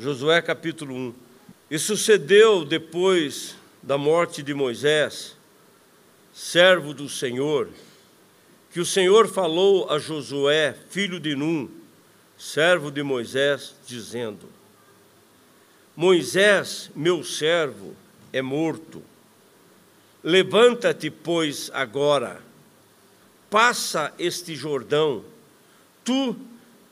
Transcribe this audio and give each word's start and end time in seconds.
Josué 0.00 0.40
capítulo 0.40 0.94
1. 0.94 1.14
E 1.70 1.78
sucedeu 1.78 2.64
depois 2.64 3.54
da 3.82 3.98
morte 3.98 4.42
de 4.42 4.54
Moisés, 4.54 5.36
servo 6.32 6.94
do 6.94 7.06
Senhor, 7.06 7.68
que 8.72 8.80
o 8.80 8.86
Senhor 8.86 9.28
falou 9.28 9.90
a 9.90 9.98
Josué, 9.98 10.74
filho 10.88 11.20
de 11.20 11.36
Num, 11.36 11.68
servo 12.38 12.90
de 12.90 13.02
Moisés, 13.02 13.74
dizendo: 13.86 14.48
Moisés, 15.94 16.90
meu 16.96 17.22
servo, 17.22 17.94
é 18.32 18.40
morto. 18.40 19.02
Levanta-te, 20.24 21.10
pois, 21.10 21.70
agora, 21.74 22.40
passa 23.50 24.14
este 24.18 24.56
Jordão, 24.56 25.22
tu 26.02 26.34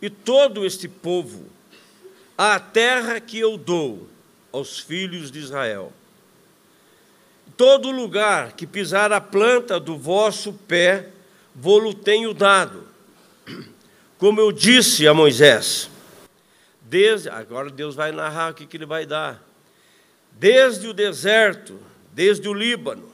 e 0.03 0.11
todo 0.11 0.67
este 0.67 0.87
povo, 0.87 1.57
à 2.39 2.61
terra 2.61 3.19
que 3.21 3.37
eu 3.37 3.59
dou 3.59 4.09
aos 4.53 4.79
filhos 4.79 5.33
de 5.33 5.41
Israel. 5.41 5.93
Todo 7.57 7.91
lugar 7.91 8.53
que 8.53 8.65
pisar 8.65 9.13
a 9.13 9.21
planta 9.21 9.81
do 9.81 9.99
vosso 9.99 10.53
pé, 10.53 11.09
vou-lo 11.53 11.93
tenho 11.93 12.33
dado, 12.33 12.87
como 14.17 14.41
eu 14.41 14.53
disse 14.53 15.09
a 15.09 15.13
Moisés. 15.13 15.91
Desde, 16.81 17.29
agora 17.29 17.69
Deus 17.69 17.97
vai 17.97 18.13
narrar 18.13 18.53
o 18.53 18.55
que, 18.55 18.65
que 18.65 18.77
ele 18.77 18.87
vai 18.87 19.05
dar. 19.05 19.43
Desde 20.31 20.87
o 20.87 20.95
deserto, 20.95 21.81
desde 22.13 22.49
o 22.49 22.55
Líbano, 22.55 23.13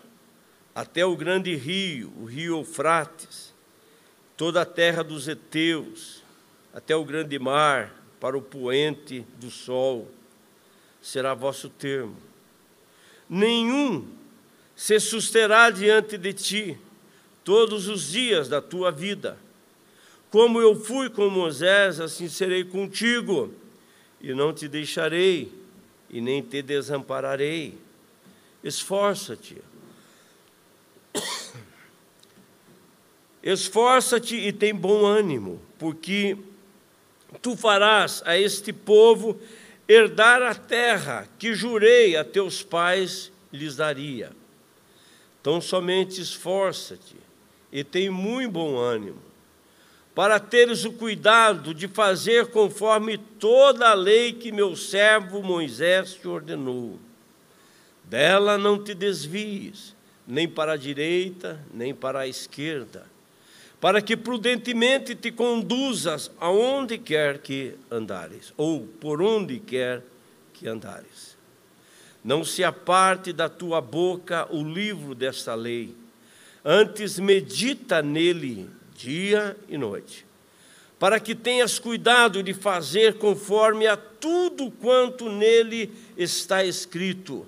até 0.74 1.06
o 1.06 1.16
grande 1.16 1.56
rio, 1.56 2.12
o 2.20 2.27
rio 2.27 2.59
Eufrates, 2.59 3.54
toda 4.37 4.60
a 4.60 4.66
terra 4.66 5.02
dos 5.02 5.27
heteus, 5.27 6.23
até 6.74 6.95
o 6.95 7.04
grande 7.04 7.38
mar, 7.38 8.03
para 8.24 8.38
o 8.38 8.41
poente 8.41 9.20
do 9.38 9.51
sol, 9.51 10.10
será 11.02 11.34
vosso 11.34 11.69
termo. 11.69 12.16
Nenhum 13.28 14.09
se 14.74 14.98
susterá 14.98 15.68
diante 15.68 16.16
de 16.16 16.32
ti 16.32 16.79
todos 17.45 17.87
os 17.87 18.13
dias 18.13 18.48
da 18.48 18.63
tua 18.63 18.90
vida. 18.90 19.37
Como 20.30 20.59
eu 20.59 20.74
fui 20.74 21.10
com 21.10 21.29
Moisés, 21.29 22.01
assim 22.01 22.26
serei 22.26 22.65
contigo, 22.65 23.52
e 24.23 24.32
não 24.32 24.54
te 24.54 24.68
deixarei, 24.68 25.52
e 26.09 26.18
nem 26.18 26.41
te 26.41 26.63
desampararei. 26.63 27.76
Esforça-te. 28.63 29.59
Esforça-te 33.43 34.35
e 34.35 34.51
tem 34.51 34.74
bom 34.74 35.04
ânimo, 35.04 35.60
porque 35.79 36.38
tu 37.40 37.57
farás 37.57 38.23
a 38.24 38.38
este 38.38 38.73
povo 38.73 39.38
herdar 39.88 40.43
a 40.43 40.54
terra 40.54 41.29
que 41.38 41.54
jurei 41.54 42.16
a 42.16 42.24
teus 42.24 42.63
pais 42.63 43.30
lhes 43.52 43.76
daria. 43.76 44.32
Então 45.41 45.60
somente 45.60 46.21
esforça-te 46.21 47.16
e 47.71 47.85
tem 47.85 48.09
muito 48.09 48.52
bom 48.52 48.79
ânimo, 48.79 49.23
para 50.15 50.38
teres 50.38 50.85
o 50.85 50.93
cuidado 50.93 51.74
de 51.74 51.88
fazer 51.88 52.46
conforme 52.46 53.18
toda 53.18 53.91
a 53.91 53.95
lei 53.95 54.32
que 54.32 54.52
meu 54.52 54.76
servo 54.76 55.43
Moisés 55.43 56.15
te 56.15 56.29
ordenou. 56.29 56.98
Dela 58.04 58.57
não 58.57 58.82
te 58.82 58.95
desvies, 58.95 59.95
nem 60.26 60.48
para 60.48 60.73
a 60.73 60.76
direita, 60.76 61.60
nem 61.73 61.93
para 61.93 62.21
a 62.21 62.29
esquerda 62.29 63.13
para 63.85 64.00
que 64.00 64.16
prudentemente 64.16 65.15
te 65.15 65.31
conduzas 65.31 66.31
aonde 66.41 66.97
quer 66.97 67.41
que 67.41 67.75
andares, 67.91 68.50
ou 68.56 68.87
por 68.99 69.21
onde 69.21 69.59
quer 69.59 70.03
que 70.54 70.66
andares. 70.66 71.37
Não 72.25 72.43
se 72.47 72.65
aparte 72.65 73.31
da 73.31 73.47
tua 73.47 73.82
boca 73.82 74.49
o 74.50 74.65
livro 74.65 75.15
desta 75.15 75.54
lei, 75.54 75.94
antes 76.65 77.19
medita 77.19 78.00
nele 78.00 78.70
dia 78.97 79.54
e 79.69 79.76
noite, 79.76 80.25
para 80.98 81.20
que 81.20 81.34
tenhas 81.34 81.78
cuidado 81.78 82.42
de 82.42 82.54
fazer 82.54 83.19
conforme 83.19 83.87
a 83.87 83.98
tudo 83.98 84.70
quanto 84.70 85.28
nele 85.28 85.92
está 86.16 86.64
escrito, 86.64 87.47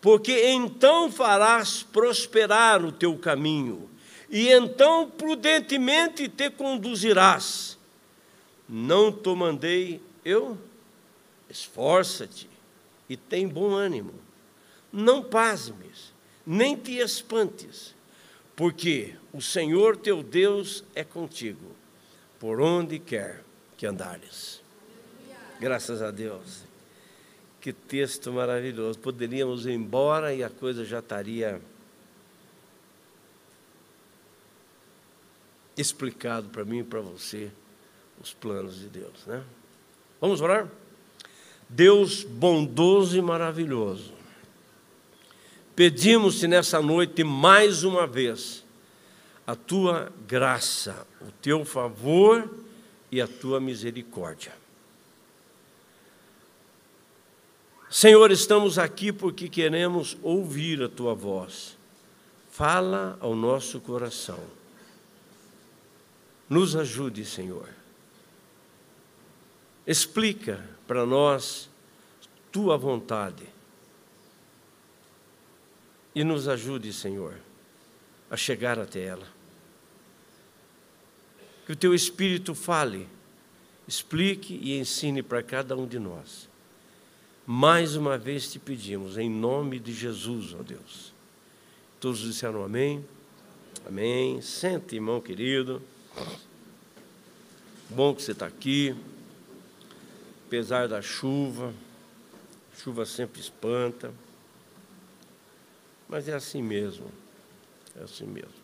porque 0.00 0.46
então 0.46 1.10
farás 1.10 1.82
prosperar 1.82 2.84
o 2.84 2.92
teu 2.92 3.18
caminho 3.18 3.90
e 4.32 4.48
então 4.48 5.10
prudentemente 5.10 6.26
te 6.26 6.48
conduzirás. 6.48 7.78
Não 8.66 9.12
te 9.12 9.28
mandei 9.34 10.00
eu? 10.24 10.56
Esforça-te 11.50 12.48
e 13.10 13.14
tem 13.14 13.46
bom 13.46 13.74
ânimo. 13.74 14.14
Não 14.90 15.22
pasmes, 15.22 16.14
nem 16.46 16.74
te 16.74 16.96
espantes, 16.96 17.94
porque 18.56 19.14
o 19.34 19.42
Senhor 19.42 19.98
teu 19.98 20.22
Deus 20.22 20.82
é 20.94 21.04
contigo, 21.04 21.76
por 22.40 22.58
onde 22.58 22.98
quer 22.98 23.44
que 23.76 23.84
andares. 23.84 24.62
Graças 25.60 26.00
a 26.00 26.10
Deus. 26.10 26.64
Que 27.60 27.72
texto 27.72 28.32
maravilhoso. 28.32 28.98
Poderíamos 28.98 29.66
ir 29.66 29.72
embora 29.72 30.34
e 30.34 30.42
a 30.42 30.50
coisa 30.50 30.84
já 30.84 30.98
estaria 30.98 31.60
explicado 35.76 36.48
para 36.48 36.64
mim 36.64 36.78
e 36.78 36.84
para 36.84 37.00
você 37.00 37.50
os 38.20 38.32
planos 38.32 38.78
de 38.78 38.88
Deus, 38.88 39.26
né? 39.26 39.42
Vamos 40.20 40.40
orar? 40.40 40.68
Deus 41.68 42.22
bondoso 42.22 43.16
e 43.16 43.22
maravilhoso, 43.22 44.12
pedimos-te 45.74 46.46
nessa 46.46 46.82
noite 46.82 47.24
mais 47.24 47.82
uma 47.82 48.06
vez 48.06 48.62
a 49.46 49.56
tua 49.56 50.12
graça, 50.28 51.06
o 51.20 51.32
teu 51.40 51.64
favor 51.64 52.48
e 53.10 53.20
a 53.20 53.26
tua 53.26 53.58
misericórdia. 53.58 54.52
Senhor, 57.90 58.30
estamos 58.30 58.78
aqui 58.78 59.12
porque 59.12 59.48
queremos 59.48 60.16
ouvir 60.22 60.82
a 60.82 60.88
tua 60.88 61.14
voz. 61.14 61.76
Fala 62.50 63.18
ao 63.20 63.34
nosso 63.34 63.80
coração 63.80 64.38
nos 66.52 66.76
ajude, 66.76 67.24
Senhor. 67.24 67.66
Explica 69.86 70.62
para 70.86 71.06
nós 71.06 71.70
tua 72.52 72.76
vontade. 72.76 73.44
E 76.14 76.22
nos 76.22 76.46
ajude, 76.48 76.92
Senhor, 76.92 77.38
a 78.30 78.36
chegar 78.36 78.78
até 78.78 79.02
ela. 79.02 79.26
Que 81.64 81.72
o 81.72 81.76
teu 81.76 81.94
Espírito 81.94 82.54
fale, 82.54 83.08
explique 83.88 84.60
e 84.62 84.78
ensine 84.78 85.22
para 85.22 85.42
cada 85.42 85.74
um 85.74 85.86
de 85.86 85.98
nós. 85.98 86.50
Mais 87.46 87.96
uma 87.96 88.18
vez 88.18 88.52
te 88.52 88.58
pedimos, 88.58 89.16
em 89.16 89.30
nome 89.30 89.80
de 89.80 89.94
Jesus, 89.94 90.52
ó 90.52 90.62
Deus. 90.62 91.14
Todos 91.98 92.18
disseram 92.18 92.62
amém? 92.62 93.02
Amém. 93.86 94.42
Sente, 94.42 94.96
irmão 94.96 95.18
querido. 95.18 95.82
Bom 97.88 98.14
que 98.14 98.22
você 98.22 98.32
está 98.32 98.46
aqui, 98.46 98.94
apesar 100.46 100.88
da 100.88 101.00
chuva, 101.00 101.72
chuva 102.76 103.04
sempre 103.06 103.40
espanta, 103.40 104.12
mas 106.08 106.28
é 106.28 106.34
assim 106.34 106.62
mesmo, 106.62 107.06
é 107.98 108.02
assim 108.02 108.26
mesmo. 108.26 108.62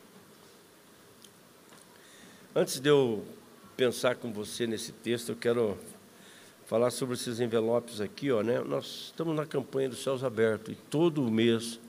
Antes 2.55 2.81
de 2.81 2.89
eu 2.89 3.25
pensar 3.77 4.17
com 4.17 4.33
você 4.33 4.67
nesse 4.67 4.93
texto, 4.93 5.31
eu 5.31 5.37
quero 5.37 5.79
falar 6.67 6.91
sobre 6.91 7.15
esses 7.15 7.41
envelopes 7.41 8.01
aqui, 8.01 8.31
ó, 8.31 8.43
né? 8.43 8.61
Nós 8.61 9.07
estamos 9.07 9.35
na 9.35 9.47
campanha 9.47 9.89
dos 9.89 10.03
céus 10.03 10.23
abertos 10.23 10.75
e 10.75 10.77
todo 10.91 11.23
mês 11.31 11.81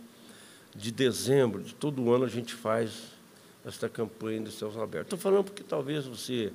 de 0.76 0.92
dezembro, 0.92 1.64
de 1.64 1.74
todo 1.74 2.14
ano 2.14 2.24
a 2.26 2.30
gente 2.30 2.54
faz 2.54 3.19
esta 3.66 3.90
campanha 3.90 4.42
de 4.42 4.52
céus 4.52 4.78
abertos. 4.78 5.14
Estou 5.14 5.20
falando 5.20 5.46
porque 5.46 5.64
talvez 5.64 6.06
você 6.06 6.52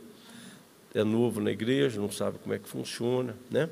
é 0.95 1.03
novo 1.05 1.41
na 1.41 1.51
igreja, 1.51 2.01
não 2.01 2.11
sabe 2.11 2.39
como 2.39 2.55
é 2.55 2.59
que 2.59 2.69
funciona, 2.69 3.37
né? 3.51 3.69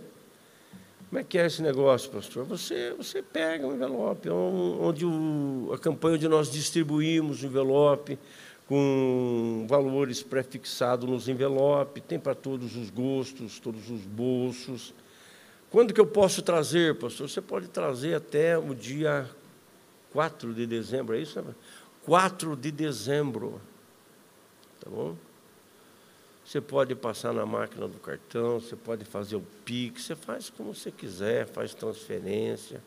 Como 1.08 1.20
é 1.20 1.24
que 1.24 1.36
é 1.36 1.46
esse 1.46 1.60
negócio, 1.60 2.10
pastor? 2.10 2.44
Você, 2.46 2.94
você 2.96 3.22
pega 3.22 3.66
um 3.66 3.74
envelope, 3.74 4.28
é 4.28 4.32
onde 4.32 5.04
o, 5.04 5.70
a 5.74 5.78
campanha 5.78 6.16
onde 6.16 6.26
nós 6.26 6.50
distribuímos 6.50 7.42
o 7.42 7.46
envelope 7.46 8.18
com 8.66 9.66
valores 9.68 10.22
prefixados 10.22 11.08
nos 11.08 11.28
envelopes, 11.28 12.02
tem 12.08 12.18
para 12.18 12.34
todos 12.34 12.76
os 12.76 12.88
gostos, 12.88 13.60
todos 13.60 13.90
os 13.90 14.00
bolsos. 14.00 14.94
Quando 15.70 15.92
que 15.92 16.00
eu 16.00 16.06
posso 16.06 16.40
trazer, 16.40 16.94
pastor? 16.94 17.28
Você 17.28 17.42
pode 17.42 17.68
trazer 17.68 18.14
até 18.14 18.56
o 18.56 18.74
dia 18.74 19.28
4 20.12 20.54
de 20.54 20.66
dezembro, 20.66 21.14
é 21.14 21.20
isso? 21.20 21.42
4 22.04 22.56
de 22.56 22.70
dezembro. 22.70 23.60
Tá 24.80 24.90
bom? 24.90 25.16
Você 26.44 26.60
pode 26.60 26.94
passar 26.94 27.32
na 27.32 27.46
máquina 27.46 27.86
do 27.86 27.98
cartão, 27.98 28.60
você 28.60 28.74
pode 28.74 29.04
fazer 29.04 29.36
o 29.36 29.42
PIX, 29.64 30.02
você 30.02 30.16
faz 30.16 30.50
como 30.50 30.74
você 30.74 30.90
quiser, 30.90 31.46
faz 31.46 31.72
transferência. 31.72 32.82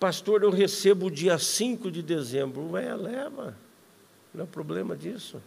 Pastor, 0.00 0.42
eu 0.42 0.50
recebo 0.50 1.10
dia 1.10 1.38
5 1.38 1.90
de 1.90 2.02
dezembro. 2.02 2.72
Ué, 2.72 2.94
leva. 2.94 3.56
Não 4.32 4.44
é 4.44 4.46
problema 4.46 4.96
disso. 4.96 5.40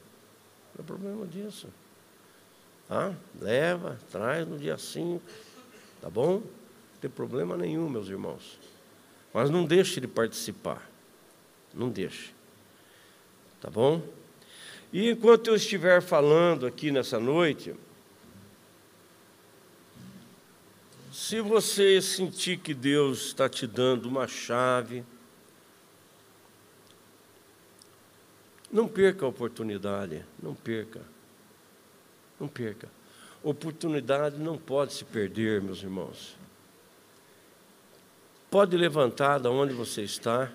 Não 0.76 0.84
é 0.84 0.88
problema 0.88 1.26
disso. 1.26 1.68
Tá? 2.88 3.14
Leva, 3.42 4.00
traz 4.12 4.48
no 4.48 4.58
dia 4.58 4.78
5. 4.78 5.22
Tá 6.02 6.10
bom? 6.10 6.36
Não 6.36 7.02
tem 7.02 7.10
problema 7.10 7.58
nenhum, 7.58 7.90
meus 7.90 8.08
irmãos. 8.08 8.58
Mas 9.34 9.50
não 9.50 9.66
deixe 9.66 10.00
de 10.00 10.08
participar. 10.08 10.90
Não 11.74 11.90
deixe. 11.90 12.37
Tá 13.68 13.72
bom? 13.72 14.02
E 14.94 15.10
enquanto 15.10 15.48
eu 15.48 15.56
estiver 15.58 16.02
falando 16.02 16.66
aqui 16.66 16.90
nessa 16.90 17.20
noite, 17.20 17.76
se 21.12 21.42
você 21.42 22.02
sentir 22.02 22.60
que 22.60 22.74
Deus 22.74 23.26
está 23.26 23.50
te 23.50 23.68
dando 23.68 24.08
uma 24.08 24.26
chave, 24.26 25.04
não 28.72 28.88
perca 28.88 29.26
a 29.26 29.28
oportunidade, 29.28 30.24
não 30.42 30.56
perca, 30.56 31.02
não 32.40 32.48
perca. 32.48 32.88
Oportunidade 33.44 34.38
não 34.38 34.58
pode 34.58 34.94
se 34.94 35.04
perder, 35.04 35.62
meus 35.62 35.84
irmãos. 35.84 36.38
Pode 38.50 38.78
levantar 38.78 39.40
da 39.40 39.52
onde 39.52 39.74
você 39.74 40.04
está 40.04 40.50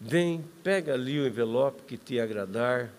Vem, 0.00 0.44
pega 0.62 0.92
ali 0.92 1.18
o 1.18 1.26
envelope 1.26 1.82
que 1.82 1.96
te 1.96 2.20
agradar, 2.20 2.92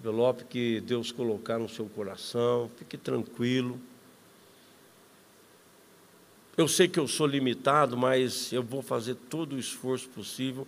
envelope 0.00 0.44
que 0.44 0.80
Deus 0.80 1.12
colocar 1.12 1.58
no 1.58 1.68
seu 1.68 1.86
coração, 1.86 2.70
fique 2.76 2.96
tranquilo. 2.96 3.78
Eu 6.56 6.66
sei 6.66 6.88
que 6.88 6.98
eu 6.98 7.06
sou 7.06 7.26
limitado, 7.26 7.96
mas 7.96 8.52
eu 8.52 8.62
vou 8.62 8.82
fazer 8.82 9.14
todo 9.14 9.54
o 9.54 9.58
esforço 9.58 10.08
possível 10.08 10.66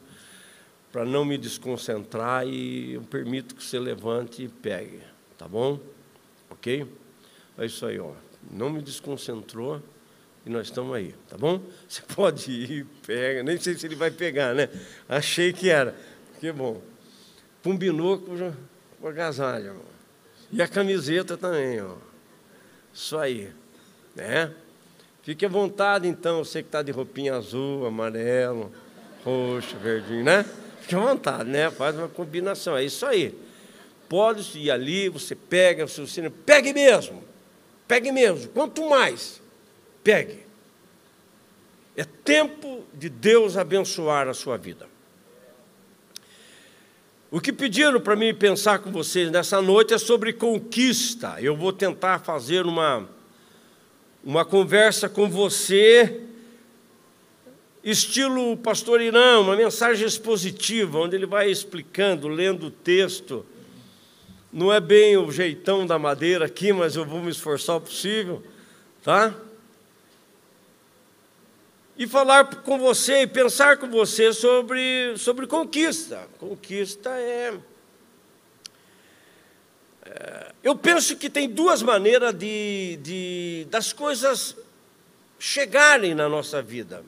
para 0.93 1.05
não 1.05 1.25
me 1.25 1.39
desconcentrar 1.39 2.47
e 2.47 2.95
eu 2.95 3.03
permito 3.03 3.55
que 3.55 3.65
você 3.65 3.79
levante 3.79 4.45
e 4.45 4.49
pegue, 4.49 5.01
tá 5.39 5.49
bom? 5.49 5.81
Ok? 6.51 6.87
É 7.57 7.65
isso 7.65 7.87
aí, 7.87 7.99
ó. 7.99 8.13
Não 8.51 8.69
me 8.69 8.83
desconcentrou 8.83 9.83
e 10.45 10.51
nós 10.51 10.69
estamos 10.69 10.95
aí, 10.95 11.15
tá 11.29 11.37
bom? 11.37 11.61
Você 11.89 12.03
pode 12.15 12.51
ir, 12.51 12.87
pega, 13.07 13.43
nem 13.43 13.59
sei 13.59 13.77
se 13.77 13.87
ele 13.87 13.95
vai 13.95 14.11
pegar, 14.11 14.55
né? 14.55 14.69
Achei 15.09 15.53
que 15.53 15.69
era. 15.69 15.95
Que 16.39 16.51
bom. 16.51 16.81
Com 17.63 17.77
binóculo, 17.77 18.57
com 19.01 19.09
agasalho, 19.09 19.67
irmão. 19.67 19.91
E 20.51 20.63
a 20.63 20.67
camiseta 20.67 21.37
também, 21.37 21.81
ó. 21.81 21.95
Isso 22.93 23.17
aí, 23.19 23.53
né? 24.17 24.53
Fique 25.23 25.45
à 25.45 25.49
vontade, 25.49 26.09
então, 26.09 26.43
você 26.43 26.63
que 26.63 26.69
está 26.69 26.83
de 26.83 26.91
roupinha 26.91 27.35
azul, 27.35 27.87
amarelo, 27.87 28.73
roxo, 29.25 29.77
verdinho, 29.77 30.25
né? 30.25 30.45
Fique 30.81 30.95
à 30.95 30.99
vontade, 30.99 31.49
né? 31.49 31.71
Faz 31.71 31.95
uma 31.97 32.09
combinação, 32.09 32.77
é 32.77 32.85
isso 32.85 33.05
aí. 33.05 33.35
Pode 34.09 34.59
ir 34.59 34.71
ali, 34.71 35.09
você 35.09 35.37
pega, 35.37 35.87
você 35.87 36.29
pegue 36.31 36.73
mesmo, 36.73 37.23
pegue 37.87 38.11
mesmo, 38.11 38.49
quanto 38.49 38.89
mais 38.89 39.41
Pegue. 40.03 40.41
É 41.97 42.05
tempo 42.05 42.85
de 42.95 43.09
Deus 43.09 43.57
abençoar 43.57 44.29
a 44.29 44.35
sua 44.35 44.57
vida. 44.57 44.89
O 47.31 47.41
que 47.41 47.53
pediram 47.53 48.01
para 48.01 48.17
mim 48.17 48.35
pensar 48.35 48.81
com 48.81 48.91
vocês 48.91 49.31
nessa 49.31 49.63
noite 49.63 49.95
é 49.95 49.99
sobre 49.99 50.33
conquista. 50.33 51.37
Eu 51.41 51.55
vou 51.55 51.73
tentar 51.73 52.19
fazer 52.21 52.67
uma, 52.67 53.09
uma 54.25 54.45
conversa 54.45 55.09
com 55.09 55.29
você, 55.29 56.23
estilo 57.85 58.57
pastor 58.57 59.01
Irã, 59.01 59.39
uma 59.39 59.55
mensagem 59.55 60.07
expositiva, 60.07 60.99
onde 60.99 61.15
ele 61.15 61.27
vai 61.27 61.51
explicando, 61.51 62.27
lendo 62.27 62.67
o 62.67 62.71
texto. 62.71 63.47
Não 64.53 64.73
é 64.73 64.81
bem 64.81 65.17
o 65.17 65.31
jeitão 65.31 65.87
da 65.87 66.01
madeira 66.01 66.47
aqui, 66.47 66.73
mas 66.73 66.97
eu 66.97 67.05
vou 67.05 67.21
me 67.21 67.31
esforçar 67.31 67.77
o 67.77 67.81
possível, 67.81 68.43
tá? 69.05 69.33
E 72.01 72.07
falar 72.07 72.63
com 72.63 72.79
você 72.79 73.21
e 73.21 73.27
pensar 73.27 73.77
com 73.77 73.87
você 73.87 74.33
sobre, 74.33 75.19
sobre 75.19 75.47
conquista. 75.47 76.27
Conquista 76.39 77.11
é, 77.11 77.61
é. 80.07 80.53
Eu 80.65 80.75
penso 80.75 81.15
que 81.19 81.29
tem 81.29 81.47
duas 81.47 81.83
maneiras 81.83 82.33
de, 82.33 82.99
de, 83.03 83.67
das 83.69 83.93
coisas 83.93 84.57
chegarem 85.39 86.15
na 86.15 86.27
nossa 86.27 86.63
vida. 86.63 87.05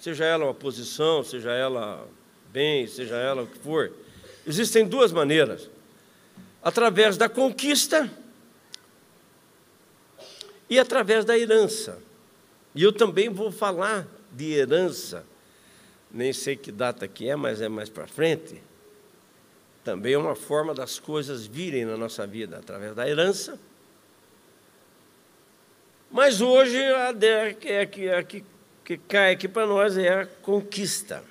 Seja 0.00 0.24
ela 0.24 0.46
uma 0.46 0.54
posição, 0.54 1.22
seja 1.22 1.50
ela 1.50 2.08
bem, 2.50 2.86
seja 2.86 3.16
ela 3.16 3.42
o 3.42 3.46
que 3.46 3.58
for. 3.58 3.92
Existem 4.46 4.88
duas 4.88 5.12
maneiras. 5.12 5.68
Através 6.62 7.18
da 7.18 7.28
conquista 7.28 8.10
e 10.70 10.78
através 10.78 11.22
da 11.22 11.38
herança. 11.38 12.05
E 12.76 12.82
eu 12.82 12.92
também 12.92 13.30
vou 13.30 13.50
falar 13.50 14.06
de 14.30 14.52
herança, 14.52 15.24
nem 16.10 16.30
sei 16.30 16.54
que 16.54 16.70
data 16.70 17.08
que 17.08 17.26
é, 17.26 17.34
mas 17.34 17.62
é 17.62 17.70
mais 17.70 17.88
para 17.88 18.06
frente. 18.06 18.62
Também 19.82 20.12
é 20.12 20.18
uma 20.18 20.34
forma 20.34 20.74
das 20.74 20.98
coisas 20.98 21.46
virem 21.46 21.86
na 21.86 21.96
nossa 21.96 22.26
vida 22.26 22.58
através 22.58 22.94
da 22.94 23.08
herança. 23.08 23.58
Mas 26.10 26.42
hoje 26.42 26.78
a 26.78 27.12
ideia 27.12 27.54
que, 27.54 27.68
é 27.68 27.86
que, 27.86 28.08
é 28.08 28.22
que, 28.22 28.44
que 28.84 28.98
cai 28.98 29.32
aqui 29.32 29.48
para 29.48 29.66
nós 29.66 29.96
é 29.96 30.20
a 30.20 30.26
conquista. 30.26 31.24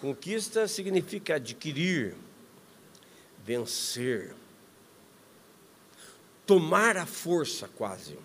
Conquista 0.00 0.68
significa 0.68 1.34
adquirir, 1.34 2.14
vencer, 3.44 4.32
tomar 6.46 6.96
a 6.96 7.06
força 7.06 7.68
quase. 7.76 8.16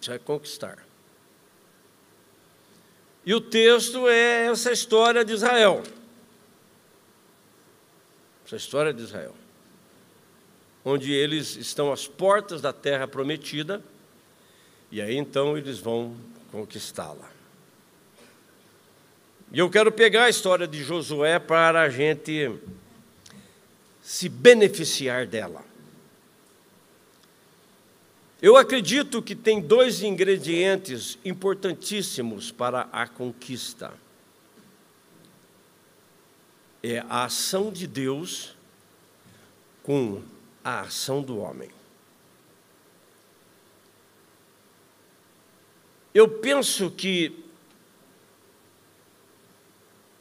Isso 0.00 0.12
é 0.12 0.18
conquistar. 0.18 0.78
E 3.24 3.34
o 3.34 3.40
texto 3.40 4.08
é 4.08 4.46
essa 4.46 4.72
história 4.72 5.24
de 5.24 5.32
Israel. 5.32 5.82
Essa 8.46 8.56
história 8.56 8.94
de 8.94 9.02
Israel. 9.02 9.34
Onde 10.84 11.12
eles 11.12 11.56
estão 11.56 11.92
às 11.92 12.06
portas 12.06 12.62
da 12.62 12.72
terra 12.72 13.06
prometida, 13.06 13.82
e 14.90 15.02
aí 15.02 15.16
então 15.16 15.58
eles 15.58 15.78
vão 15.78 16.16
conquistá-la. 16.50 17.28
E 19.52 19.58
eu 19.58 19.68
quero 19.68 19.90
pegar 19.92 20.24
a 20.24 20.30
história 20.30 20.66
de 20.66 20.82
Josué 20.82 21.38
para 21.38 21.82
a 21.82 21.88
gente 21.90 22.50
se 24.02 24.28
beneficiar 24.28 25.26
dela. 25.26 25.67
Eu 28.40 28.56
acredito 28.56 29.20
que 29.20 29.34
tem 29.34 29.60
dois 29.60 30.02
ingredientes 30.02 31.18
importantíssimos 31.24 32.52
para 32.52 32.82
a 32.92 33.06
conquista: 33.06 33.92
é 36.82 37.00
a 37.08 37.24
ação 37.24 37.72
de 37.72 37.86
Deus 37.86 38.54
com 39.82 40.22
a 40.62 40.82
ação 40.82 41.20
do 41.20 41.38
homem. 41.38 41.70
Eu 46.14 46.28
penso 46.28 46.90
que 46.90 47.44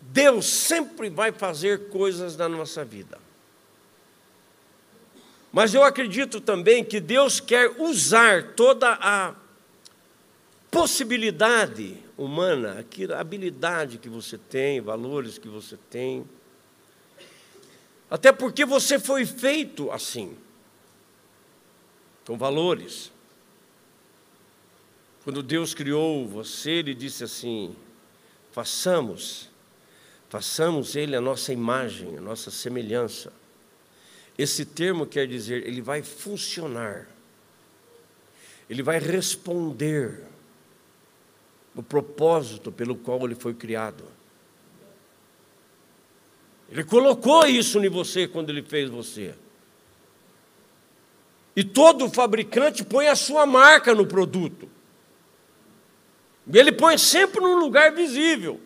Deus 0.02 0.46
sempre 0.48 1.10
vai 1.10 1.32
fazer 1.32 1.90
coisas 1.90 2.36
na 2.36 2.50
nossa 2.50 2.84
vida. 2.84 3.27
Mas 5.58 5.74
eu 5.74 5.84
acredito 5.84 6.40
também 6.40 6.84
que 6.84 7.00
Deus 7.00 7.40
quer 7.40 7.82
usar 7.82 8.54
toda 8.54 8.94
a 9.02 9.34
possibilidade 10.70 11.98
humana, 12.16 12.86
a 13.16 13.20
habilidade 13.20 13.98
que 13.98 14.08
você 14.08 14.38
tem, 14.38 14.80
valores 14.80 15.40
que 15.40 15.48
você 15.48 15.76
tem. 15.90 16.24
Até 18.08 18.32
porque 18.32 18.66
você 18.66 19.00
foi 19.00 19.26
feito 19.26 19.90
assim, 19.92 20.38
com 22.24 22.38
valores. 22.38 23.12
Quando 25.24 25.42
Deus 25.42 25.74
criou 25.74 26.28
você, 26.28 26.70
Ele 26.70 26.94
disse 26.94 27.24
assim: 27.24 27.76
façamos, 28.52 29.50
façamos 30.30 30.96
Ele 30.96 31.16
a 31.16 31.22
nossa 31.22 31.52
imagem, 31.52 32.16
a 32.16 32.22
nossa 32.22 32.52
semelhança. 32.52 33.34
Esse 34.38 34.66
termo 34.66 35.06
quer 35.06 35.28
dizer, 35.28 35.66
ele 35.66 35.82
vai 35.82 36.04
funcionar, 36.04 37.08
ele 38.70 38.84
vai 38.84 39.00
responder 39.00 40.24
no 41.74 41.82
propósito 41.82 42.72
pelo 42.72 42.96
qual 42.96 43.26
ele 43.26 43.36
foi 43.36 43.54
criado. 43.54 44.04
Ele 46.70 46.84
colocou 46.84 47.46
isso 47.46 47.80
em 47.84 47.90
você 47.90 48.28
quando 48.28 48.50
ele 48.50 48.62
fez 48.62 48.90
você. 48.90 49.34
E 51.56 51.64
todo 51.64 52.10
fabricante 52.10 52.84
põe 52.84 53.08
a 53.08 53.16
sua 53.16 53.46
marca 53.46 53.96
no 53.96 54.06
produto. 54.06 54.70
E 56.46 56.58
ele 56.58 56.72
põe 56.72 56.98
sempre 56.98 57.42
num 57.42 57.58
lugar 57.58 57.92
visível. 57.94 58.60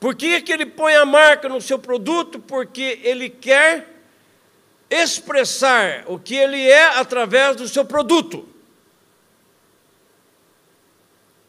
Por 0.00 0.14
que, 0.14 0.40
que 0.40 0.50
ele 0.50 0.64
põe 0.64 0.94
a 0.94 1.04
marca 1.04 1.46
no 1.46 1.60
seu 1.60 1.78
produto? 1.78 2.40
Porque 2.40 2.98
ele 3.04 3.28
quer 3.28 3.86
expressar 4.88 6.04
o 6.06 6.18
que 6.18 6.34
ele 6.34 6.66
é 6.68 6.98
através 6.98 7.54
do 7.54 7.68
seu 7.68 7.84
produto. 7.84 8.48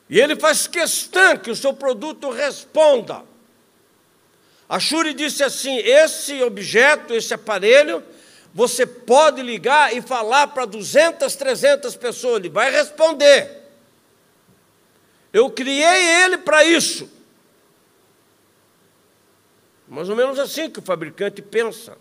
E 0.10 0.20
ele 0.20 0.36
faz 0.36 0.68
questão 0.68 1.38
que 1.38 1.50
o 1.50 1.56
seu 1.56 1.74
produto 1.74 2.30
responda. 2.30 3.24
A 4.68 4.78
Shuri 4.78 5.14
disse 5.14 5.42
assim: 5.42 5.78
esse 5.78 6.44
objeto, 6.44 7.14
esse 7.14 7.34
aparelho, 7.34 8.04
você 8.54 8.86
pode 8.86 9.42
ligar 9.42 9.96
e 9.96 10.02
falar 10.02 10.48
para 10.48 10.66
200, 10.66 11.34
300 11.34 11.96
pessoas, 11.96 12.42
ele 12.42 12.50
vai 12.50 12.70
responder. 12.70 13.62
Eu 15.32 15.50
criei 15.50 16.24
ele 16.24 16.40
para 16.40 16.66
isso. 16.66 17.21
Mais 19.92 20.08
ou 20.08 20.16
menos 20.16 20.40
assim 20.40 20.70
que 20.70 20.80
o 20.80 20.82
fabricante 20.82 21.42
pensa. 21.42 21.98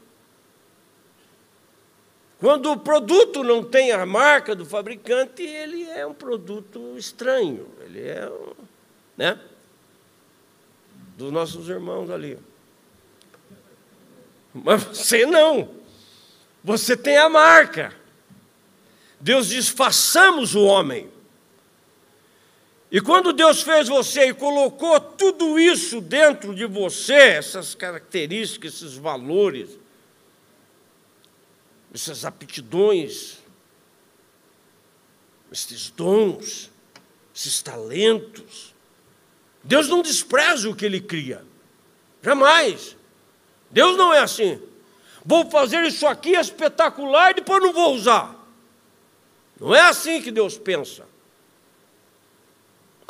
Quando 2.38 2.70
o 2.70 2.78
produto 2.78 3.42
não 3.42 3.64
tem 3.64 3.90
a 3.90 4.06
marca 4.06 4.54
do 4.54 4.64
fabricante, 4.64 5.42
ele 5.42 5.82
é 5.90 6.06
um 6.06 6.14
produto 6.14 6.96
estranho, 6.96 7.66
ele 7.80 8.00
é, 8.00 8.30
né? 9.16 9.40
Dos 11.16 11.32
nossos 11.32 11.68
irmãos 11.68 12.10
ali. 12.10 12.38
Mas 14.54 14.84
você 14.84 15.26
não. 15.26 15.74
Você 16.62 16.96
tem 16.96 17.16
a 17.18 17.28
marca. 17.28 17.92
Deus 19.18 19.48
diz: 19.48 19.68
façamos 19.68 20.54
o 20.54 20.62
homem. 20.62 21.10
E 22.92 23.00
quando 23.00 23.32
Deus 23.32 23.62
fez 23.62 23.88
você 23.88 24.28
e 24.28 24.34
colocou 24.34 24.98
tudo 24.98 25.60
isso 25.60 26.00
dentro 26.00 26.54
de 26.54 26.66
você, 26.66 27.14
essas 27.14 27.74
características, 27.74 28.74
esses 28.74 28.94
valores, 28.94 29.78
essas 31.94 32.24
aptidões, 32.24 33.38
esses 35.52 35.90
dons, 35.90 36.70
esses 37.34 37.62
talentos. 37.62 38.74
Deus 39.62 39.88
não 39.88 40.02
despreza 40.02 40.68
o 40.68 40.74
que 40.74 40.84
Ele 40.84 41.00
cria, 41.00 41.44
jamais. 42.22 42.96
Deus 43.70 43.96
não 43.96 44.12
é 44.12 44.18
assim. 44.18 44.60
Vou 45.24 45.48
fazer 45.48 45.84
isso 45.84 46.08
aqui 46.08 46.30
espetacular 46.30 47.30
e 47.30 47.34
depois 47.34 47.62
não 47.62 47.72
vou 47.72 47.94
usar. 47.94 48.34
Não 49.60 49.72
é 49.74 49.82
assim 49.82 50.20
que 50.20 50.32
Deus 50.32 50.58
pensa. 50.58 51.09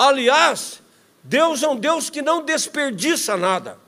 Aliás, 0.00 0.80
Deus 1.22 1.62
é 1.62 1.68
um 1.68 1.76
Deus 1.76 2.08
que 2.08 2.22
não 2.22 2.42
desperdiça 2.42 3.36
nada. 3.36 3.78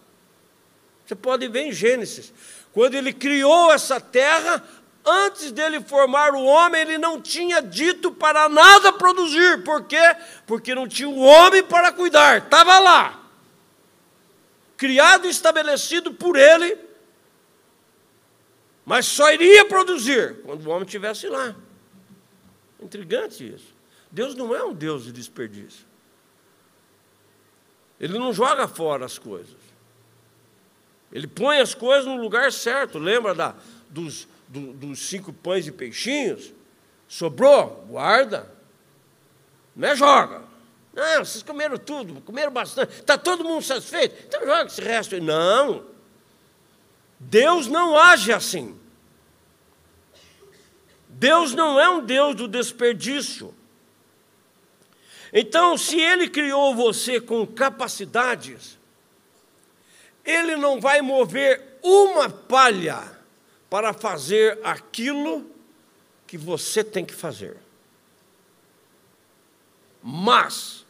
Você 1.07 1.15
pode 1.15 1.49
ver 1.49 1.63
em 1.63 1.73
Gênesis, 1.73 2.35
quando 2.71 2.95
ele 2.97 3.15
criou 3.15 3.73
essa 3.73 3.99
terra, 3.99 4.63
Antes 5.05 5.51
dele 5.51 5.81
formar 5.81 6.33
o 6.33 6.45
homem, 6.45 6.81
ele 6.81 6.97
não 6.97 7.21
tinha 7.21 7.61
dito 7.61 8.13
para 8.13 8.49
nada 8.49 8.93
produzir. 8.93 9.65
Por 9.65 9.85
quê? 9.85 10.17
Porque 10.47 10.77
não 10.77 10.87
tinha 10.87 11.09
o 11.09 11.19
homem 11.19 11.61
para 11.61 11.91
cuidar. 11.91 12.45
Estava 12.45 12.79
lá. 12.79 13.21
Criado 14.77 15.27
e 15.27 15.31
estabelecido 15.31 16.15
por 16.15 16.37
ele, 16.37 16.79
mas 18.85 19.07
só 19.07 19.33
iria 19.33 19.65
produzir 19.65 20.41
quando 20.45 20.65
o 20.65 20.71
homem 20.71 20.85
estivesse 20.85 21.27
lá. 21.27 21.53
Intrigante 22.81 23.55
isso. 23.55 23.75
Deus 24.09 24.37
não 24.37 24.55
é 24.55 24.63
um 24.63 24.73
Deus 24.73 25.03
de 25.03 25.11
desperdício. 25.11 25.85
Ele 28.03 28.19
não 28.19 28.33
joga 28.33 28.67
fora 28.67 29.07
as 29.07 29.17
coisas. 29.17 29.55
Ele 31.13 31.29
põe 31.29 31.61
as 31.61 31.73
coisas 31.73 32.05
no 32.05 32.17
lugar 32.17 32.51
certo. 32.51 32.99
Lembra 32.99 33.33
da, 33.33 33.55
dos, 33.89 34.27
do, 34.49 34.73
dos 34.73 34.99
cinco 34.99 35.33
pães 35.33 35.69
e 35.69 35.73
peixinhos, 35.73 36.53
sobrou, 37.07 37.87
guarda. 37.89 38.53
Não 39.77 39.89
é 39.89 39.95
joga. 39.95 40.43
Não, 40.93 41.25
vocês 41.25 41.45
comeram 41.45 41.79
tudo, 41.79 42.21
comeram 42.23 42.51
bastante. 42.51 42.93
Está 42.93 43.17
todo 43.17 43.45
mundo 43.45 43.63
satisfeito? 43.63 44.25
Então 44.27 44.41
joga 44.41 44.65
esse 44.65 44.81
resto. 44.81 45.21
Não. 45.23 45.85
Deus 47.21 47.69
não 47.69 47.97
age 47.97 48.33
assim. 48.33 48.77
Deus 51.09 51.55
não 51.55 51.79
é 51.79 51.89
um 51.89 52.05
Deus 52.05 52.35
do 52.35 52.49
desperdício. 52.49 53.55
Então, 55.33 55.79
se 55.79 55.99
Ele 55.99 56.29
criou 56.29 56.75
você 56.75 57.21
com 57.21 57.47
capacidades, 57.47 58.79
Ele 60.25 60.57
não 60.57 60.81
vai 60.81 61.01
mover 61.01 61.79
uma 61.83 62.29
palha 62.29 63.19
para 63.71 63.93
fazer 63.95 64.59
aquilo 64.63 65.51
que 66.27 66.37
você 66.37 66.85
tem 66.85 67.05
que 67.05 67.15
fazer. 67.15 67.57
Mas 70.03 70.85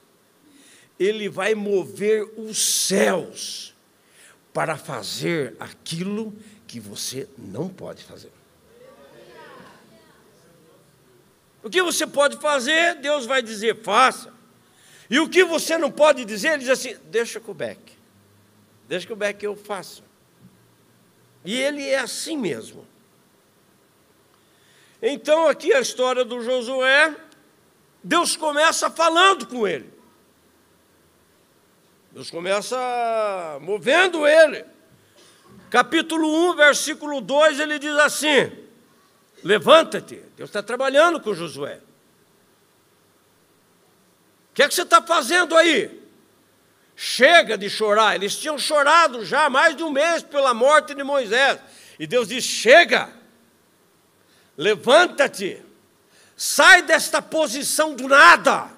ele 0.98 1.28
vai 1.28 1.54
mover 1.54 2.32
os 2.36 2.58
céus 2.58 3.74
para 4.52 4.76
fazer 4.76 5.56
aquilo 5.58 6.32
que 6.66 6.78
você 6.78 7.28
não 7.36 7.68
pode 7.68 8.04
fazer. 8.04 8.30
O 11.62 11.70
que 11.70 11.82
você 11.82 12.06
pode 12.06 12.38
fazer, 12.38 12.96
Deus 12.96 13.24
vai 13.24 13.42
dizer, 13.42 13.82
faça. 13.82 14.32
E 15.08 15.20
o 15.20 15.28
que 15.28 15.44
você 15.44 15.78
não 15.78 15.90
pode 15.90 16.24
dizer, 16.24 16.48
Ele 16.48 16.58
diz 16.58 16.70
assim: 16.70 16.96
deixa 17.04 17.38
com 17.38 17.52
o 17.52 17.54
Beck. 17.54 17.80
Deixa 18.88 19.06
com 19.06 19.12
o 19.12 19.16
Beck 19.16 19.42
eu 19.42 19.56
faço. 19.56 20.02
E 21.44 21.60
ele 21.60 21.88
é 21.88 21.98
assim 21.98 22.36
mesmo. 22.36 22.86
Então, 25.00 25.48
aqui 25.48 25.72
a 25.72 25.80
história 25.80 26.24
do 26.24 26.40
Josué, 26.40 27.16
Deus 28.02 28.36
começa 28.36 28.88
falando 28.88 29.46
com 29.46 29.66
ele. 29.66 29.92
Deus 32.12 32.30
começa 32.30 33.58
movendo 33.60 34.26
ele. 34.26 34.64
Capítulo 35.70 36.50
1, 36.50 36.56
versículo 36.56 37.20
2, 37.20 37.58
ele 37.58 37.78
diz 37.78 37.96
assim: 37.96 38.52
Levanta-te. 39.42 40.22
Deus 40.36 40.50
está 40.50 40.62
trabalhando 40.62 41.20
com 41.20 41.34
Josué. 41.34 41.80
O 44.50 44.54
que 44.54 44.62
é 44.62 44.68
que 44.68 44.74
você 44.74 44.82
está 44.82 45.00
fazendo 45.00 45.56
aí? 45.56 46.02
Chega 46.94 47.56
de 47.56 47.70
chorar. 47.70 48.14
Eles 48.14 48.36
tinham 48.36 48.58
chorado 48.58 49.24
já 49.24 49.46
há 49.46 49.50
mais 49.50 49.74
de 49.74 49.82
um 49.82 49.90
mês 49.90 50.22
pela 50.22 50.52
morte 50.52 50.94
de 50.94 51.02
Moisés. 51.02 51.58
E 51.98 52.06
Deus 52.06 52.28
diz: 52.28 52.44
Chega, 52.44 53.08
levanta-te, 54.56 55.62
sai 56.36 56.82
desta 56.82 57.22
posição 57.22 57.94
do 57.94 58.06
nada. 58.06 58.70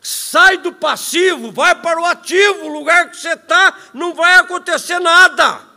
Sai 0.00 0.58
do 0.58 0.72
passivo, 0.72 1.52
vai 1.52 1.76
para 1.76 2.00
o 2.00 2.04
ativo, 2.04 2.64
o 2.64 2.72
lugar 2.72 3.08
que 3.10 3.16
você 3.16 3.34
está, 3.34 3.78
não 3.94 4.12
vai 4.12 4.38
acontecer 4.38 4.98
nada. 4.98 5.71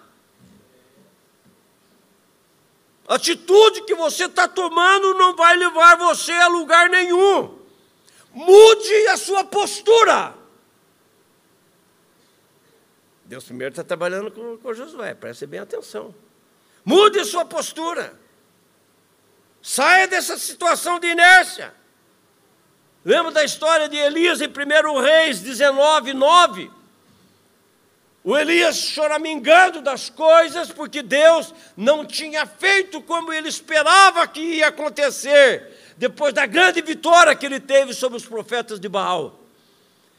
A 3.07 3.15
atitude 3.15 3.83
que 3.83 3.93
você 3.93 4.25
está 4.25 4.47
tomando 4.47 5.13
não 5.13 5.35
vai 5.35 5.55
levar 5.55 5.95
você 5.97 6.31
a 6.31 6.47
lugar 6.47 6.89
nenhum. 6.89 7.59
Mude 8.33 9.07
a 9.07 9.17
sua 9.17 9.43
postura. 9.43 10.35
Deus 13.25 13.43
primeiro 13.43 13.71
está 13.71 13.83
trabalhando 13.83 14.31
com, 14.31 14.57
com 14.57 14.73
Josué, 14.73 15.13
preste 15.13 15.45
bem 15.45 15.59
atenção. 15.59 16.13
Mude 16.83 17.19
a 17.19 17.25
sua 17.25 17.45
postura. 17.45 18.19
Saia 19.61 20.07
dessa 20.07 20.37
situação 20.37 20.99
de 20.99 21.07
inércia. 21.07 21.73
Lembra 23.03 23.31
da 23.31 23.43
história 23.43 23.87
de 23.87 23.97
Elias 23.97 24.41
em 24.41 24.47
1 24.47 24.99
Reis 25.01 25.39
19, 25.39 26.13
9? 26.13 26.71
O 28.25 28.35
Elias 28.35 28.77
choramingando 28.77 29.81
das 29.81 30.09
coisas 30.09 30.71
porque 30.71 31.03
Deus 31.03 31.53
não 31.77 32.03
tinha 32.03 32.47
feito 32.47 32.99
como 32.99 33.31
ele 33.31 33.47
esperava 33.47 34.27
que 34.27 34.39
ia 34.41 34.69
acontecer 34.69 35.93
depois 35.95 36.33
da 36.33 36.47
grande 36.47 36.81
vitória 36.81 37.35
que 37.35 37.45
ele 37.45 37.59
teve 37.59 37.93
sobre 37.93 38.17
os 38.17 38.25
profetas 38.25 38.79
de 38.79 38.89
Baal. 38.89 39.39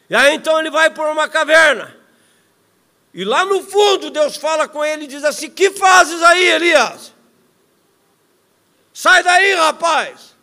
E 0.08 0.14
aí 0.14 0.36
então 0.36 0.56
ele 0.60 0.70
vai 0.70 0.88
por 0.88 1.04
uma 1.08 1.28
caverna. 1.28 1.96
E 3.12 3.24
lá 3.24 3.44
no 3.44 3.60
fundo 3.64 4.08
Deus 4.08 4.36
fala 4.36 4.68
com 4.68 4.84
ele 4.84 5.06
e 5.06 5.08
diz 5.08 5.24
assim: 5.24 5.50
Que 5.50 5.72
fazes 5.72 6.22
aí, 6.22 6.44
Elias? 6.44 7.12
Sai 8.94 9.24
daí, 9.24 9.52
rapaz. 9.54 10.36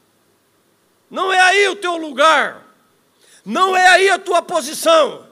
Não 1.09 1.31
é 1.31 1.39
aí 1.39 1.69
o 1.69 1.77
teu 1.77 1.95
lugar. 1.95 2.61
Não 3.45 3.73
é 3.73 3.87
aí 3.87 4.09
a 4.09 4.19
tua 4.19 4.41
posição. 4.41 5.22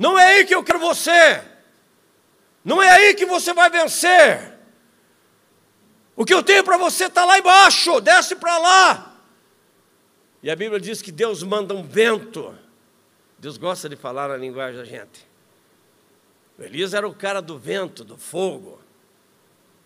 Não 0.00 0.18
é 0.18 0.36
aí 0.36 0.46
que 0.46 0.54
eu 0.54 0.64
quero 0.64 0.78
você. 0.78 1.42
Não 2.64 2.82
é 2.82 2.88
aí 2.88 3.14
que 3.14 3.26
você 3.26 3.52
vai 3.52 3.68
vencer. 3.68 4.54
O 6.16 6.24
que 6.24 6.32
eu 6.32 6.42
tenho 6.42 6.64
para 6.64 6.78
você 6.78 7.04
está 7.04 7.22
lá 7.26 7.38
embaixo, 7.38 8.00
desce 8.00 8.34
para 8.34 8.56
lá. 8.56 9.14
E 10.42 10.50
a 10.50 10.56
Bíblia 10.56 10.80
diz 10.80 11.02
que 11.02 11.12
Deus 11.12 11.42
manda 11.42 11.74
um 11.74 11.82
vento. 11.82 12.56
Deus 13.38 13.58
gosta 13.58 13.90
de 13.90 13.96
falar 13.96 14.28
na 14.28 14.38
linguagem 14.38 14.78
da 14.78 14.86
gente. 14.86 15.28
O 16.58 16.62
Elias 16.62 16.94
era 16.94 17.06
o 17.06 17.14
cara 17.14 17.42
do 17.42 17.58
vento, 17.58 18.02
do 18.02 18.16
fogo. 18.16 18.80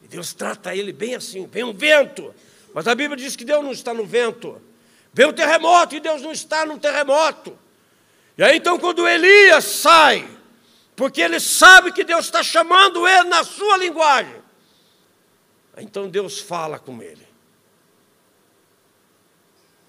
E 0.01 0.07
Deus 0.07 0.33
trata 0.33 0.77
ele 0.77 0.93
bem 0.93 1.17
assim: 1.17 1.45
vem 1.49 1.65
um 1.65 1.73
vento. 1.73 2.33
Mas 2.73 2.87
a 2.87 2.95
Bíblia 2.95 3.17
diz 3.17 3.35
que 3.35 3.45
Deus 3.45 3.65
não 3.65 3.73
está 3.73 3.93
no 3.93 4.07
vento. 4.07 4.63
Vem 5.13 5.27
um 5.27 5.33
terremoto 5.33 5.97
e 5.97 5.99
Deus 5.99 6.23
não 6.23 6.31
está 6.31 6.65
no 6.65 6.79
terremoto. 6.79 7.59
E 8.37 8.43
aí 8.43 8.57
então, 8.57 8.79
quando 8.79 9.07
Elias 9.07 9.65
sai, 9.65 10.29
porque 10.97 11.21
ele 11.21 11.39
sabe 11.39 11.93
que 11.93 12.05
Deus 12.05 12.25
está 12.25 12.43
chamando 12.43 13.07
ele 13.07 13.29
na 13.29 13.45
sua 13.45 13.77
linguagem, 13.77 14.43
então 15.79 16.09
Deus 16.09 16.41
fala 16.41 16.79
com 16.79 17.03
ele. 17.03 17.27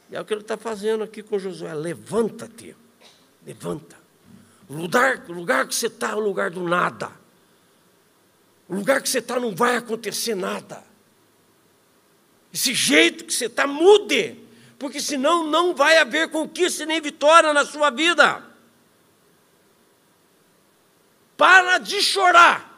E 0.09 0.15
é 0.15 0.21
o 0.21 0.25
que 0.25 0.33
ele 0.33 0.41
está 0.41 0.57
fazendo 0.57 1.03
aqui 1.03 1.23
com 1.23 1.39
Josué: 1.39 1.73
levanta-te, 1.73 2.75
levanta. 3.45 3.97
O 4.67 4.73
lugar, 4.73 5.23
o 5.27 5.33
lugar 5.33 5.67
que 5.67 5.75
você 5.75 5.87
está 5.87 6.11
é 6.11 6.15
o 6.15 6.19
lugar 6.19 6.49
do 6.49 6.63
nada. 6.63 7.11
O 8.67 8.75
lugar 8.75 9.01
que 9.01 9.09
você 9.09 9.19
está 9.19 9.39
não 9.39 9.55
vai 9.55 9.77
acontecer 9.77 10.35
nada. 10.35 10.83
Esse 12.51 12.73
jeito 12.73 13.25
que 13.25 13.33
você 13.33 13.45
está, 13.45 13.67
mude, 13.67 14.39
porque 14.77 14.99
senão 14.99 15.47
não 15.49 15.73
vai 15.73 15.97
haver 15.97 16.29
conquista 16.29 16.85
nem 16.85 16.99
vitória 17.01 17.53
na 17.53 17.65
sua 17.65 17.89
vida. 17.89 18.43
Para 21.37 21.77
de 21.77 22.01
chorar. 22.01 22.75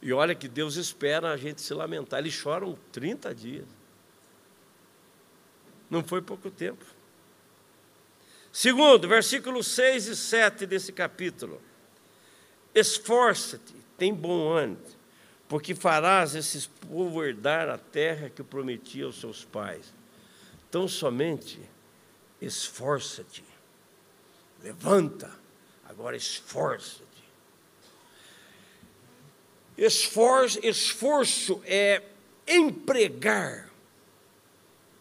E 0.00 0.12
olha 0.12 0.34
que 0.34 0.48
Deus 0.48 0.76
espera 0.76 1.32
a 1.32 1.36
gente 1.36 1.60
se 1.60 1.74
lamentar. 1.74 2.20
Eles 2.20 2.32
choram 2.32 2.78
30 2.92 3.34
dias. 3.34 3.66
Não 5.90 6.02
foi 6.02 6.20
pouco 6.22 6.50
tempo. 6.50 6.84
Segundo, 8.52 9.08
versículos 9.08 9.66
6 9.66 10.06
e 10.06 10.16
7 10.16 10.66
desse 10.66 10.92
capítulo. 10.92 11.60
Esforça-te, 12.74 13.74
tem 13.98 14.14
bom 14.14 14.52
ânimo, 14.52 14.78
porque 15.48 15.74
farás 15.74 16.34
esses 16.34 16.66
povo 16.66 17.24
herdar 17.24 17.68
a 17.68 17.78
terra 17.78 18.30
que 18.30 18.42
prometi 18.42 19.02
aos 19.02 19.20
seus 19.20 19.44
pais. 19.44 19.95
Então 20.76 20.86
somente 20.86 21.58
esforça-te, 22.38 23.42
levanta, 24.62 25.34
agora 25.86 26.14
esforça-te. 26.14 27.24
Esforço, 29.78 30.60
esforço 30.62 31.62
é 31.64 32.02
empregar 32.46 33.70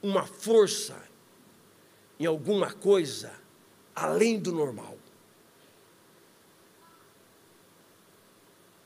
uma 0.01 0.25
força 0.25 0.96
em 2.17 2.25
alguma 2.25 2.72
coisa 2.72 3.34
além 3.94 4.39
do 4.39 4.53
normal. 4.53 4.98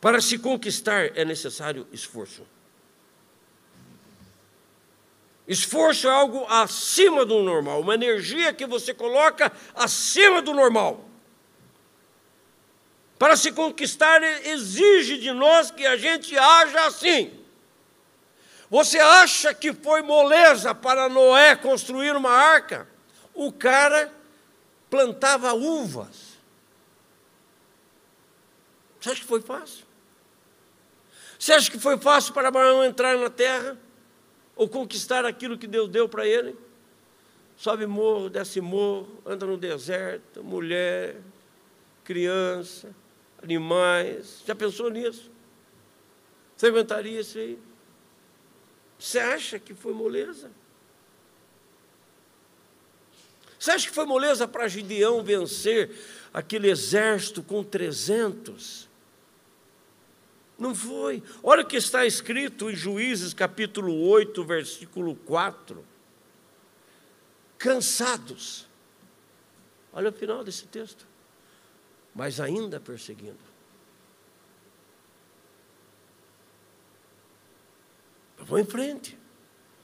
Para 0.01 0.19
se 0.21 0.39
conquistar 0.39 1.15
é 1.15 1.23
necessário 1.23 1.87
esforço. 1.91 2.47
Esforço 5.49 6.07
é 6.07 6.11
algo 6.11 6.45
acima 6.47 7.25
do 7.25 7.41
normal, 7.41 7.81
uma 7.81 7.95
energia 7.95 8.53
que 8.53 8.67
você 8.67 8.93
coloca 8.93 9.51
acima 9.73 10.43
do 10.43 10.53
normal. 10.53 11.09
Para 13.17 13.35
se 13.35 13.51
conquistar, 13.51 14.21
exige 14.45 15.17
de 15.17 15.31
nós 15.31 15.71
que 15.71 15.87
a 15.87 15.97
gente 15.97 16.37
haja 16.37 16.85
assim. 16.85 17.33
Você 18.69 18.99
acha 18.99 19.51
que 19.51 19.73
foi 19.73 20.03
moleza 20.03 20.75
para 20.75 21.09
Noé 21.09 21.55
construir 21.55 22.15
uma 22.15 22.29
arca? 22.29 22.87
O 23.33 23.51
cara 23.51 24.13
plantava 24.87 25.51
uvas. 25.55 26.37
Você 29.01 29.09
acha 29.09 29.21
que 29.21 29.27
foi 29.27 29.41
fácil? 29.41 29.83
Você 31.39 31.53
acha 31.53 31.71
que 31.71 31.79
foi 31.79 31.97
fácil 31.97 32.35
para 32.35 32.49
Abraão 32.49 32.83
entrar 32.83 33.17
na 33.17 33.31
terra? 33.31 33.75
Ou 34.59 34.67
conquistar 34.67 35.23
aquilo 35.23 35.57
que 35.57 35.65
Deus 35.65 35.87
deu 35.87 36.09
para 36.09 36.27
ele? 36.27 36.53
Sobe 37.55 37.85
morro, 37.85 38.29
desce 38.29 38.59
morro, 38.59 39.07
anda 39.25 39.45
no 39.45 39.55
deserto, 39.55 40.43
mulher, 40.43 41.15
criança, 42.03 42.93
animais. 43.41 44.43
Já 44.45 44.53
pensou 44.53 44.89
nisso? 44.89 45.31
Você 46.57 46.67
aguentaria 46.67 47.21
isso 47.21 47.37
aí? 47.37 47.57
Você 48.99 49.17
acha 49.17 49.57
que 49.59 49.73
foi 49.73 49.93
moleza? 49.93 50.51
Você 53.57 53.71
acha 53.71 53.87
que 53.87 53.95
foi 53.95 54.05
moleza 54.05 54.45
para 54.45 54.67
Gideão 54.67 55.23
vencer 55.23 55.89
aquele 56.33 56.69
exército 56.69 57.41
com 57.41 57.63
300? 57.63 58.88
Não 60.59 60.75
foi. 60.75 61.23
Olha 61.41 61.63
o 61.63 61.65
que 61.65 61.77
está 61.77 62.05
escrito 62.05 62.69
em 62.69 62.75
Juízes 62.75 63.33
capítulo 63.33 63.97
8, 64.09 64.43
versículo 64.43 65.15
4. 65.15 65.85
Cansados. 67.57 68.67
Olha 69.93 70.09
o 70.09 70.13
final 70.13 70.43
desse 70.43 70.67
texto. 70.67 71.07
Mas 72.13 72.41
ainda 72.41 72.79
perseguindo. 72.79 73.39
Eu 78.37 78.43
vou 78.43 78.59
em 78.59 78.65
frente. 78.65 79.17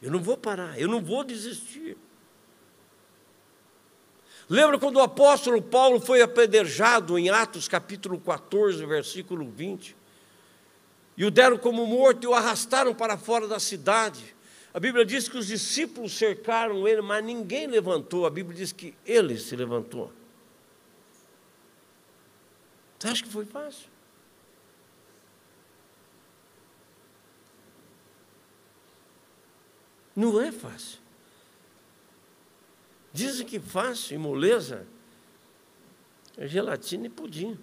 Eu 0.02 0.12
não 0.12 0.22
vou 0.22 0.38
parar. 0.38 0.78
Eu 0.78 0.90
não 0.90 1.02
vou 1.02 1.24
desistir. 1.24 1.98
Lembra 4.50 4.78
quando 4.78 4.98
o 4.98 5.02
apóstolo 5.02 5.62
Paulo 5.62 6.02
foi 6.02 6.22
apedrejado 6.22 7.18
em 7.18 7.30
Atos 7.30 7.68
capítulo 7.68 8.20
14, 8.20 8.86
versículo 8.86 9.50
20? 9.50 10.05
E 11.18 11.24
o 11.24 11.32
deram 11.32 11.58
como 11.58 11.86
morto 11.86 12.24
e 12.24 12.28
o 12.28 12.34
arrastaram 12.34 12.94
para 12.94 13.18
fora 13.18 13.48
da 13.48 13.60
cidade. 13.60 14.36
A 14.74 14.80
Bíblia 14.80 15.06
diz 15.06 15.30
que 15.30 15.38
os 15.38 15.48
discípulos 15.48 16.18
cercaram 16.18 16.86
ele, 16.88 17.02
mas 17.02 17.24
ninguém 17.24 17.68
levantou. 17.68 18.26
A 18.26 18.30
Bíblia 18.30 18.58
diz 18.58 18.72
que 18.74 18.94
ele 19.06 19.38
se 19.38 19.56
levantou. 19.56 20.12
Você 23.00 23.08
acha 23.08 23.24
que 23.24 23.30
foi 23.30 23.46
fácil? 23.46 23.88
Não 30.16 30.42
é 30.42 30.52
fácil. 30.52 31.00
Dizem 33.14 33.46
que 33.46 33.60
fácil 33.60 34.16
e 34.16 34.18
moleza 34.18 34.86
é 36.38 36.48
gelatina 36.48 37.08
e 37.08 37.10
pudim. 37.10 37.58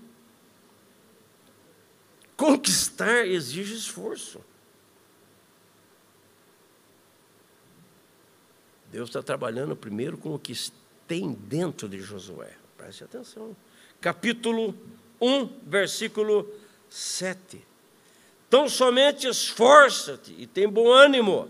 Conquistar 2.42 3.24
exige 3.24 3.72
esforço. 3.72 4.40
Deus 8.90 9.10
está 9.10 9.22
trabalhando 9.22 9.76
primeiro 9.76 10.18
com 10.18 10.34
o 10.34 10.38
que 10.40 10.52
tem 11.06 11.32
dentro 11.32 11.88
de 11.88 12.00
Josué. 12.00 12.56
Preste 12.76 13.04
atenção. 13.04 13.56
Capítulo 14.00 14.74
1, 15.20 15.60
versículo 15.64 16.52
7. 16.90 17.64
Então 18.48 18.68
somente 18.68 19.28
esforça-te 19.28 20.34
e 20.36 20.44
tem 20.44 20.68
bom 20.68 20.90
ânimo 20.90 21.48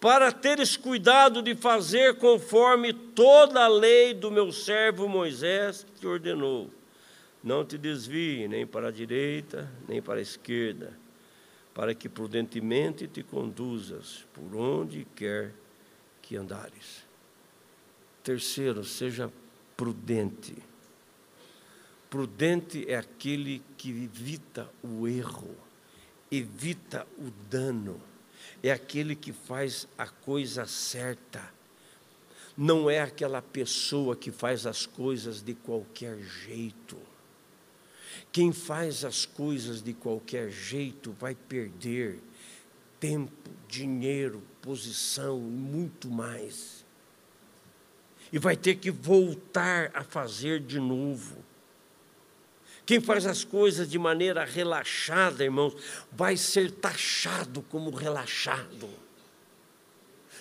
para 0.00 0.30
teres 0.30 0.76
cuidado 0.76 1.42
de 1.42 1.56
fazer 1.56 2.14
conforme 2.18 2.92
toda 2.92 3.64
a 3.64 3.68
lei 3.68 4.14
do 4.14 4.30
meu 4.30 4.52
servo 4.52 5.08
Moisés 5.08 5.82
que 5.82 6.02
te 6.02 6.06
ordenou. 6.06 6.70
Não 7.46 7.64
te 7.64 7.78
desvie 7.78 8.48
nem 8.48 8.66
para 8.66 8.88
a 8.88 8.90
direita, 8.90 9.70
nem 9.88 10.02
para 10.02 10.18
a 10.18 10.22
esquerda, 10.22 10.98
para 11.72 11.94
que 11.94 12.08
prudentemente 12.08 13.06
te 13.06 13.22
conduzas 13.22 14.26
por 14.34 14.56
onde 14.56 15.06
quer 15.14 15.54
que 16.20 16.36
andares. 16.36 17.06
Terceiro, 18.24 18.82
seja 18.82 19.32
prudente. 19.76 20.56
Prudente 22.10 22.84
é 22.90 22.96
aquele 22.96 23.62
que 23.78 23.90
evita 23.90 24.68
o 24.82 25.06
erro, 25.06 25.54
evita 26.28 27.06
o 27.16 27.30
dano 27.48 28.00
é 28.62 28.70
aquele 28.72 29.14
que 29.14 29.32
faz 29.32 29.86
a 29.96 30.06
coisa 30.06 30.66
certa. 30.66 31.42
Não 32.56 32.88
é 32.88 33.00
aquela 33.00 33.42
pessoa 33.42 34.16
que 34.16 34.30
faz 34.30 34.66
as 34.66 34.86
coisas 34.86 35.42
de 35.42 35.54
qualquer 35.54 36.18
jeito. 36.18 36.96
Quem 38.32 38.52
faz 38.52 39.04
as 39.04 39.24
coisas 39.24 39.82
de 39.82 39.92
qualquer 39.92 40.50
jeito 40.50 41.12
vai 41.18 41.34
perder 41.34 42.18
tempo, 42.98 43.50
dinheiro, 43.68 44.42
posição 44.60 45.38
e 45.38 45.50
muito 45.50 46.08
mais. 46.08 46.84
e 48.32 48.38
vai 48.38 48.56
ter 48.56 48.74
que 48.76 48.90
voltar 48.90 49.90
a 49.94 50.02
fazer 50.02 50.60
de 50.60 50.80
novo. 50.80 51.36
Quem 52.84 53.00
faz 53.00 53.24
as 53.26 53.44
coisas 53.44 53.88
de 53.88 53.98
maneira 53.98 54.44
relaxada, 54.44 55.44
irmãos, 55.44 55.74
vai 56.10 56.36
ser 56.36 56.70
taxado 56.70 57.62
como 57.62 57.90
relaxado. 57.90 58.88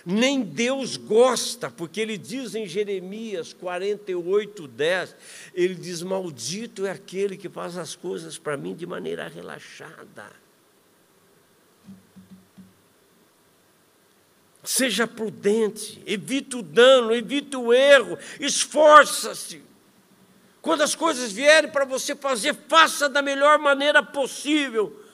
Nem 0.05 0.43
Deus 0.43 0.97
gosta, 0.97 1.71
porque 1.71 1.99
ele 1.99 2.15
diz 2.15 2.53
em 2.53 2.67
Jeremias 2.67 3.53
48, 3.53 4.67
10, 4.67 5.15
ele 5.51 5.73
diz: 5.73 6.03
Maldito 6.03 6.85
é 6.85 6.91
aquele 6.91 7.35
que 7.35 7.49
faz 7.49 7.75
as 7.75 7.95
coisas 7.95 8.37
para 8.37 8.55
mim 8.55 8.75
de 8.75 8.85
maneira 8.85 9.27
relaxada. 9.27 10.31
Seja 14.63 15.07
prudente, 15.07 16.01
evite 16.05 16.55
o 16.55 16.61
dano, 16.61 17.13
evite 17.13 17.55
o 17.55 17.73
erro, 17.73 18.17
esforça-se. 18.39 19.63
Quando 20.61 20.81
as 20.81 20.93
coisas 20.95 21.31
vierem 21.31 21.71
para 21.71 21.85
você 21.85 22.15
fazer, 22.15 22.55
faça 22.67 23.09
da 23.09 23.21
melhor 23.21 23.57
maneira 23.57 24.03
possível. 24.03 25.04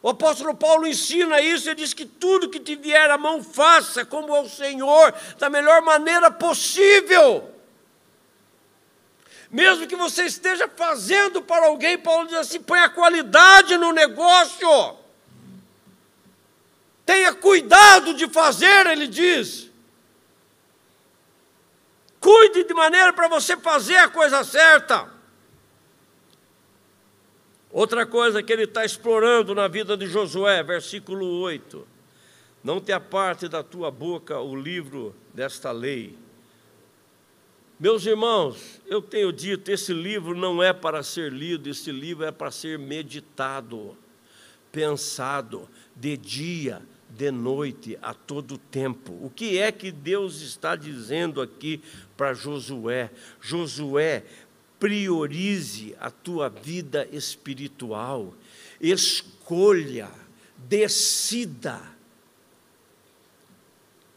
O 0.00 0.10
apóstolo 0.10 0.54
Paulo 0.54 0.86
ensina 0.86 1.40
isso, 1.40 1.68
ele 1.68 1.76
diz 1.76 1.92
que 1.92 2.06
tudo 2.06 2.48
que 2.48 2.60
te 2.60 2.76
vier 2.76 3.10
à 3.10 3.18
mão, 3.18 3.42
faça 3.42 4.04
como 4.04 4.32
ao 4.32 4.48
Senhor, 4.48 5.12
da 5.38 5.50
melhor 5.50 5.82
maneira 5.82 6.30
possível. 6.30 7.52
Mesmo 9.50 9.86
que 9.86 9.96
você 9.96 10.24
esteja 10.24 10.68
fazendo 10.68 11.42
para 11.42 11.66
alguém, 11.66 11.98
Paulo 11.98 12.28
diz 12.28 12.36
assim: 12.36 12.60
põe 12.60 12.78
a 12.80 12.88
qualidade 12.88 13.76
no 13.76 13.92
negócio. 13.92 14.96
Tenha 17.04 17.32
cuidado 17.32 18.12
de 18.12 18.28
fazer, 18.28 18.86
ele 18.86 19.06
diz. 19.06 19.68
Cuide 22.20 22.64
de 22.64 22.74
maneira 22.74 23.12
para 23.12 23.28
você 23.28 23.56
fazer 23.56 23.96
a 23.96 24.08
coisa 24.08 24.44
certa. 24.44 25.17
Outra 27.70 28.06
coisa 28.06 28.42
que 28.42 28.52
ele 28.52 28.64
está 28.64 28.84
explorando 28.84 29.54
na 29.54 29.68
vida 29.68 29.96
de 29.96 30.06
Josué, 30.06 30.62
versículo 30.62 31.26
8: 31.40 31.86
Não 32.64 32.80
te 32.80 32.92
aparte 32.92 33.46
da 33.46 33.62
tua 33.62 33.90
boca 33.90 34.40
o 34.40 34.56
livro 34.56 35.14
desta 35.34 35.70
lei. 35.70 36.16
Meus 37.78 38.04
irmãos, 38.06 38.80
eu 38.86 39.00
tenho 39.00 39.32
dito, 39.32 39.70
esse 39.70 39.92
livro 39.92 40.36
não 40.36 40.60
é 40.60 40.72
para 40.72 41.00
ser 41.02 41.32
lido, 41.32 41.68
esse 41.68 41.92
livro 41.92 42.24
é 42.24 42.32
para 42.32 42.50
ser 42.50 42.76
meditado, 42.76 43.96
pensado 44.72 45.68
de 45.94 46.16
dia, 46.16 46.82
de 47.08 47.30
noite, 47.30 47.96
a 48.02 48.12
todo 48.12 48.58
tempo. 48.58 49.16
O 49.22 49.30
que 49.30 49.58
é 49.58 49.70
que 49.70 49.92
Deus 49.92 50.40
está 50.40 50.74
dizendo 50.74 51.40
aqui 51.40 51.80
para 52.16 52.34
Josué? 52.34 53.10
Josué, 53.40 54.24
priorize 54.78 55.94
a 56.00 56.10
tua 56.10 56.48
vida 56.48 57.08
espiritual, 57.12 58.34
escolha, 58.80 60.08
decida. 60.56 61.80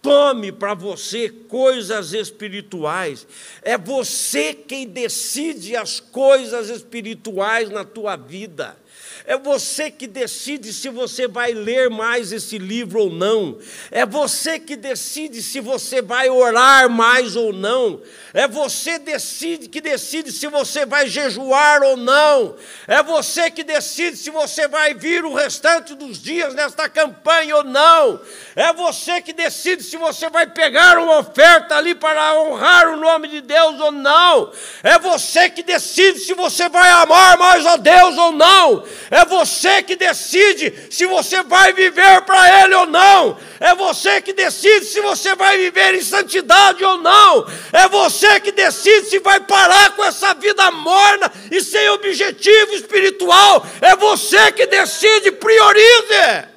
Tome 0.02 0.52
para 0.52 0.74
você 0.74 1.30
coisas 1.30 2.14
espirituais. 2.14 3.28
É 3.62 3.78
você 3.78 4.54
quem 4.54 4.88
decide 4.88 5.76
as 5.76 6.00
coisas 6.00 6.70
espirituais 6.70 7.70
na 7.70 7.86
tua 7.86 8.16
vida. 8.16 8.78
É 9.26 9.38
você 9.38 9.92
que 9.92 10.08
decide 10.08 10.74
se 10.74 10.90
você 10.90 11.28
vai 11.28 11.54
ler 11.54 11.90
mais 11.90 12.32
esse 12.32 12.58
livro 12.58 13.02
ou 13.02 13.12
não. 13.12 13.58
É 13.92 14.06
você 14.06 14.60
que 14.60 14.76
decide 14.76 15.42
se 15.42 15.60
você 15.60 16.02
vai 16.02 16.30
orar 16.30 16.90
mais 16.90 17.36
ou 17.36 17.54
não. 17.54 18.02
É 18.34 18.48
você 18.48 18.98
decide 18.98 19.68
que 19.68 19.82
decide 19.82 20.32
se 20.32 20.48
você 20.48 20.86
vai 20.86 21.08
jejuar 21.08 21.84
ou 21.84 21.98
não. 21.98 22.56
É 22.88 23.04
você 23.04 23.52
que 23.52 23.64
decide 23.64 24.18
se 24.18 24.30
você 24.30 24.68
vai 24.68 24.94
vir 24.94 25.24
o 25.26 25.34
restante 25.34 25.94
dos 25.94 26.22
dias 26.22 26.56
nesta 26.56 26.90
campanha 26.90 27.58
ou 27.58 27.64
não. 27.64 28.20
É 28.56 28.74
você 28.74 29.22
que 29.22 29.34
decide 29.34 29.84
se 29.84 29.98
você 29.98 30.30
vai 30.30 30.48
pegar 30.48 30.98
uma 30.98 31.20
oferta 31.20 31.76
ali 31.76 31.94
para 31.94 32.40
honrar 32.42 32.90
o 32.90 32.98
nome 32.98 33.28
de 33.28 33.42
Deus 33.42 33.80
ou 33.80 33.92
não. 33.92 34.52
É 34.82 34.98
você 34.98 35.50
que 35.50 35.62
decide 35.62 36.20
se 36.20 36.34
você 36.34 36.70
vai 36.70 36.90
amar 36.90 37.38
mais 37.38 37.66
a 37.66 37.76
Deus 37.76 38.18
ou 38.18 38.32
não. 38.32 38.84
É 39.12 39.26
você 39.26 39.84
que 39.84 39.98
decide 39.98 40.74
se 40.90 41.06
você 41.06 41.44
vai 41.44 41.74
viver 41.74 42.22
para 42.22 42.64
Ele 42.64 42.76
ou 42.76 42.86
não. 42.86 43.38
É 43.60 43.76
você 43.76 44.22
que 44.22 44.32
decide 44.32 44.86
se 44.86 45.02
você 45.02 45.36
vai 45.36 45.58
viver 45.58 45.96
em 45.96 46.02
santidade 46.02 46.82
ou 46.82 46.98
não. 46.98 47.46
É 47.74 47.90
você 47.90 48.40
que 48.40 48.54
decide 48.54 49.08
se 49.08 49.20
vai 49.20 49.42
parar 49.42 49.98
com 49.98 50.06
essa 50.06 50.34
vida 50.34 50.72
morna 50.72 51.30
e 51.52 51.60
sem 51.60 51.90
objetivo 51.90 52.74
espiritual. 52.74 53.66
É 53.82 53.98
você 53.98 54.50
que 54.54 54.66
decide, 54.66 55.30
priorize. 55.34 56.48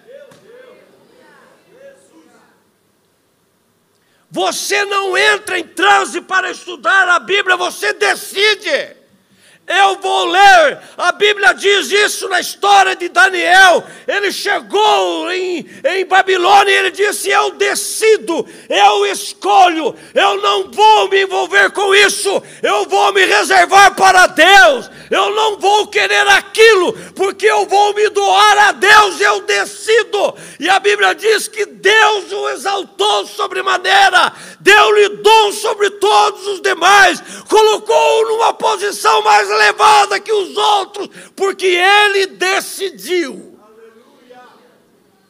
Você 4.31 4.85
não 4.85 5.19
entra 5.19 5.59
em 5.59 5.64
transe 5.64 6.21
para 6.21 6.53
estudar 6.53 7.09
a 7.09 7.19
Bíblia, 7.19 7.57
você 7.57 7.93
decide. 7.93 9.04
Eu 9.66 9.96
vou 9.96 10.27
ler, 10.27 10.79
a 10.98 11.12
Bíblia 11.12 11.55
diz 11.55 11.90
isso 11.90 12.29
na 12.29 12.38
história 12.38 12.94
de 12.94 13.09
Daniel. 13.09 13.83
Ele 14.07 14.31
chegou 14.31 15.33
em, 15.33 15.66
em 15.83 16.05
Babilônia 16.05 16.70
e 16.70 16.77
ele 16.77 16.90
disse: 16.90 17.31
Eu 17.31 17.53
decido, 17.53 18.46
eu 18.68 19.07
escolho, 19.07 19.96
eu 20.14 20.42
não 20.42 20.70
vou 20.70 21.09
me 21.09 21.22
envolver 21.22 21.70
com 21.70 21.94
isso, 21.94 22.42
eu 22.62 22.85
vou 22.85 23.11
me 23.14 23.24
reservar 23.24 23.94
para 23.94 24.27
Deus, 24.27 24.90
eu 25.11 25.35
não 25.35 25.57
vou 25.59 25.87
querer 25.87 26.29
aquilo, 26.29 26.92
porque 27.14 27.46
eu 27.46 27.64
vou 27.64 27.94
me 27.94 28.11
doar 28.11 28.68
a 28.68 28.72
Deus, 28.72 29.18
eu 29.18 29.40
decido. 29.40 30.35
E 30.61 30.68
a 30.68 30.79
Bíblia 30.79 31.14
diz 31.14 31.48
que 31.48 31.64
Deus 31.64 32.31
o 32.33 32.50
exaltou 32.50 33.27
sobremaneira, 33.27 34.31
deu-lhe 34.61 35.09
dom 35.09 35.53
sobre 35.53 35.88
todos 35.88 36.46
os 36.48 36.61
demais, 36.61 37.22
colocou-o 37.48 38.29
numa 38.29 38.53
posição 38.53 39.22
mais 39.22 39.54
elevada 39.55 40.21
que 40.21 40.33
os 40.33 40.57
outros, 40.57 41.09
porque 41.35 41.67
ele 41.67 42.27
decidiu 42.27 43.59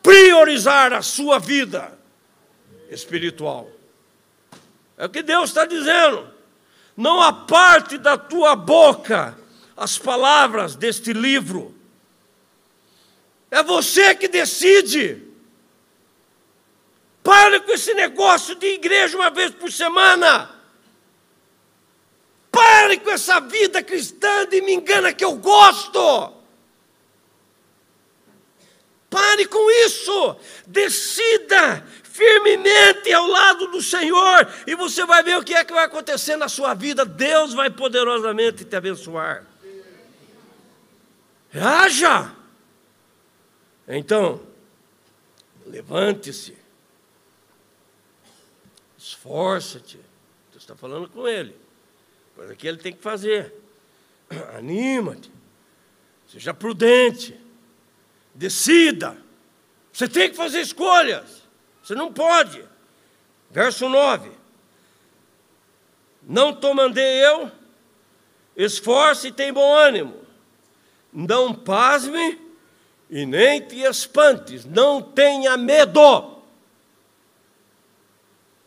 priorizar 0.02 0.92
a 0.92 1.00
sua 1.00 1.38
vida 1.38 1.98
espiritual. 2.90 3.70
É 4.98 5.06
o 5.06 5.08
que 5.08 5.22
Deus 5.22 5.50
está 5.50 5.64
dizendo. 5.64 6.28
Não 6.96 7.20
aparte 7.20 7.98
da 7.98 8.16
tua 8.16 8.54
boca 8.54 9.36
as 9.76 9.98
palavras 9.98 10.76
deste 10.76 11.12
livro. 11.12 11.74
É 13.50 13.62
você 13.62 14.14
que 14.14 14.28
decide. 14.28 15.22
Pare 17.22 17.60
com 17.60 17.72
esse 17.72 17.94
negócio 17.94 18.54
de 18.54 18.66
igreja 18.66 19.16
uma 19.16 19.30
vez 19.30 19.50
por 19.52 19.72
semana. 19.72 20.53
Pare 22.54 22.98
com 22.98 23.10
essa 23.10 23.40
vida 23.40 23.82
cristã 23.82 24.46
de 24.46 24.60
me 24.60 24.74
engana 24.74 25.12
que 25.12 25.24
eu 25.24 25.36
gosto. 25.36 26.32
Pare 29.10 29.46
com 29.46 29.70
isso. 29.86 30.36
Decida 30.66 31.84
firmemente 32.04 33.12
ao 33.12 33.26
lado 33.26 33.66
do 33.68 33.82
Senhor 33.82 34.48
e 34.68 34.76
você 34.76 35.04
vai 35.04 35.24
ver 35.24 35.36
o 35.36 35.42
que 35.42 35.52
é 35.52 35.64
que 35.64 35.72
vai 35.72 35.84
acontecer 35.84 36.36
na 36.36 36.48
sua 36.48 36.74
vida. 36.74 37.04
Deus 37.04 37.52
vai 37.52 37.70
poderosamente 37.70 38.64
te 38.64 38.76
abençoar. 38.76 39.44
Haja! 41.52 42.32
Então, 43.86 44.40
levante-se, 45.66 46.56
esforça-te. 48.96 49.98
Você 50.50 50.58
está 50.58 50.74
falando 50.74 51.08
com 51.08 51.28
ele. 51.28 51.63
Coisa 52.34 52.54
que 52.54 52.66
ele 52.66 52.78
tem 52.78 52.92
que 52.92 53.02
fazer. 53.02 53.52
Anima-te. 54.56 55.30
Seja 56.26 56.52
prudente. 56.52 57.38
Decida. 58.34 59.16
Você 59.92 60.08
tem 60.08 60.30
que 60.30 60.36
fazer 60.36 60.60
escolhas. 60.60 61.42
Você 61.82 61.94
não 61.94 62.12
pode. 62.12 62.64
Verso 63.50 63.88
9. 63.88 64.30
Não 66.26 66.54
te 66.54 66.72
mandei 66.72 67.24
eu, 67.24 67.50
esforce 68.56 69.28
e 69.28 69.32
tem 69.32 69.52
bom 69.52 69.74
ânimo. 69.74 70.16
Não 71.12 71.54
pasme 71.54 72.40
e 73.10 73.26
nem 73.26 73.60
te 73.60 73.80
espantes, 73.82 74.64
não 74.64 75.00
tenha 75.02 75.56
medo. 75.56 76.33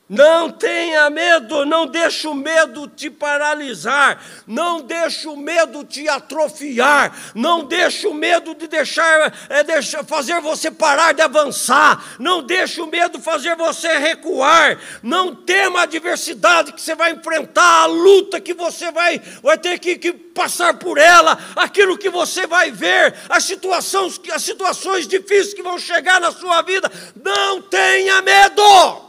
Não 0.10 0.50
tenha 0.50 1.10
medo, 1.10 1.66
não 1.66 1.86
deixe 1.86 2.30
o 2.30 2.34
medo 2.34 2.88
te 2.88 3.10
paralisar, 3.10 4.24
não 4.48 4.80
deixe 4.80 5.28
o 5.28 5.36
medo 5.36 5.84
te 5.84 6.08
atrofiar, 6.08 7.14
não 7.36 7.66
deixe 7.66 8.08
o 8.08 8.14
medo 8.14 8.56
de 8.56 8.68
deixar, 8.68 9.34
é, 9.50 9.82
fazer 10.06 10.40
você 10.40 10.72
parar 10.72 11.12
de 11.12 11.22
avançar, 11.22 12.16
não 12.20 12.42
deixe 12.42 12.80
o 12.80 12.88
medo 12.88 13.20
fazer 13.20 13.58
você 13.58 13.98
recuar, 13.98 14.80
não 15.04 15.36
tema 15.36 15.82
a 15.82 15.84
adversidade 15.84 16.72
que 16.72 16.82
você 16.82 16.96
vai 16.96 17.12
enfrentar, 17.12 17.84
a 17.84 17.88
luta 17.88 18.40
que 18.40 18.54
você 18.54 18.90
vai, 18.90 19.22
vai 19.44 19.58
ter 19.58 19.78
que, 19.78 19.98
que 19.98 20.14
passar 20.14 20.76
por 20.76 20.98
ela, 20.98 21.38
aquilo 21.54 21.98
que 21.98 22.10
você 22.10 22.48
vai 22.48 22.72
ver, 22.72 23.14
as 23.28 23.44
situações, 23.44 24.18
as 24.34 24.42
situações 24.42 25.06
difíceis 25.06 25.54
que 25.54 25.62
vão 25.62 25.78
chegar 25.78 26.22
na 26.22 26.32
sua 26.32 26.62
vida, 26.62 26.90
não 27.22 27.62
tenha 27.62 28.22
medo. 28.22 29.07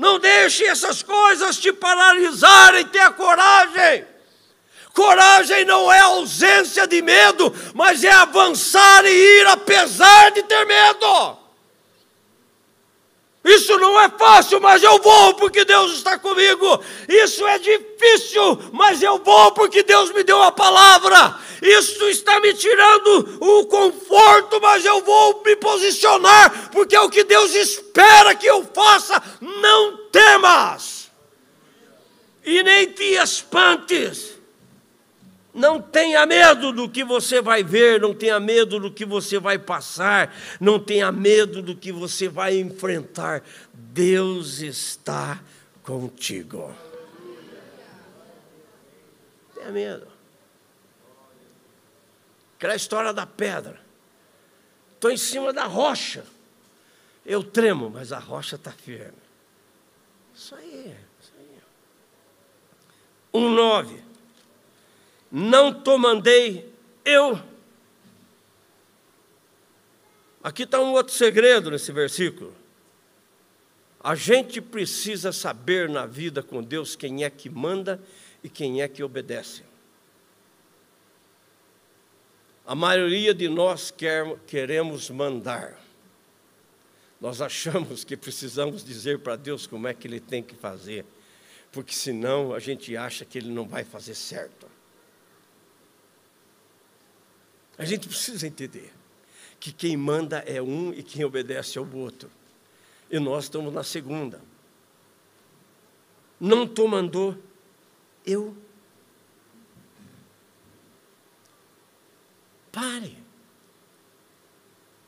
Não 0.00 0.18
deixe 0.18 0.64
essas 0.64 1.02
coisas 1.02 1.58
te 1.58 1.74
paralisarem, 1.74 2.86
tenha 2.86 3.10
coragem. 3.10 4.06
Coragem 4.94 5.66
não 5.66 5.92
é 5.92 6.00
ausência 6.00 6.86
de 6.86 7.02
medo, 7.02 7.54
mas 7.74 8.02
é 8.02 8.10
avançar 8.10 9.04
e 9.04 9.10
ir 9.10 9.46
apesar 9.46 10.30
de 10.30 10.42
ter 10.44 10.64
medo. 10.64 11.36
Isso 13.44 13.78
não 13.78 14.00
é 14.00 14.08
fácil, 14.08 14.58
mas 14.58 14.82
eu 14.82 15.02
vou 15.02 15.34
porque 15.34 15.66
Deus 15.66 15.92
está 15.92 16.18
comigo. 16.18 16.82
Isso 17.06 17.46
é 17.46 17.58
difícil, 17.58 18.58
mas 18.72 19.02
eu 19.02 19.18
vou 19.18 19.52
porque 19.52 19.82
Deus 19.82 20.10
me 20.12 20.24
deu 20.24 20.42
a 20.42 20.50
palavra. 20.50 21.38
Isso 21.62 22.08
está 22.08 22.40
me 22.40 22.54
tirando 22.54 23.38
o 23.40 23.66
conforto, 23.66 24.60
mas 24.60 24.84
eu 24.84 25.02
vou 25.02 25.42
me 25.44 25.56
posicionar 25.56 26.70
porque 26.70 26.96
é 26.96 27.00
o 27.00 27.10
que 27.10 27.24
Deus 27.24 27.54
espera 27.54 28.34
que 28.34 28.46
eu 28.46 28.64
faça. 28.74 29.22
Não 29.40 30.08
temas 30.10 31.00
e 32.44 32.62
nem 32.62 32.90
te 32.92 33.14
espantes. 33.14 34.38
Não 35.52 35.82
tenha 35.82 36.24
medo 36.26 36.72
do 36.72 36.88
que 36.88 37.02
você 37.02 37.42
vai 37.42 37.64
ver, 37.64 38.00
não 38.00 38.14
tenha 38.14 38.38
medo 38.38 38.78
do 38.78 38.90
que 38.90 39.04
você 39.04 39.38
vai 39.38 39.58
passar, 39.58 40.34
não 40.60 40.78
tenha 40.78 41.10
medo 41.10 41.60
do 41.60 41.74
que 41.74 41.90
você 41.90 42.28
vai 42.28 42.58
enfrentar. 42.58 43.42
Deus 43.72 44.60
está 44.60 45.42
contigo. 45.82 46.72
Tenha 49.54 49.70
medo. 49.72 50.09
Aquela 52.60 52.76
história 52.76 53.10
da 53.10 53.24
pedra. 53.24 53.80
Estou 54.92 55.10
em 55.10 55.16
cima 55.16 55.50
da 55.50 55.64
rocha. 55.64 56.26
Eu 57.24 57.42
tremo, 57.42 57.88
mas 57.88 58.12
a 58.12 58.18
rocha 58.18 58.56
está 58.56 58.70
firme. 58.70 59.16
Isso 60.34 60.54
aí, 60.54 60.94
isso 61.22 61.32
aí. 61.38 61.58
Um 63.32 63.48
nove 63.48 64.10
não 65.32 65.72
te 65.72 65.96
mandei 65.96 66.70
eu. 67.02 67.40
Aqui 70.42 70.64
está 70.64 70.78
um 70.80 70.92
outro 70.92 71.14
segredo 71.14 71.70
nesse 71.70 71.92
versículo. 71.92 72.54
A 74.02 74.14
gente 74.14 74.60
precisa 74.60 75.32
saber 75.32 75.88
na 75.88 76.04
vida 76.04 76.42
com 76.42 76.62
Deus 76.62 76.94
quem 76.94 77.24
é 77.24 77.30
que 77.30 77.48
manda 77.48 77.98
e 78.44 78.50
quem 78.50 78.82
é 78.82 78.88
que 78.88 79.02
obedece. 79.02 79.69
A 82.70 82.74
maioria 82.76 83.34
de 83.34 83.48
nós 83.48 83.90
quer, 83.90 84.38
queremos 84.46 85.10
mandar. 85.10 85.76
Nós 87.20 87.40
achamos 87.42 88.04
que 88.04 88.16
precisamos 88.16 88.84
dizer 88.84 89.18
para 89.18 89.34
Deus 89.34 89.66
como 89.66 89.88
é 89.88 89.92
que 89.92 90.06
Ele 90.06 90.20
tem 90.20 90.40
que 90.40 90.54
fazer, 90.54 91.04
porque 91.72 91.92
senão 91.92 92.54
a 92.54 92.60
gente 92.60 92.96
acha 92.96 93.24
que 93.24 93.38
Ele 93.38 93.48
não 93.48 93.66
vai 93.66 93.82
fazer 93.82 94.14
certo. 94.14 94.68
A 97.76 97.84
gente 97.84 98.06
precisa 98.06 98.46
entender 98.46 98.92
que 99.58 99.72
quem 99.72 99.96
manda 99.96 100.38
é 100.46 100.62
um 100.62 100.92
e 100.92 101.02
quem 101.02 101.24
obedece 101.24 101.76
é 101.76 101.80
o 101.80 101.96
outro. 101.96 102.30
E 103.10 103.18
nós 103.18 103.46
estamos 103.46 103.74
na 103.74 103.82
segunda. 103.82 104.40
Não 106.38 106.68
tu 106.68 106.86
mandou, 106.86 107.36
eu. 108.24 108.56
Pare. 112.72 113.16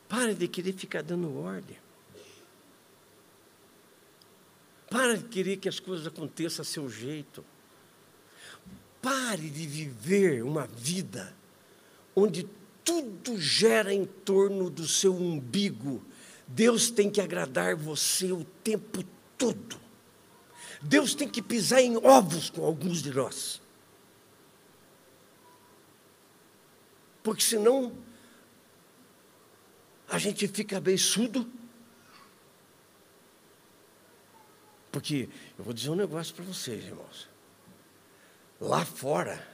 Pare 0.09 0.35
de 0.35 0.49
querer 0.49 0.75
ficar 0.75 1.03
dando 1.03 1.39
ordem. 1.39 1.79
Pare 4.91 5.17
de 5.17 5.25
querer 5.25 5.57
que 5.57 5.69
as 5.69 5.81
coisas 5.81 6.07
aconteçam 6.07 6.63
a 6.63 6.67
seu 6.67 6.89
jeito. 6.91 7.45
Pare 9.01 9.49
de 9.49 9.67
viver 9.67 10.45
uma 10.45 10.67
vida 10.67 11.35
onde 12.15 12.47
tudo 12.85 13.41
gera 13.41 13.95
em 13.95 14.05
torno 14.05 14.69
do 14.69 14.87
seu 14.87 15.15
umbigo. 15.15 16.03
Deus 16.47 16.91
tem 16.91 17.11
que 17.11 17.21
agradar 17.21 17.75
você 17.75 18.33
o 18.33 18.45
tempo 18.63 19.03
todo. 19.39 19.81
Deus 20.83 21.15
tem 21.15 21.29
que 21.29 21.41
pisar 21.41 21.81
em 21.81 21.97
ovos 21.97 22.51
com 22.51 22.65
alguns 22.65 23.03
de 23.03 23.15
nós. 23.15 23.62
Porque 27.23 27.43
senão 27.43 27.97
a 30.09 30.19
gente 30.19 30.47
fica 30.49 30.81
beiçudo. 30.81 31.51
Porque 34.91 35.29
eu 35.59 35.65
vou 35.65 35.73
dizer 35.73 35.91
um 35.91 35.95
negócio 35.95 36.35
para 36.35 36.45
vocês, 36.45 36.85
irmãos. 36.85 37.29
Lá 38.61 38.85
fora, 38.85 39.47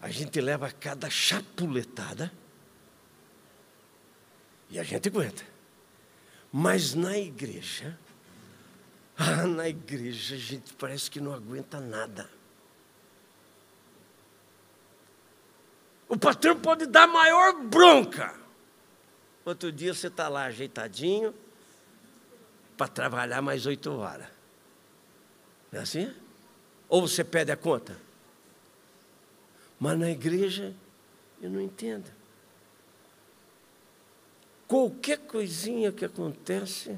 a 0.00 0.08
gente 0.08 0.40
leva 0.40 0.70
cada 0.70 1.10
chapuletada 1.10 2.32
e 4.70 4.78
a 4.78 4.82
gente 4.82 5.08
aguenta. 5.08 5.44
Mas 6.50 6.94
na 6.94 7.18
igreja, 7.18 7.98
ah, 9.16 9.44
na 9.46 9.68
igreja 9.68 10.34
a 10.34 10.38
gente 10.38 10.72
parece 10.74 11.10
que 11.10 11.20
não 11.20 11.32
aguenta 11.32 11.80
nada. 11.80 12.30
O 16.14 16.16
patrão 16.16 16.56
pode 16.56 16.86
dar 16.86 17.08
maior 17.08 17.60
bronca. 17.64 18.38
Outro 19.44 19.72
dia 19.72 19.92
você 19.92 20.06
está 20.06 20.28
lá 20.28 20.44
ajeitadinho 20.44 21.34
para 22.76 22.86
trabalhar 22.86 23.42
mais 23.42 23.66
oito 23.66 23.90
horas. 23.90 24.28
Não 25.72 25.80
é 25.80 25.82
assim? 25.82 26.14
Ou 26.88 27.00
você 27.00 27.24
pede 27.24 27.50
a 27.50 27.56
conta? 27.56 27.98
Mas 29.76 29.98
na 29.98 30.08
igreja 30.08 30.72
eu 31.42 31.50
não 31.50 31.60
entendo. 31.60 32.08
Qualquer 34.68 35.18
coisinha 35.18 35.90
que 35.90 36.04
acontece, 36.04 36.96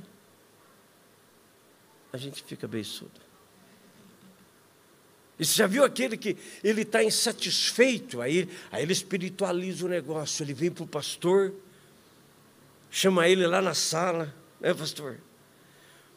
a 2.12 2.18
gente 2.18 2.44
fica 2.44 2.68
beiçudo. 2.68 3.18
E 5.38 5.44
você 5.44 5.54
já 5.54 5.66
viu 5.66 5.84
aquele 5.84 6.16
que 6.16 6.36
ele 6.64 6.82
está 6.82 7.04
insatisfeito, 7.04 8.22
aí, 8.22 8.48
aí 8.72 8.82
ele 8.82 8.92
espiritualiza 8.92 9.84
o 9.84 9.88
negócio, 9.88 10.42
ele 10.42 10.54
vem 10.54 10.70
para 10.70 10.84
o 10.84 10.86
pastor, 10.86 11.52
chama 12.90 13.28
ele 13.28 13.46
lá 13.46 13.60
na 13.60 13.74
sala, 13.74 14.34
né, 14.58 14.72
pastor? 14.72 15.18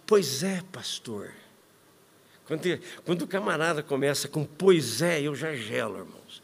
Pois 0.05 0.41
é, 0.41 0.63
pastor. 0.71 1.33
Quando, 2.45 2.63
quando 3.03 3.21
o 3.23 3.27
camarada 3.27 3.83
começa 3.83 4.27
com 4.27 4.45
pois 4.45 5.01
é, 5.01 5.21
eu 5.21 5.35
já 5.35 5.53
gelo, 5.53 5.99
irmãos. 5.99 6.41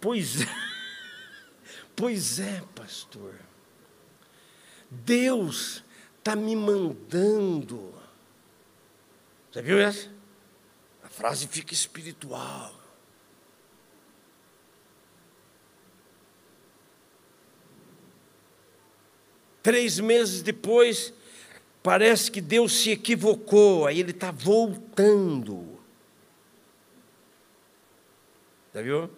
Pois 0.00 0.42
é, 0.42 0.46
pois 1.94 2.40
é, 2.40 2.62
pastor. 2.74 3.34
Deus 4.90 5.82
está 6.18 6.34
me 6.34 6.56
mandando. 6.56 7.94
Você 9.50 9.62
viu 9.62 9.78
essa? 9.78 10.15
Frase 11.16 11.48
fica 11.48 11.72
espiritual. 11.72 12.74
Três 19.62 19.98
meses 19.98 20.42
depois, 20.42 21.14
parece 21.82 22.30
que 22.30 22.42
Deus 22.42 22.72
se 22.72 22.90
equivocou, 22.90 23.86
aí 23.86 23.98
ele 23.98 24.10
está 24.10 24.30
voltando. 24.30 25.78
Já 28.74 28.82
viu? 28.82 29.10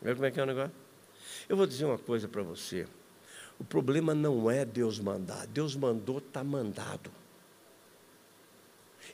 Viu 0.00 0.14
como 0.14 0.24
é 0.24 0.30
que 0.30 0.38
é 0.38 0.42
o 0.44 0.46
negócio? 0.46 0.72
Eu 1.48 1.56
vou 1.56 1.66
dizer 1.66 1.84
uma 1.84 1.98
coisa 1.98 2.28
para 2.28 2.44
você. 2.44 2.86
O 3.58 3.64
problema 3.64 4.14
não 4.14 4.48
é 4.48 4.64
Deus 4.64 5.00
mandar. 5.00 5.48
Deus 5.48 5.74
mandou, 5.74 6.18
está 6.18 6.44
mandado. 6.44 7.10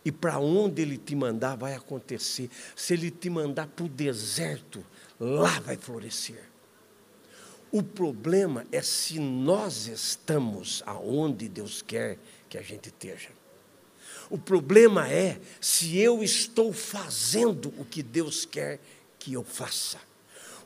E 0.05 0.13
para 0.13 0.39
onde 0.39 0.83
Ele 0.83 0.99
te 0.99 1.15
mandar 1.17 1.57
vai 1.57 1.75
acontecer. 1.75 2.51
Se 2.77 2.93
Ele 2.95 3.11
te 3.11 3.31
mandar 3.31 3.67
para 3.67 3.85
o 3.85 3.89
deserto, 3.89 4.85
lá 5.19 5.59
vai 5.61 5.77
florescer. 5.77 6.43
O 7.73 7.83
problema 7.83 8.67
é 8.71 8.83
se 8.83 9.19
nós 9.19 9.89
estamos 9.89 10.83
aonde 10.87 11.49
Deus 11.49 11.83
quer 11.83 12.19
que 12.49 12.57
a 12.57 12.63
gente 12.63 12.87
esteja. 12.87 13.31
O 14.31 14.39
problema 14.39 15.11
é 15.11 15.41
se 15.61 15.99
eu 15.99 16.23
estou 16.23 16.73
fazendo 16.73 17.75
o 17.79 17.85
que 17.85 18.03
Deus 18.03 18.45
quer 18.45 18.81
que 19.19 19.33
eu 19.33 19.43
faça. 19.43 19.99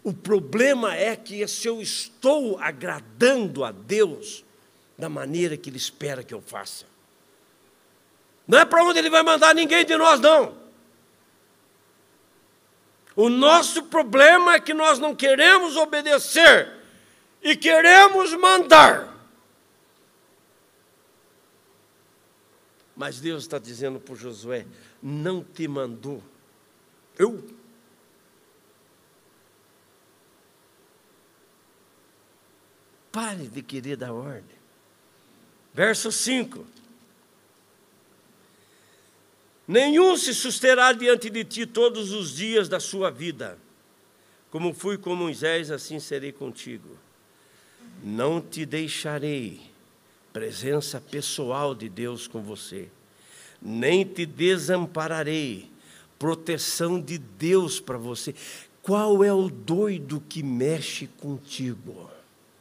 O 0.05 0.12
problema 0.12 0.94
é 0.94 1.16
que 1.16 1.46
se 1.48 1.66
eu 1.66 1.81
estou 1.81 2.59
agradando 2.59 3.64
a 3.64 3.72
Deus 3.72 4.44
da 4.96 5.09
maneira 5.09 5.57
que 5.57 5.70
Ele 5.70 5.77
espera 5.77 6.22
que 6.22 6.35
eu 6.35 6.42
faça. 6.42 6.85
Não 8.48 8.58
é 8.58 8.64
para 8.64 8.82
onde 8.82 8.98
Ele 8.98 9.11
vai 9.11 9.22
mandar 9.22 9.54
ninguém 9.54 9.84
de 9.84 9.94
nós, 9.94 10.18
não. 10.18 10.56
O 13.14 13.28
nosso 13.28 13.82
problema 13.84 14.54
é 14.54 14.61
que 14.61 14.72
nós 14.72 14.98
não 14.98 15.14
queremos 15.14 15.76
obedecer 15.76 16.72
e 17.42 17.54
queremos 17.54 18.32
mandar. 18.34 19.14
Mas 22.96 23.20
Deus 23.20 23.42
está 23.42 23.58
dizendo 23.58 24.00
para 24.00 24.14
Josué: 24.14 24.66
não 25.02 25.44
te 25.44 25.68
mandou. 25.68 26.22
Eu. 27.18 27.44
Pare 33.12 33.48
de 33.48 33.62
querer 33.62 33.96
dar 33.96 34.12
ordem. 34.12 34.56
Verso 35.74 36.11
5: 36.11 36.64
Nenhum 39.68 40.16
se 40.16 40.33
susterá 40.33 40.92
diante 40.92 41.28
de 41.28 41.44
ti 41.44 41.66
todos 41.66 42.11
os 42.11 42.35
dias 42.35 42.70
da 42.70 42.81
sua 42.81 43.11
vida. 43.11 43.59
Como 44.50 44.72
fui 44.72 44.96
com 44.96 45.14
Moisés, 45.14 45.70
assim 45.70 46.00
serei 46.00 46.33
contigo. 46.33 46.88
Não 48.02 48.40
te 48.40 48.64
deixarei 48.64 49.61
presença 50.33 51.00
pessoal 51.00 51.74
de 51.74 51.88
Deus 51.88 52.26
com 52.26 52.40
você, 52.40 52.88
nem 53.61 54.04
te 54.04 54.24
desampararei, 54.24 55.68
proteção 56.18 56.98
de 56.98 57.18
Deus 57.18 57.78
para 57.78 57.98
você. 57.98 58.35
Qual 58.81 59.22
é 59.22 59.33
o 59.33 59.50
doido 59.50 60.22
que 60.28 60.42
mexe 60.42 61.09
contigo? 61.18 62.11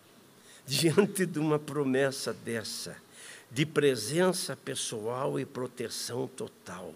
Diante 0.68 1.26
de 1.26 1.40
uma 1.40 1.58
promessa 1.58 2.34
dessa, 2.34 2.98
de 3.50 3.66
presença 3.66 4.56
pessoal 4.56 5.40
e 5.40 5.46
proteção 5.46 6.28
total. 6.28 6.94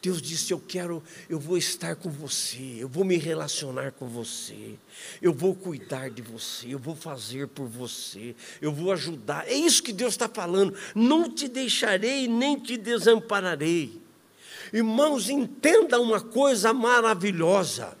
Deus 0.00 0.22
disse: 0.22 0.52
Eu 0.52 0.60
quero, 0.60 1.02
eu 1.28 1.40
vou 1.40 1.58
estar 1.58 1.96
com 1.96 2.08
você, 2.08 2.76
eu 2.78 2.88
vou 2.88 3.04
me 3.04 3.16
relacionar 3.16 3.92
com 3.92 4.06
você, 4.06 4.74
eu 5.20 5.32
vou 5.32 5.54
cuidar 5.54 6.08
de 6.08 6.22
você, 6.22 6.72
eu 6.72 6.78
vou 6.78 6.94
fazer 6.94 7.48
por 7.48 7.66
você, 7.66 8.34
eu 8.60 8.72
vou 8.72 8.92
ajudar. 8.92 9.48
É 9.48 9.54
isso 9.54 9.82
que 9.82 9.92
Deus 9.92 10.14
está 10.14 10.28
falando. 10.28 10.74
Não 10.94 11.28
te 11.28 11.48
deixarei 11.48 12.28
nem 12.28 12.58
te 12.58 12.76
desampararei. 12.76 14.00
Irmãos, 14.72 15.28
entenda 15.28 16.00
uma 16.00 16.20
coisa 16.20 16.72
maravilhosa. 16.72 17.96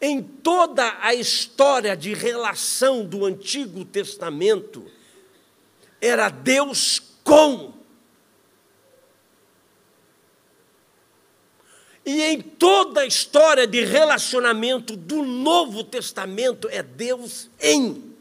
Em 0.00 0.22
toda 0.22 0.98
a 1.00 1.14
história 1.14 1.96
de 1.96 2.12
relação 2.12 3.04
do 3.04 3.24
Antigo 3.24 3.84
Testamento, 3.84 4.84
era 6.02 6.28
Deus 6.28 7.00
com 7.24 7.72
E 12.04 12.20
em 12.22 12.40
toda 12.40 13.02
a 13.02 13.06
história 13.06 13.66
de 13.66 13.84
relacionamento 13.84 14.96
do 14.96 15.22
Novo 15.22 15.84
Testamento 15.84 16.68
é 16.68 16.82
Deus 16.82 17.48
em. 17.60 18.11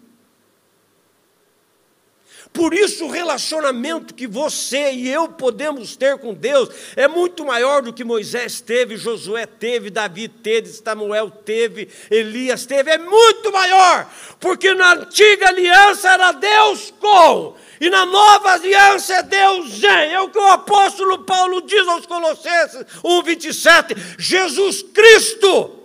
Por 2.53 2.73
isso, 2.73 3.05
o 3.05 3.09
relacionamento 3.09 4.13
que 4.13 4.27
você 4.27 4.91
e 4.91 5.09
eu 5.09 5.29
podemos 5.29 5.95
ter 5.95 6.17
com 6.17 6.33
Deus 6.33 6.69
é 6.97 7.07
muito 7.07 7.45
maior 7.45 7.81
do 7.81 7.93
que 7.93 8.03
Moisés 8.03 8.59
teve, 8.59 8.97
Josué 8.97 9.45
teve, 9.45 9.89
Davi 9.89 10.27
teve, 10.27 10.67
Samuel 10.67 11.31
teve, 11.31 11.87
Elias 12.09 12.65
teve, 12.65 12.91
é 12.91 12.97
muito 12.97 13.53
maior, 13.53 14.05
porque 14.37 14.73
na 14.73 14.95
antiga 14.95 15.47
aliança 15.47 16.11
era 16.11 16.33
Deus 16.33 16.93
com, 16.99 17.55
e 17.79 17.89
na 17.89 18.05
nova 18.05 18.51
aliança 18.51 19.15
é 19.15 19.23
Deus 19.23 19.81
em. 19.81 20.11
É 20.11 20.19
o 20.19 20.29
que 20.29 20.37
o 20.37 20.47
apóstolo 20.47 21.19
Paulo 21.23 21.61
diz 21.61 21.87
aos 21.87 22.05
Colossenses 22.05 22.85
1,27. 23.01 24.19
Jesus 24.19 24.83
Cristo 24.83 25.79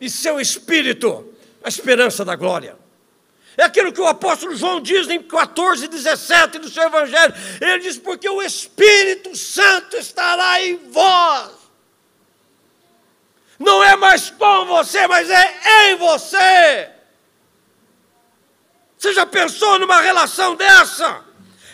e 0.00 0.08
seu 0.08 0.40
Espírito, 0.40 1.34
a 1.64 1.68
esperança 1.68 2.24
da 2.24 2.36
glória. 2.36 2.85
É 3.56 3.64
aquilo 3.64 3.92
que 3.92 4.00
o 4.00 4.06
apóstolo 4.06 4.54
João 4.54 4.80
diz 4.80 5.08
em 5.08 5.22
14, 5.22 5.88
17 5.88 6.58
do 6.58 6.68
seu 6.68 6.82
Evangelho. 6.84 7.34
Ele 7.60 7.78
diz: 7.78 7.96
Porque 7.96 8.28
o 8.28 8.42
Espírito 8.42 9.34
Santo 9.34 9.96
estará 9.96 10.62
em 10.62 10.76
vós. 10.90 11.52
Não 13.58 13.82
é 13.82 13.96
mais 13.96 14.28
com 14.28 14.66
você, 14.66 15.06
mas 15.06 15.30
é 15.30 15.90
em 15.90 15.96
você. 15.96 16.90
Você 18.98 19.14
já 19.14 19.24
pensou 19.24 19.78
numa 19.78 20.00
relação 20.00 20.54
dessa? 20.54 21.24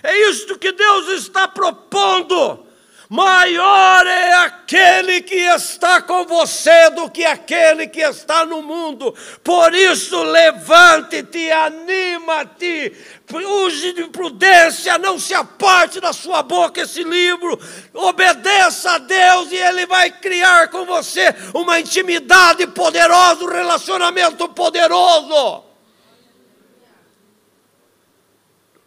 É 0.03 0.29
isso 0.29 0.59
que 0.59 0.73
Deus 0.73 1.09
está 1.09 1.49
propondo. 1.49 2.67
Maior 3.13 4.07
é 4.07 4.33
aquele 4.37 5.21
que 5.21 5.35
está 5.35 6.01
com 6.01 6.25
você 6.25 6.89
do 6.93 7.11
que 7.11 7.27
aquele 7.27 7.87
que 7.87 8.01
está 8.01 8.47
no 8.47 8.63
mundo. 8.63 9.15
Por 9.45 9.75
isso, 9.75 10.23
levante-te, 10.23 11.51
anima-te, 11.51 12.97
use 13.31 13.93
de 13.93 14.05
prudência, 14.05 14.97
não 14.97 15.19
se 15.19 15.35
aparte 15.35 16.01
da 16.01 16.15
sua 16.15 16.43
boca 16.43 16.81
esse 16.81 17.05
livro. 17.05 17.61
Obedeça 17.93 18.93
a 18.93 18.99
Deus 18.99 19.53
e 19.53 19.57
Ele 19.57 19.85
vai 19.85 20.11
criar 20.11 20.69
com 20.69 20.87
você 20.87 21.35
uma 21.53 21.81
intimidade 21.81 22.67
poderosa, 22.69 23.45
um 23.45 23.53
relacionamento 23.53 24.49
poderoso. 24.49 25.65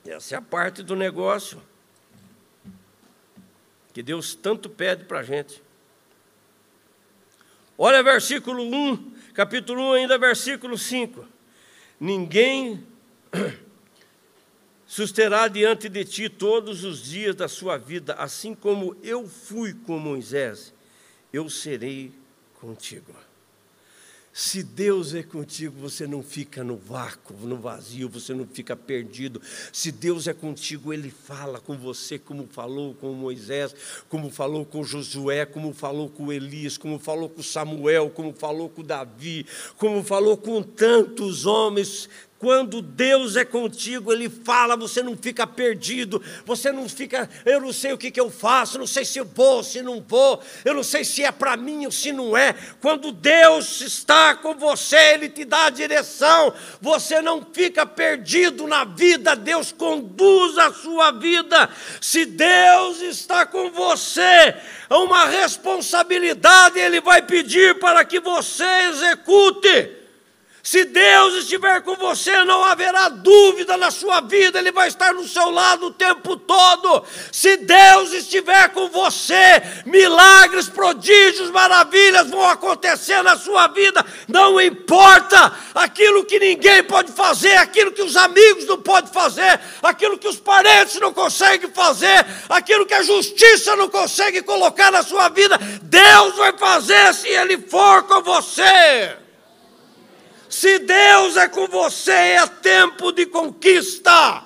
Essa 0.04 0.34
é 0.34 0.38
a 0.40 0.42
parte 0.42 0.82
do 0.82 0.96
negócio 0.96 1.62
que 3.96 4.04
Deus 4.04 4.36
tanto 4.36 4.70
pede 4.70 5.06
para 5.06 5.22
a 5.22 5.24
gente. 5.24 5.64
Olha 7.78 8.04
versículo 8.04 8.62
1, 8.62 9.14
capítulo 9.34 9.92
1, 9.92 9.94
ainda 9.94 10.18
versículo 10.18 10.78
5. 10.78 11.26
Ninguém 11.98 12.86
susterá 14.86 15.48
diante 15.48 15.88
de 15.88 16.04
ti 16.04 16.28
todos 16.28 16.84
os 16.84 17.02
dias 17.04 17.36
da 17.36 17.48
sua 17.48 17.78
vida, 17.78 18.16
assim 18.16 18.54
como 18.54 18.98
eu 19.02 19.30
fui 19.30 19.74
com 19.74 19.98
Moisés, 19.98 20.74
eu 21.32 21.50
serei 21.50 22.12
contigo. 22.56 23.16
Se 24.38 24.62
Deus 24.62 25.16
é 25.16 25.24
contigo, 25.24 25.80
você 25.80 26.06
não 26.06 26.22
fica 26.22 26.62
no 26.62 26.76
vácuo, 26.76 27.34
no 27.48 27.56
vazio, 27.56 28.10
você 28.10 28.34
não 28.34 28.46
fica 28.46 28.76
perdido. 28.76 29.42
Se 29.72 29.94
Deus 29.94 30.28
é 30.28 30.34
contigo, 30.34 30.92
Ele 30.92 31.10
fala 31.10 31.58
com 31.58 31.78
você, 31.78 32.20
como 32.20 32.46
falou 32.52 32.94
com 32.96 33.14
Moisés, 33.14 33.74
como 34.10 34.30
falou 34.30 34.66
com 34.66 34.84
Josué, 34.84 35.46
como 35.46 35.74
falou 35.74 36.10
com 36.10 36.34
Elias, 36.34 36.78
como 36.78 37.00
falou 37.00 37.30
com 37.30 37.42
Samuel, 37.42 38.10
como 38.10 38.34
falou 38.34 38.68
com 38.68 38.84
Davi, 38.84 39.46
como 39.78 40.04
falou 40.04 40.36
com 40.36 40.62
tantos 40.62 41.46
homens 41.46 42.10
quando 42.38 42.82
Deus 42.82 43.38
é 43.38 43.46
contigo, 43.46 44.12
Ele 44.12 44.30
fala, 44.30 44.76
você 44.76 45.02
não 45.02 45.16
fica 45.16 45.48
perdido, 45.48 46.22
você 46.46 46.72
não 46.72 46.88
fica, 46.90 47.30
eu 47.46 47.62
não 47.62 47.72
sei 47.72 47.94
o 47.94 47.98
que, 47.98 48.12
que 48.12 48.20
eu 48.20 48.30
faço, 48.30 48.78
não 48.78 48.86
sei 48.86 49.06
se 49.06 49.18
eu 49.18 49.26
vou, 49.26 49.64
se 49.64 49.82
não 49.82 50.04
vou, 50.06 50.42
eu 50.66 50.74
não 50.74 50.84
sei 50.84 51.06
se 51.06 51.24
é 51.24 51.32
para 51.32 51.56
mim 51.56 51.86
ou 51.86 51.92
se 51.92 52.12
não 52.12 52.36
é. 52.36 52.54
Quando 52.82 53.14
Deus 53.14 53.80
está 53.80 54.36
com 54.36 54.54
você, 54.54 55.14
Ele 55.14 55.30
te 55.30 55.46
dá 55.46 55.66
a 55.66 55.70
direção, 55.70 56.54
você 56.82 57.22
não 57.22 57.46
fica 57.54 57.86
perdido 57.86 58.68
na 58.68 58.84
vida, 58.84 59.34
Deus 59.36 59.72
conduz 59.72 60.58
a 60.58 60.74
sua 60.74 61.12
vida. 61.12 61.70
Se 62.02 62.26
Deus 62.26 63.02
está 63.02 63.46
com 63.46 63.72
você, 63.72 64.56
uma 64.90 65.26
responsabilidade 65.26 66.80
Ele 66.80 67.00
vai 67.00 67.22
pedir 67.22 67.80
para 67.80 68.04
que 68.04 68.20
você 68.20 68.66
execute. 68.90 70.05
Se 70.66 70.84
Deus 70.84 71.36
estiver 71.36 71.80
com 71.84 71.94
você, 71.96 72.44
não 72.44 72.64
haverá 72.64 73.08
dúvida 73.08 73.78
na 73.78 73.92
sua 73.92 74.20
vida, 74.20 74.58
Ele 74.58 74.72
vai 74.72 74.88
estar 74.88 75.14
no 75.14 75.28
seu 75.28 75.52
lado 75.52 75.86
o 75.86 75.94
tempo 75.94 76.36
todo. 76.36 77.04
Se 77.32 77.56
Deus 77.58 78.12
estiver 78.12 78.70
com 78.70 78.90
você, 78.90 79.62
milagres, 79.86 80.68
prodígios, 80.68 81.52
maravilhas 81.52 82.32
vão 82.32 82.44
acontecer 82.50 83.22
na 83.22 83.38
sua 83.38 83.68
vida. 83.68 84.04
Não 84.28 84.60
importa 84.60 85.54
aquilo 85.76 86.26
que 86.26 86.40
ninguém 86.40 86.84
pode 86.84 87.12
fazer, 87.12 87.58
aquilo 87.58 87.92
que 87.92 88.02
os 88.02 88.18
amigos 88.18 88.66
não 88.66 88.82
podem 88.82 89.14
fazer, 89.14 89.60
aquilo 89.84 90.18
que 90.18 90.28
os 90.28 90.40
parentes 90.40 91.00
não 91.00 91.14
conseguem 91.14 91.70
fazer, 91.70 92.26
aquilo 92.50 92.88
que 92.88 92.96
a 92.96 93.04
justiça 93.04 93.76
não 93.76 93.88
consegue 93.88 94.42
colocar 94.42 94.92
na 94.92 95.04
sua 95.04 95.30
vida, 95.30 95.60
Deus 95.84 96.36
vai 96.38 96.58
fazer 96.58 97.14
se 97.14 97.28
Ele 97.28 97.56
for 97.60 98.02
com 98.08 98.24
você. 98.24 99.25
Se 100.56 100.80
Deus 100.80 101.36
é 101.36 101.50
com 101.50 101.68
você, 101.68 102.14
é 102.14 102.48
tempo 102.48 103.12
de 103.12 103.26
conquista. 103.26 104.42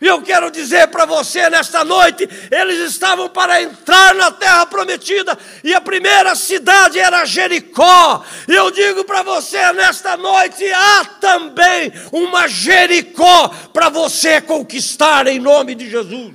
E 0.00 0.06
eu 0.06 0.20
quero 0.20 0.50
dizer 0.50 0.88
para 0.88 1.06
você 1.06 1.48
nesta 1.48 1.84
noite: 1.84 2.28
eles 2.50 2.90
estavam 2.90 3.28
para 3.28 3.62
entrar 3.62 4.16
na 4.16 4.32
terra 4.32 4.66
prometida, 4.66 5.38
e 5.62 5.72
a 5.72 5.80
primeira 5.80 6.34
cidade 6.34 6.98
era 6.98 7.24
Jericó. 7.24 8.24
E 8.48 8.52
eu 8.52 8.68
digo 8.72 9.04
para 9.04 9.22
você 9.22 9.72
nesta 9.74 10.16
noite: 10.16 10.68
há 10.72 11.04
também 11.20 11.92
uma 12.10 12.48
Jericó 12.48 13.48
para 13.72 13.88
você 13.88 14.40
conquistar 14.40 15.28
em 15.28 15.38
nome 15.38 15.76
de 15.76 15.88
Jesus. 15.88 16.34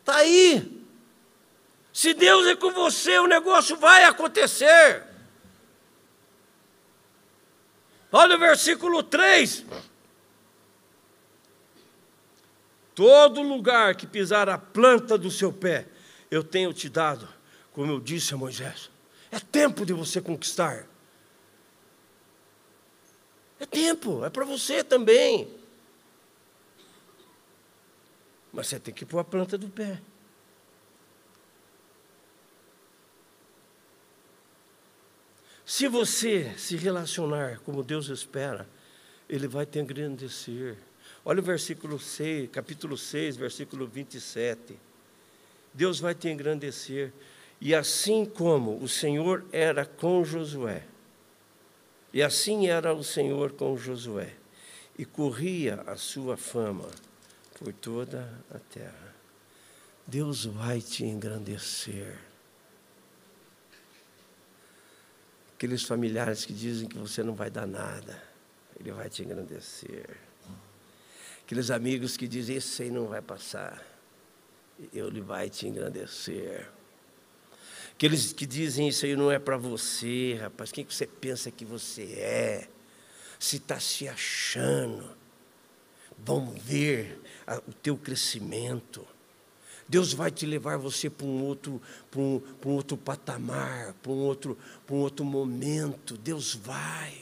Está 0.00 0.16
aí. 0.16 0.82
Se 1.92 2.14
Deus 2.14 2.46
é 2.46 2.56
com 2.56 2.70
você, 2.70 3.18
o 3.18 3.26
negócio 3.26 3.76
vai 3.76 4.04
acontecer. 4.04 5.05
Olha 8.18 8.36
o 8.36 8.38
versículo 8.38 9.02
3. 9.02 9.62
Todo 12.94 13.42
lugar 13.42 13.94
que 13.94 14.06
pisar 14.06 14.48
a 14.48 14.56
planta 14.56 15.18
do 15.18 15.30
seu 15.30 15.52
pé, 15.52 15.86
eu 16.30 16.42
tenho 16.42 16.72
te 16.72 16.88
dado, 16.88 17.28
como 17.72 17.92
eu 17.92 18.00
disse 18.00 18.32
a 18.32 18.38
Moisés. 18.38 18.90
É 19.30 19.38
tempo 19.38 19.84
de 19.84 19.92
você 19.92 20.18
conquistar. 20.18 20.86
É 23.60 23.66
tempo, 23.66 24.24
é 24.24 24.30
para 24.30 24.46
você 24.46 24.82
também. 24.82 25.54
Mas 28.50 28.68
você 28.68 28.80
tem 28.80 28.94
que 28.94 29.04
pôr 29.04 29.18
a 29.18 29.24
planta 29.24 29.58
do 29.58 29.68
pé. 29.68 30.00
Se 35.66 35.88
você 35.88 36.54
se 36.56 36.76
relacionar 36.76 37.58
como 37.64 37.82
Deus 37.82 38.08
espera, 38.08 38.68
Ele 39.28 39.48
vai 39.48 39.66
te 39.66 39.80
engrandecer. 39.80 40.76
Olha 41.24 41.40
o 41.40 41.42
versículo 41.42 41.98
6, 41.98 42.50
capítulo 42.52 42.96
6, 42.96 43.36
versículo 43.36 43.84
27. 43.84 44.78
Deus 45.74 45.98
vai 45.98 46.14
te 46.14 46.28
engrandecer. 46.28 47.12
E 47.60 47.74
assim 47.74 48.24
como 48.24 48.80
o 48.80 48.88
Senhor 48.88 49.44
era 49.50 49.84
com 49.84 50.24
Josué, 50.24 50.84
e 52.12 52.22
assim 52.22 52.68
era 52.68 52.94
o 52.94 53.02
Senhor 53.02 53.50
com 53.52 53.76
Josué, 53.76 54.34
e 54.96 55.04
corria 55.04 55.82
a 55.86 55.96
sua 55.96 56.36
fama 56.36 56.88
por 57.58 57.72
toda 57.72 58.30
a 58.54 58.58
terra. 58.72 59.14
Deus 60.06 60.44
vai 60.44 60.80
te 60.80 61.04
engrandecer. 61.04 62.25
Aqueles 65.56 65.84
familiares 65.84 66.44
que 66.44 66.52
dizem 66.52 66.86
que 66.86 66.98
você 66.98 67.22
não 67.22 67.34
vai 67.34 67.48
dar 67.48 67.66
nada, 67.66 68.22
Ele 68.78 68.92
vai 68.92 69.08
te 69.08 69.22
engrandecer. 69.22 70.06
Aqueles 71.42 71.70
amigos 71.70 72.14
que 72.14 72.28
dizem, 72.28 72.56
esse 72.56 72.82
aí 72.82 72.90
não 72.90 73.06
vai 73.06 73.22
passar, 73.22 73.82
Ele 74.92 75.22
vai 75.22 75.48
te 75.48 75.66
engrandecer. 75.66 76.68
Aqueles 77.94 78.34
que 78.34 78.44
dizem, 78.44 78.88
isso 78.88 79.06
aí 79.06 79.16
não 79.16 79.32
é 79.32 79.38
para 79.38 79.56
você, 79.56 80.34
rapaz, 80.34 80.70
quem 80.70 80.84
que 80.84 80.94
você 80.94 81.06
pensa 81.06 81.50
que 81.50 81.64
você 81.64 82.02
é? 82.02 82.68
Se 83.38 83.56
está 83.56 83.80
se 83.80 84.06
achando, 84.06 85.16
vão 86.18 86.50
ver 86.50 87.18
o 87.66 87.72
teu 87.72 87.96
crescimento. 87.96 89.08
Deus 89.88 90.12
vai 90.12 90.30
te 90.30 90.44
levar 90.44 90.76
você 90.76 91.08
para 91.08 91.26
um 91.26 91.44
outro, 91.44 91.80
para 92.10 92.20
um, 92.20 92.40
para 92.40 92.68
um 92.68 92.72
outro 92.72 92.96
patamar, 92.96 93.94
para 94.02 94.12
um 94.12 94.18
outro, 94.18 94.58
para 94.84 94.96
um 94.96 94.98
outro 94.98 95.24
momento. 95.24 96.16
Deus 96.16 96.54
vai. 96.54 97.14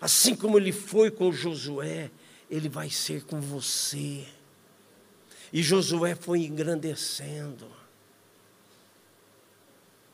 Assim 0.00 0.34
como 0.34 0.58
ele 0.58 0.72
foi 0.72 1.10
com 1.10 1.32
Josué, 1.32 2.10
ele 2.50 2.68
vai 2.68 2.90
ser 2.90 3.24
com 3.24 3.40
você. 3.40 4.24
E 5.52 5.62
Josué 5.62 6.14
foi 6.14 6.40
engrandecendo. 6.40 7.66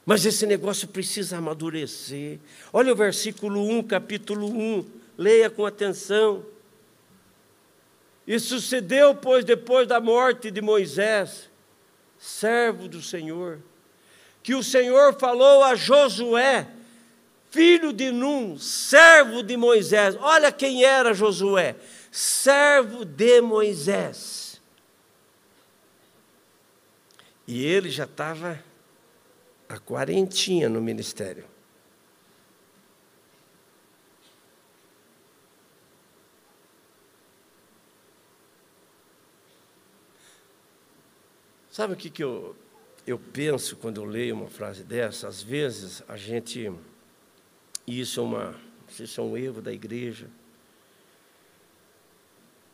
Mas 0.04 0.26
esse 0.26 0.46
negócio 0.46 0.88
precisa 0.88 1.38
amadurecer. 1.38 2.38
Olha 2.72 2.92
o 2.92 2.96
versículo 2.96 3.66
1, 3.78 3.84
capítulo 3.84 4.46
1. 4.48 4.84
Leia 5.16 5.48
com 5.48 5.64
atenção. 5.64 6.44
E 8.26 8.38
sucedeu, 8.38 9.14
pois, 9.14 9.44
depois 9.44 9.86
da 9.86 10.00
morte 10.00 10.50
de 10.50 10.60
Moisés, 10.60 11.50
servo 12.18 12.88
do 12.88 13.02
Senhor, 13.02 13.60
que 14.42 14.54
o 14.54 14.62
Senhor 14.62 15.18
falou 15.18 15.62
a 15.64 15.74
Josué, 15.74 16.68
filho 17.50 17.92
de 17.92 18.10
Num, 18.10 18.56
servo 18.58 19.42
de 19.42 19.56
Moisés. 19.56 20.16
Olha 20.20 20.52
quem 20.52 20.84
era 20.84 21.12
Josué, 21.12 21.76
servo 22.10 23.04
de 23.04 23.40
Moisés. 23.40 24.60
E 27.46 27.64
ele 27.64 27.90
já 27.90 28.04
estava 28.04 28.62
a 29.68 29.78
quarentinha 29.78 30.68
no 30.68 30.80
ministério. 30.80 31.51
Sabe 41.72 41.94
o 41.94 41.96
que, 41.96 42.10
que 42.10 42.22
eu, 42.22 42.54
eu 43.06 43.18
penso 43.18 43.76
quando 43.76 43.98
eu 43.98 44.04
leio 44.04 44.34
uma 44.34 44.46
frase 44.46 44.84
dessa? 44.84 45.26
Às 45.26 45.42
vezes 45.42 46.02
a 46.06 46.18
gente. 46.18 46.70
Isso 47.86 48.20
é 48.20 48.22
uma. 48.22 48.60
Isso 49.00 49.18
é 49.18 49.24
um 49.24 49.34
erro 49.34 49.62
da 49.62 49.72
igreja. 49.72 50.28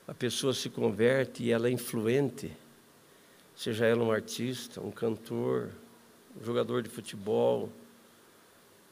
A 0.05 0.13
pessoa 0.13 0.53
se 0.53 0.69
converte 0.69 1.45
e 1.45 1.53
ela 1.53 1.69
é 1.69 1.71
influente, 1.71 2.51
seja 3.55 3.87
ela 3.87 4.03
um 4.03 4.11
artista, 4.11 4.81
um 4.81 4.91
cantor, 4.91 5.71
um 6.37 6.45
jogador 6.45 6.83
de 6.83 6.89
futebol, 6.89 7.71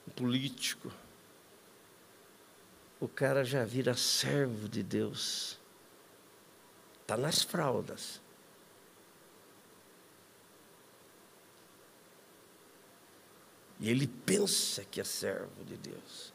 um 0.07 0.11
político. 0.13 0.93
O 3.01 3.09
cara 3.09 3.43
já 3.45 3.65
vira 3.65 3.95
servo 3.95 4.69
de 4.69 4.85
Deus. 4.85 5.59
Está 7.03 7.17
nas 7.17 7.43
fraldas. 7.43 8.25
E 13.79 13.91
ele 13.91 14.07
pensa 14.07 14.85
que 14.91 15.01
é 15.01 15.05
servo 15.05 15.65
de 15.67 15.77
Deus. 15.77 16.33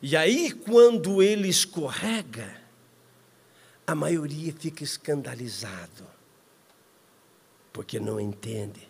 E 0.00 0.16
aí, 0.16 0.52
quando 0.52 1.22
ele 1.22 1.48
escorrega, 1.48 2.60
a 3.86 3.94
maioria 3.94 4.52
fica 4.52 4.84
escandalizado, 4.84 6.06
porque 7.72 7.98
não 7.98 8.20
entende. 8.20 8.88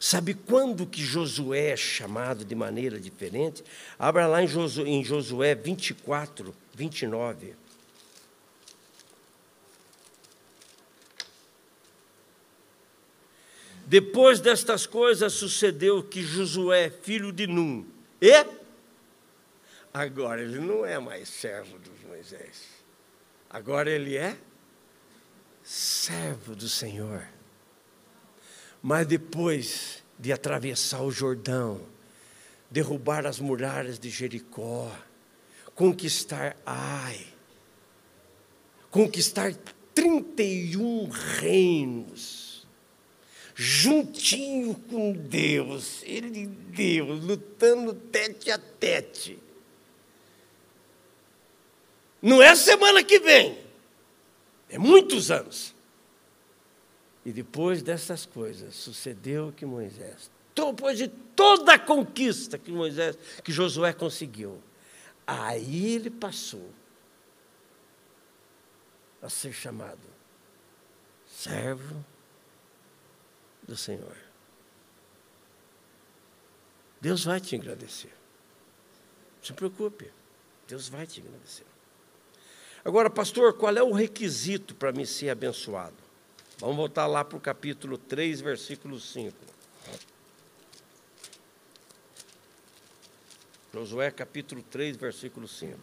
Sabe 0.00 0.34
quando 0.34 0.86
que 0.86 1.02
Josué 1.02 1.70
é 1.70 1.76
chamado 1.76 2.44
de 2.44 2.54
maneira 2.54 3.00
diferente? 3.00 3.64
Abra 3.98 4.26
lá 4.26 4.42
em 4.42 4.46
Josué, 4.46 4.88
em 4.88 5.02
Josué 5.02 5.54
24, 5.54 6.54
29. 6.74 7.54
Depois 13.86 14.40
destas 14.40 14.84
coisas 14.84 15.32
sucedeu 15.32 16.02
que 16.02 16.20
Josué, 16.20 16.90
filho 16.90 17.30
de 17.32 17.46
Num, 17.46 17.86
e 18.20 18.44
agora 19.94 20.42
ele 20.42 20.58
não 20.58 20.84
é 20.84 20.98
mais 20.98 21.28
servo 21.28 21.78
de 21.78 21.90
Moisés. 22.06 22.64
Agora 23.48 23.88
ele 23.88 24.16
é 24.16 24.36
servo 25.62 26.56
do 26.56 26.68
Senhor. 26.68 27.28
Mas 28.82 29.06
depois 29.06 30.02
de 30.18 30.32
atravessar 30.32 31.02
o 31.02 31.10
Jordão, 31.12 31.80
derrubar 32.68 33.24
as 33.24 33.38
muralhas 33.38 34.00
de 34.00 34.10
Jericó, 34.10 34.90
conquistar 35.76 36.56
Ai, 36.66 37.24
conquistar 38.90 39.54
31 39.94 41.08
reinos, 41.08 42.45
juntinho 43.58 44.74
com 44.74 45.14
Deus, 45.14 46.02
ele 46.02 46.42
e 46.42 46.46
Deus, 46.46 47.24
lutando 47.24 47.94
tete 47.94 48.50
a 48.50 48.58
tete. 48.58 49.38
Não 52.20 52.42
é 52.42 52.54
semana 52.54 53.02
que 53.02 53.18
vem, 53.18 53.58
é 54.68 54.76
muitos 54.76 55.30
anos. 55.30 55.74
E 57.24 57.32
depois 57.32 57.82
dessas 57.82 58.26
coisas, 58.26 58.74
sucedeu 58.74 59.52
que 59.56 59.64
Moisés, 59.64 60.30
depois 60.54 60.98
de 60.98 61.08
toda 61.08 61.72
a 61.74 61.78
conquista 61.78 62.58
que 62.58 62.70
Moisés, 62.70 63.16
que 63.42 63.50
Josué 63.50 63.94
conseguiu, 63.94 64.62
aí 65.26 65.94
ele 65.94 66.10
passou 66.10 66.70
a 69.22 69.30
ser 69.30 69.54
chamado 69.54 69.98
servo 71.26 72.04
do 73.66 73.76
Senhor. 73.76 74.16
Deus 77.00 77.24
vai 77.24 77.40
te 77.40 77.54
agradecer. 77.54 78.12
Não 79.38 79.44
se 79.44 79.52
preocupe, 79.52 80.10
Deus 80.66 80.88
vai 80.88 81.06
te 81.06 81.20
agradecer. 81.20 81.66
Agora, 82.84 83.10
pastor, 83.10 83.54
qual 83.54 83.76
é 83.76 83.82
o 83.82 83.92
requisito 83.92 84.74
para 84.74 84.92
me 84.92 85.06
ser 85.06 85.30
abençoado? 85.30 85.96
Vamos 86.58 86.76
voltar 86.76 87.06
lá 87.06 87.24
para 87.24 87.36
o 87.36 87.40
capítulo 87.40 87.98
3, 87.98 88.40
versículo 88.40 88.98
5. 88.98 89.36
Josué 93.72 94.10
capítulo 94.10 94.62
3, 94.62 94.96
versículo 94.96 95.46
5. 95.46 95.78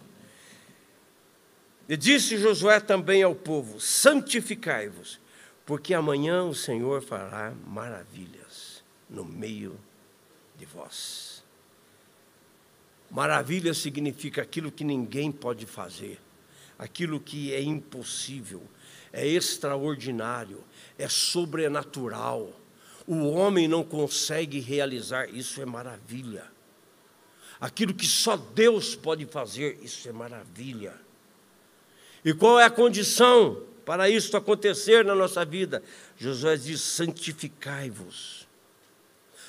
E 1.87 1.95
disse 1.95 2.37
Josué 2.37 2.79
também 2.79 3.21
ao 3.21 3.35
povo: 3.35 3.79
Santificai-vos, 3.79 5.19
porque 5.65 5.93
amanhã 5.93 6.43
o 6.43 6.53
Senhor 6.53 7.01
fará 7.01 7.53
maravilhas 7.65 8.83
no 9.09 9.23
meio 9.23 9.79
de 10.57 10.65
vós. 10.65 11.43
Maravilha 13.09 13.73
significa 13.73 14.41
aquilo 14.41 14.71
que 14.71 14.83
ninguém 14.83 15.31
pode 15.31 15.65
fazer, 15.65 16.19
aquilo 16.77 17.19
que 17.19 17.53
é 17.53 17.61
impossível, 17.61 18.63
é 19.11 19.25
extraordinário, 19.25 20.63
é 20.97 21.07
sobrenatural. 21.07 22.51
O 23.05 23.29
homem 23.29 23.67
não 23.67 23.83
consegue 23.83 24.59
realizar, 24.59 25.29
isso 25.29 25.61
é 25.61 25.65
maravilha. 25.65 26.51
Aquilo 27.61 27.93
que 27.93 28.07
só 28.07 28.35
Deus 28.35 28.95
pode 28.95 29.25
fazer, 29.25 29.79
isso 29.81 30.09
é 30.09 30.11
maravilha. 30.11 30.93
E 32.25 32.33
qual 32.33 32.59
é 32.59 32.65
a 32.65 32.69
condição 32.69 33.63
para 33.85 34.09
isso 34.09 34.35
acontecer 34.35 35.03
na 35.03 35.15
nossa 35.15 35.43
vida? 35.43 35.83
Josué 36.17 36.55
diz: 36.55 36.81
santificai-vos. 36.81 38.47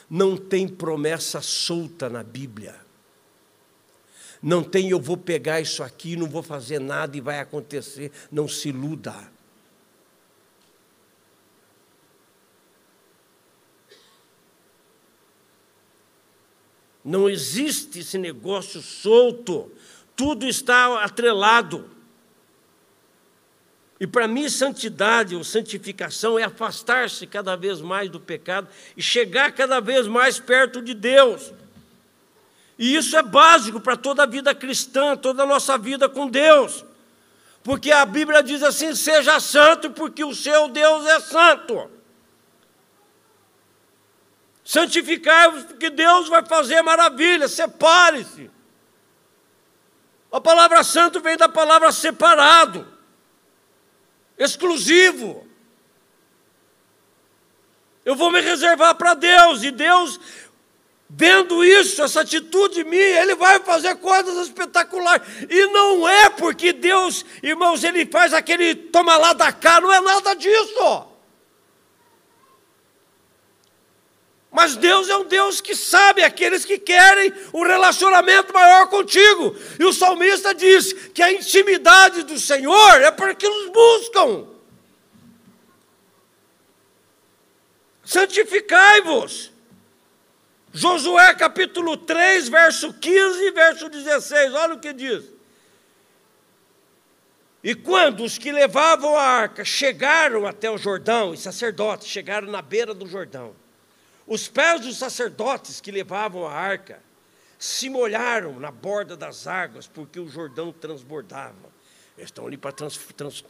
Não 0.09 0.37
tem 0.37 0.69
promessa 0.69 1.41
solta 1.41 2.09
na 2.09 2.23
Bíblia. 2.23 2.77
Não 4.43 4.63
tem 4.63 4.91
eu 4.91 5.01
vou 5.01 5.17
pegar 5.17 5.61
isso 5.61 5.83
aqui, 5.83 6.17
não 6.17 6.29
vou 6.29 6.43
fazer 6.43 6.79
nada 6.79 7.17
e 7.17 7.21
vai 7.21 7.41
acontecer. 7.41 8.13
Não 8.31 8.47
se 8.47 8.69
iluda. 8.69 9.33
Não 17.05 17.29
existe 17.29 18.01
esse 18.01 18.17
negócio 18.17 18.81
solto. 18.81 19.71
Tudo 20.17 20.47
está 20.47 21.03
atrelado. 21.05 21.94
E 24.01 24.07
para 24.07 24.27
mim, 24.27 24.49
santidade 24.49 25.37
ou 25.37 25.45
santificação 25.45 26.39
é 26.39 26.43
afastar-se 26.43 27.27
cada 27.27 27.57
vez 27.57 27.81
mais 27.81 28.11
do 28.11 28.19
pecado 28.19 28.69
e 28.97 29.03
chegar 29.03 29.53
cada 29.53 29.81
vez 29.81 30.07
mais 30.07 30.39
perto 30.39 30.83
de 30.83 30.95
Deus. 30.95 31.53
E 32.79 32.97
isso 32.97 33.17
é 33.17 33.23
básico 33.23 33.81
para 33.81 33.97
toda 33.97 34.25
a 34.25 34.27
vida 34.27 34.55
cristã, 34.55 35.17
toda 35.17 35.45
a 35.45 35.47
nossa 35.47 35.79
vida 35.79 36.09
com 36.09 36.29
Deus. 36.29 36.85
Porque 37.63 37.93
a 37.93 38.05
Bíblia 38.05 38.43
diz 38.43 38.63
assim: 38.63 38.95
seja 38.95 39.39
santo, 39.39 39.91
porque 39.91 40.25
o 40.25 40.35
seu 40.35 40.69
Deus 40.69 41.07
é 41.07 41.21
santo. 41.21 41.91
Santificai-vos, 44.65 45.65
porque 45.65 45.91
Deus 45.91 46.29
vai 46.29 46.45
fazer 46.45 46.83
maravilha, 46.83 47.47
separe-se. 47.49 48.51
A 50.33 50.41
palavra 50.41 50.83
santo 50.83 51.21
vem 51.21 51.37
da 51.37 51.49
palavra 51.49 51.93
separado, 51.93 52.87
exclusivo. 54.39 55.47
Eu 58.05 58.15
vou 58.17 58.31
me 58.31 58.41
reservar 58.41 58.95
para 58.97 59.15
Deus, 59.15 59.63
e 59.63 59.71
Deus, 59.71 60.21
vendo 61.09 61.65
isso, 61.65 62.03
essa 62.03 62.21
atitude 62.21 62.85
minha, 62.85 63.23
Ele 63.23 63.35
vai 63.35 63.61
fazer 63.61 63.95
coisas 63.97 64.47
espetaculares. 64.47 65.27
E 65.49 65.67
não 65.69 66.09
é 66.09 66.29
porque 66.29 66.73
Deus, 66.73 67.25
irmãos, 67.43 67.83
Ele 67.83 68.05
faz 68.07 68.35
aquele 68.35 68.75
toma 68.75 69.17
lá 69.17 69.33
da 69.33 69.53
cá, 69.53 69.81
não 69.81 69.93
é 69.93 70.01
nada 70.01 70.35
disso. 70.35 71.14
Mas 74.55 74.77
Deus 74.77 75.09
é 75.09 75.17
um 75.17 75.25
Deus 75.25 75.61
que 75.61 75.75
sabe 75.75 76.23
aqueles 76.23 76.65
que 76.65 76.79
querem 76.79 77.33
um 77.53 77.65
relacionamento 77.65 78.55
maior 78.55 78.87
contigo. 78.87 79.53
E 79.81 79.85
o 79.85 79.93
salmista 79.93 80.55
diz 80.55 80.93
que 80.93 81.21
a 81.21 81.33
intimidade 81.33 82.23
do 82.23 82.39
Senhor 82.39 83.03
é 83.03 83.11
para 83.11 83.35
que 83.35 83.49
nos 83.49 83.71
buscam. 83.71 84.47
Santificai-vos. 88.05 89.51
Josué 90.73 91.35
capítulo 91.35 91.97
3, 91.97 92.49
verso 92.49 92.93
15 92.93 93.43
e 93.43 93.51
verso 93.51 93.89
16, 93.89 94.55
olha 94.55 94.75
o 94.75 94.79
que 94.79 94.93
diz. 94.93 95.25
E 97.61 97.75
quando 97.75 98.23
os 98.23 98.39
que 98.39 98.53
levavam 98.53 99.17
a 99.17 99.23
arca 99.23 99.65
chegaram 99.65 100.47
até 100.47 100.71
o 100.71 100.79
Jordão, 100.79 101.31
os 101.31 101.41
sacerdotes 101.41 102.07
chegaram 102.07 102.47
na 102.49 102.63
beira 102.63 102.95
do 102.95 103.05
Jordão, 103.05 103.57
os 104.27 104.49
pés 104.49 104.81
dos 104.81 104.97
sacerdotes 104.97 105.81
que 105.81 105.91
levavam 105.91 106.47
a 106.47 106.53
arca 106.53 107.01
se 107.59 107.89
molharam 107.89 108.59
na 108.59 108.71
borda 108.71 109.17
das 109.17 109.47
águas, 109.47 109.87
porque 109.87 110.19
o 110.19 110.29
Jordão 110.29 110.73
transbordava. 110.73 111.73
Eles 112.17 112.29
estão 112.29 112.47
ali 112.47 112.57
para 112.57 112.73
trans, 112.73 112.97
trans, 113.17 113.45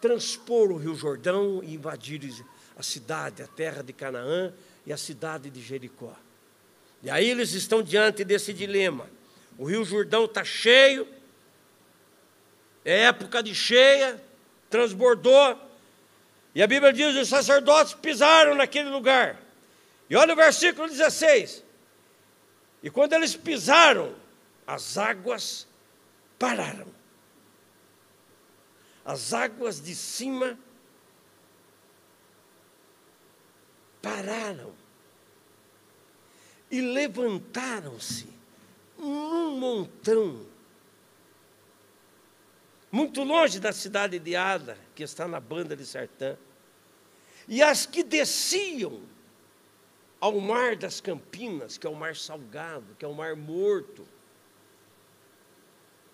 transpor 0.00 0.70
o 0.70 0.76
Rio 0.76 0.94
Jordão 0.94 1.60
e 1.62 1.74
invadir 1.74 2.20
a 2.76 2.82
cidade, 2.82 3.42
a 3.42 3.46
terra 3.46 3.82
de 3.82 3.92
Canaã 3.92 4.52
e 4.84 4.92
a 4.92 4.96
cidade 4.96 5.50
de 5.50 5.60
Jericó. 5.62 6.14
E 7.02 7.10
aí 7.10 7.28
eles 7.28 7.52
estão 7.52 7.82
diante 7.82 8.24
desse 8.24 8.52
dilema. 8.52 9.08
O 9.58 9.64
Rio 9.64 9.84
Jordão 9.84 10.24
está 10.24 10.44
cheio, 10.44 11.06
é 12.84 13.02
época 13.02 13.42
de 13.42 13.54
cheia, 13.54 14.22
transbordou, 14.68 15.60
e 16.54 16.62
a 16.62 16.66
Bíblia 16.66 16.92
diz 16.92 17.14
que 17.14 17.20
os 17.20 17.28
sacerdotes 17.28 17.94
pisaram 17.94 18.54
naquele 18.54 18.88
lugar. 18.88 19.45
E 20.08 20.16
olha 20.16 20.32
o 20.32 20.36
versículo 20.36 20.88
16. 20.88 21.64
E 22.82 22.90
quando 22.90 23.14
eles 23.14 23.34
pisaram, 23.34 24.14
as 24.66 24.96
águas 24.96 25.66
pararam. 26.38 26.86
As 29.04 29.32
águas 29.32 29.80
de 29.80 29.94
cima 29.94 30.58
pararam. 34.00 34.72
E 36.70 36.80
levantaram-se 36.80 38.28
num 38.98 39.58
montão. 39.58 40.46
Muito 42.90 43.24
longe 43.24 43.58
da 43.58 43.72
cidade 43.72 44.18
de 44.18 44.36
Ada, 44.36 44.78
que 44.94 45.02
está 45.02 45.26
na 45.26 45.40
banda 45.40 45.76
de 45.76 45.84
Sertã. 45.84 46.36
E 47.48 47.62
as 47.62 47.86
que 47.86 48.02
desciam 48.02 49.02
ao 50.20 50.40
mar 50.40 50.76
das 50.76 51.00
Campinas, 51.00 51.76
que 51.76 51.86
é 51.86 51.90
o 51.90 51.94
mar 51.94 52.16
salgado, 52.16 52.94
que 52.98 53.04
é 53.04 53.08
o 53.08 53.14
mar 53.14 53.36
morto. 53.36 54.06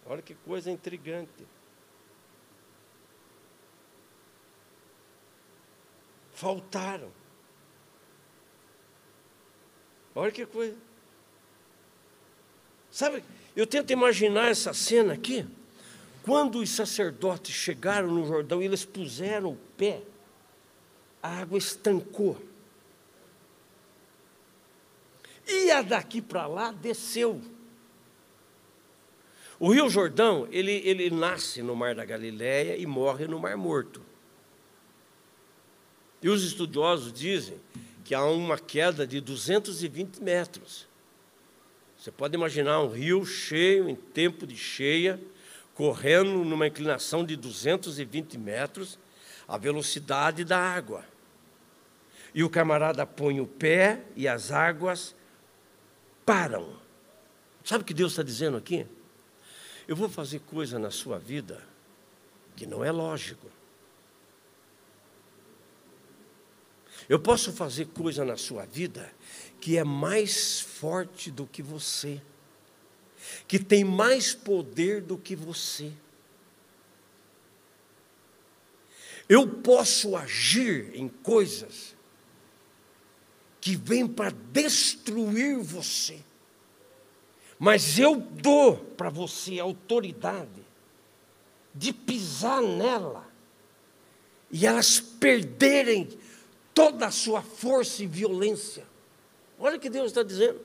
Olha 0.05 0.21
que 0.21 0.35
coisa 0.35 0.71
intrigante. 0.71 1.47
Faltaram. 6.33 7.11
Olha 10.15 10.33
que 10.33 10.45
coisa. 10.45 10.77
Sabe, 12.91 13.25
eu 13.57 13.67
tento 13.67 13.93
imaginar 13.93 14.51
essa 14.51 14.75
cena 14.75 15.15
aqui. 15.15 15.47
Quando 16.23 16.59
os 16.59 16.71
sacerdotes 16.71 17.55
chegaram 17.55 18.09
no 18.09 18.27
Jordão 18.27 18.61
e 18.61 18.67
eles 18.67 18.85
puseram 18.85 19.53
o 19.53 19.57
pé, 19.77 20.03
a 21.23 21.41
água 21.41 21.59
estancou. 21.59 22.52
Ia 25.47 25.83
daqui 25.83 26.21
para 26.21 26.47
lá, 26.47 26.73
desceu. 26.73 27.41
O 29.59 29.73
Rio 29.73 29.89
Jordão, 29.89 30.49
ele, 30.51 30.73
ele 30.85 31.09
nasce 31.11 31.63
no 31.63 31.77
Mar 31.77 31.95
da 31.95 32.05
Galileia 32.05 32.77
e 32.77 32.85
morre 32.85 33.27
no 33.27 33.39
Mar 33.39 33.57
Morto. 33.57 34.03
E 36.21 36.29
os 36.29 36.45
estudiosos 36.45 37.13
dizem 37.13 37.61
que 38.05 38.15
há 38.15 38.25
uma 38.25 38.59
queda 38.59 39.07
de 39.07 39.21
220 39.21 40.23
metros. 40.23 40.89
Você 41.97 42.11
pode 42.11 42.35
imaginar 42.35 42.81
um 42.81 42.89
rio 42.89 43.25
cheio, 43.25 43.89
em 43.89 43.95
tempo 43.95 44.47
de 44.47 44.57
cheia, 44.57 45.21
correndo 45.75 46.45
numa 46.45 46.67
inclinação 46.67 47.25
de 47.25 47.37
220 47.37 48.37
metros, 48.39 48.99
a 49.47 49.57
velocidade 49.57 50.45
da 50.45 50.59
água. 50.59 51.05
E 52.35 52.43
o 52.43 52.51
camarada 52.51 53.07
põe 53.07 53.41
o 53.41 53.47
pé 53.47 54.03
e 54.17 54.27
as 54.27 54.51
águas 54.51 55.15
param. 56.25 56.81
Sabe 57.65 57.83
o 57.83 57.87
que 57.87 57.95
Deus 57.95 58.13
está 58.13 58.23
dizendo 58.23 58.57
aqui? 58.57 58.87
Eu 59.87 59.97
vou 59.97 60.09
fazer 60.09 60.41
coisa 60.41 60.79
na 60.79 60.91
sua 60.91 61.19
vida 61.19 61.63
que 62.57 62.67
não 62.67 62.85
é 62.85 62.91
lógico. 62.91 63.51
Eu 67.09 67.19
posso 67.19 67.53
fazer 67.53 67.87
coisa 67.89 68.25
na 68.25 68.37
sua 68.37 68.65
vida 68.65 69.13
que 69.61 69.77
é 69.77 69.85
mais 69.85 70.61
forte 70.61 71.31
do 71.31 71.47
que 71.47 71.63
você, 71.63 72.21
que 73.47 73.59
tem 73.59 73.85
mais 73.85 74.35
poder 74.35 75.01
do 75.01 75.17
que 75.17 75.35
você. 75.35 75.93
Eu 79.29 79.49
posso 79.49 80.17
agir 80.17 80.91
em 80.95 81.09
coisas 81.09 81.92
que 83.63 83.77
vêm 83.77 84.09
para 84.09 84.35
destruir 84.51 85.63
você, 85.63 86.19
mas 87.61 87.97
eu 87.97 88.17
dou 88.17 88.77
para 88.77 89.09
você 89.09 89.61
autoridade 89.61 90.67
de 91.73 91.93
pisar 91.93 92.61
nela 92.61 93.25
e 94.51 94.67
elas 94.67 94.99
perderem 94.99 96.09
toda 96.75 97.07
a 97.07 97.11
sua 97.13 97.41
força 97.41 98.03
e 98.03 98.07
violência. 98.09 98.85
Olha 99.61 99.77
o 99.77 99.81
que 99.81 99.89
Deus 99.89 100.09
está 100.09 100.25
dizendo. 100.25 100.61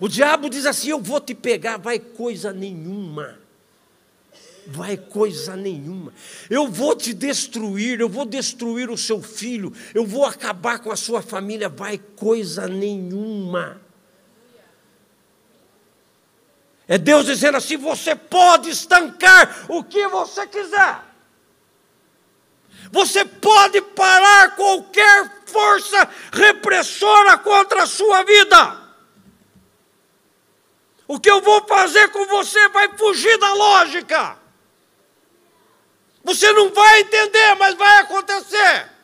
O 0.00 0.08
diabo 0.08 0.50
diz 0.50 0.66
assim: 0.66 0.90
Eu 0.90 1.00
vou 1.00 1.20
te 1.20 1.32
pegar, 1.32 1.76
vai 1.76 2.00
coisa 2.00 2.52
nenhuma 2.52 3.38
vai 4.68 4.96
coisa 4.96 5.56
nenhuma. 5.56 6.12
Eu 6.50 6.68
vou 6.68 6.94
te 6.94 7.14
destruir, 7.14 8.00
eu 8.00 8.08
vou 8.08 8.26
destruir 8.26 8.90
o 8.90 8.98
seu 8.98 9.22
filho, 9.22 9.72
eu 9.94 10.04
vou 10.04 10.26
acabar 10.26 10.78
com 10.78 10.92
a 10.92 10.96
sua 10.96 11.22
família, 11.22 11.68
vai 11.68 11.98
coisa 11.98 12.68
nenhuma. 12.68 13.80
É 16.86 16.98
Deus 16.98 17.26
dizendo 17.26 17.56
assim: 17.56 17.76
você 17.76 18.14
pode 18.14 18.68
estancar 18.68 19.66
o 19.68 19.82
que 19.82 20.06
você 20.08 20.46
quiser. 20.46 21.02
Você 22.90 23.24
pode 23.24 23.80
parar 23.80 24.54
qualquer 24.54 25.42
força 25.46 26.08
repressora 26.32 27.36
contra 27.38 27.82
a 27.82 27.86
sua 27.86 28.22
vida. 28.22 28.88
O 31.06 31.18
que 31.18 31.30
eu 31.30 31.40
vou 31.40 31.66
fazer 31.66 32.08
com 32.08 32.26
você 32.26 32.68
vai 32.68 32.96
fugir 32.96 33.38
da 33.38 33.52
lógica. 33.54 34.47
Você 36.24 36.52
não 36.52 36.70
vai 36.70 37.00
entender, 37.00 37.54
mas 37.56 37.74
vai 37.74 37.98
acontecer. 37.98 38.98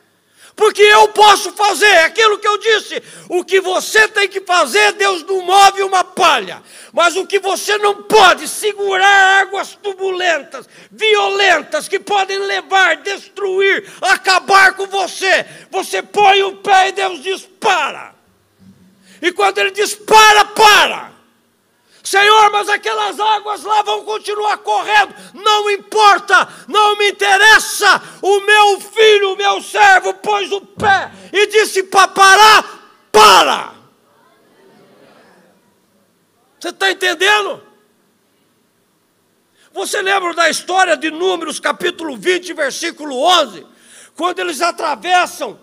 Porque 0.57 0.83
eu 0.83 1.09
posso 1.09 1.53
fazer 1.53 1.99
aquilo 1.99 2.39
que 2.39 2.47
eu 2.47 2.59
disse. 2.59 3.03
O 3.29 3.45
que 3.45 3.61
você 3.61 4.07
tem 4.07 4.29
que 4.29 4.41
fazer, 4.41 4.93
Deus 4.93 5.25
não 5.25 5.43
move 5.43 5.83
uma 5.83 6.05
palha. 6.05 6.62
Mas 6.93 7.17
o 7.17 7.27
que 7.27 7.41
você 7.41 7.77
não 7.79 8.05
pode 8.05 8.47
segurar 8.47 9.41
águas 9.41 9.75
turbulentas, 9.83 10.69
violentas, 10.91 11.89
que 11.89 11.99
podem 11.99 12.39
levar, 12.39 12.99
destruir, 12.99 13.85
acabar 14.01 14.75
com 14.75 14.87
você. 14.87 15.45
Você 15.71 16.03
põe 16.03 16.43
o 16.45 16.57
pé 16.57 16.89
e 16.89 16.93
Deus 16.93 17.21
dispara. 17.21 18.15
E 19.21 19.33
quando 19.33 19.59
ele 19.59 19.73
dispara, 19.73 20.45
para. 20.45 21.14
Senhor, 22.05 22.51
mas 22.51 22.69
aquelas 22.69 23.19
águas 23.19 23.65
lá 23.65 23.81
vão 23.81 24.05
continuar 24.05 24.59
correndo, 24.59 25.15
não 25.33 25.71
importa, 25.71 26.47
não 26.69 26.99
me 26.99 27.11
interessa. 27.11 28.03
O 28.21 28.41
meu 28.41 28.79
filho, 28.79 29.33
o 29.33 29.37
meu 29.37 29.63
servo, 29.63 30.13
pôs 30.13 30.53
o 30.53 30.61
pé 30.61 31.11
e 31.33 31.47
disse 31.47 31.83
para 31.85 32.09
parar, 32.09 33.09
para. 33.11 33.73
Você 36.61 36.69
está 36.69 36.91
entendendo? 36.91 37.63
Você 39.73 40.03
lembra 40.03 40.35
da 40.35 40.51
história 40.51 40.99
de 40.99 41.11
Números, 41.11 41.59
capítulo 41.59 42.19
20, 42.19 42.53
versículo 42.53 43.17
11? 43.17 43.67
Quando 44.15 44.41
eles 44.41 44.61
atravessam 44.61 45.59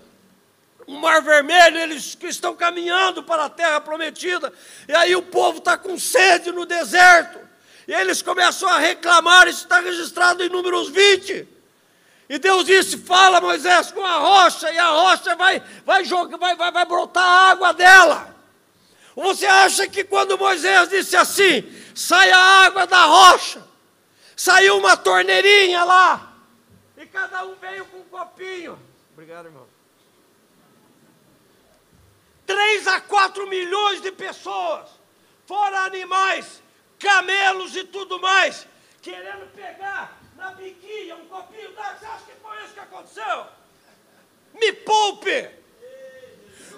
o 0.92 1.00
mar 1.00 1.22
vermelho, 1.22 1.78
eles 1.78 2.18
estão 2.22 2.54
caminhando 2.54 3.24
para 3.24 3.46
a 3.46 3.50
terra 3.50 3.80
prometida, 3.80 4.52
e 4.88 4.94
aí 4.94 5.16
o 5.16 5.22
povo 5.22 5.60
está 5.60 5.78
com 5.78 5.98
sede 5.98 6.52
no 6.52 6.66
deserto, 6.66 7.40
e 7.88 7.94
eles 7.94 8.22
começam 8.22 8.68
a 8.68 8.78
reclamar, 8.78 9.48
isso 9.48 9.64
está 9.64 9.80
registrado 9.80 10.44
em 10.44 10.50
números 10.50 10.90
20. 10.90 11.48
E 12.30 12.40
Deus 12.40 12.66
disse: 12.66 12.98
Fala, 12.98 13.42
Moisés, 13.42 13.92
com 13.92 14.06
a 14.06 14.18
rocha, 14.18 14.72
e 14.72 14.78
a 14.78 14.90
rocha 14.90 15.36
vai, 15.36 15.64
vai, 15.86 16.06
jogar, 16.06 16.38
vai, 16.38 16.56
vai, 16.56 16.72
vai 16.72 16.86
brotar 16.86 17.24
a 17.24 17.52
água 17.52 17.74
dela. 17.74 18.36
Você 19.16 19.46
acha 19.46 19.88
que 19.88 20.04
quando 20.04 20.38
Moisés 20.38 20.90
disse 20.90 21.18
assim, 21.18 21.70
sai 21.94 22.32
a 22.32 22.66
água 22.66 22.88
da 22.88 23.06
rocha, 23.06 23.62
saiu 24.36 24.78
uma 24.78 24.96
torneirinha 24.96 25.84
lá, 25.84 26.34
e 26.98 27.06
cada 27.06 27.46
um 27.46 27.56
veio 27.56 27.86
com 27.86 27.98
um 27.98 28.04
copinho. 28.04 28.80
Obrigado, 29.14 29.48
irmão. 29.48 29.81
3 32.52 32.88
a 32.88 33.00
4 33.00 33.48
milhões 33.48 34.02
de 34.02 34.12
pessoas, 34.12 34.90
fora 35.48 35.86
animais, 35.86 36.62
camelos 37.00 37.78
e 37.78 37.86
tudo 37.86 38.20
mais, 38.20 38.68
querendo 39.02 39.50
pegar 39.56 40.18
na 40.36 40.52
biquinha 40.52 41.16
um 41.16 41.26
copinho 41.28 41.72
d'água. 41.72 41.96
Você 41.98 42.06
acha 42.06 42.26
que 42.26 42.34
foi 42.42 42.58
isso 42.66 42.74
que 42.74 42.80
aconteceu? 42.82 43.46
Me 44.54 44.74
poupe! 44.74 45.50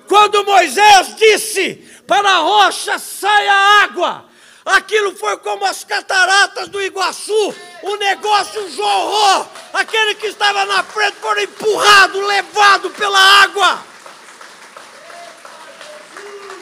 Quando 0.08 0.46
Moisés 0.46 1.16
disse 1.16 1.76
para 2.06 2.30
a 2.30 2.38
rocha 2.38 3.00
saia 3.00 3.84
água, 3.84 4.30
aquilo 4.64 5.16
foi 5.16 5.38
como 5.38 5.66
as 5.66 5.84
cataratas 5.84 6.68
do 6.68 6.84
Iguaçu, 6.84 7.56
o 7.82 7.96
negócio 7.96 8.70
jorrou, 8.70 9.48
aquele 9.74 10.14
que 10.16 10.28
estava 10.28 10.66
na 10.66 10.84
frente 10.84 11.16
foi 11.16 11.44
empurrado, 11.46 12.22
levado 12.28 12.92
pela 12.92 13.18
água. 13.42 13.93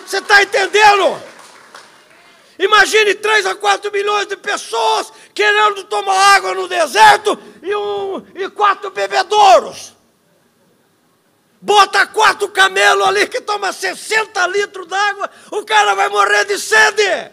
Você 0.06 0.18
está 0.18 0.44
entendendo? 0.44 1.22
Imagine 2.60 3.16
3 3.16 3.46
a 3.48 3.56
4 3.56 3.92
milhões 3.92 4.28
de 4.28 4.38
pessoas 4.38 5.12
querendo 5.34 5.84
tomar 5.86 6.36
água 6.36 6.54
no 6.54 6.68
deserto 6.68 7.38
e, 7.64 7.76
um, 7.76 8.26
e 8.36 8.50
quatro 8.50 8.92
bebedouros. 8.92 9.94
Bota 11.60 12.06
quatro 12.08 12.50
camelos 12.50 13.08
ali 13.08 13.28
que 13.28 13.42
toma 13.42 13.72
60 13.72 14.48
litros 14.48 14.88
d'água, 14.88 15.30
o 15.52 15.64
cara 15.64 15.94
vai 15.96 16.10
morrer 16.10 16.46
de 16.46 16.58
sede. 16.60 17.32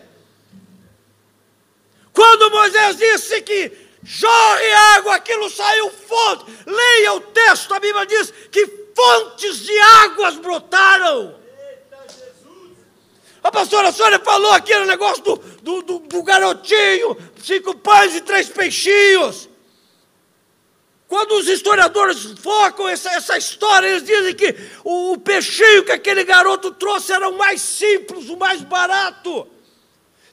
Quando 2.13 2.51
Moisés 2.51 2.97
disse 2.97 3.41
que 3.43 3.73
jorre 4.03 4.73
água, 4.97 5.15
aquilo 5.15 5.49
saiu 5.51 5.91
fonte. 5.91 6.45
Leia 6.67 7.13
o 7.15 7.21
texto, 7.21 7.73
a 7.73 7.81
Bíblia 7.81 8.05
diz 8.07 8.33
que 8.51 8.67
fontes 8.95 9.61
de 9.61 9.79
águas 9.79 10.37
brotaram. 10.37 11.39
A 13.49 13.51
pastora 13.51 13.91
Sônia 13.91 14.19
falou 14.19 14.53
aquele 14.53 14.85
negócio 14.85 15.23
do, 15.23 15.37
do, 15.63 15.81
do, 15.83 15.99
do 16.01 16.23
garotinho, 16.23 17.17
cinco 17.43 17.75
pães 17.79 18.15
e 18.15 18.21
três 18.21 18.51
peixinhos. 18.51 19.49
Quando 21.07 21.33
os 21.33 21.49
historiadores 21.49 22.35
focam 22.43 22.87
essa, 22.87 23.09
essa 23.09 23.39
história, 23.39 23.87
eles 23.87 24.03
dizem 24.03 24.35
que 24.35 24.55
o, 24.85 25.13
o 25.13 25.19
peixinho 25.19 25.83
que 25.83 25.93
aquele 25.93 26.25
garoto 26.25 26.73
trouxe 26.73 27.11
era 27.11 27.27
o 27.27 27.39
mais 27.39 27.63
simples, 27.63 28.29
o 28.29 28.37
mais 28.37 28.61
barato. 28.61 29.49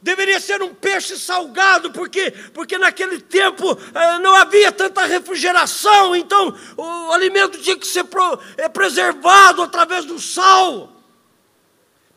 Deveria 0.01 0.41
ser 0.41 0.61
um 0.61 0.75
peixe 0.75 1.17
salgado, 1.17 1.91
porque, 1.93 2.31
porque 2.53 2.77
naquele 2.77 3.21
tempo 3.21 3.79
eh, 3.93 4.19
não 4.19 4.35
havia 4.35 4.73
tanta 4.73 5.05
refrigeração, 5.05 6.13
então 6.17 6.53
o 6.75 7.11
alimento 7.13 7.59
tinha 7.59 7.77
que 7.77 7.87
ser 7.87 8.03
pro, 8.03 8.37
eh, 8.57 8.67
preservado 8.67 9.61
através 9.61 10.03
do 10.03 10.19
sal. 10.19 10.94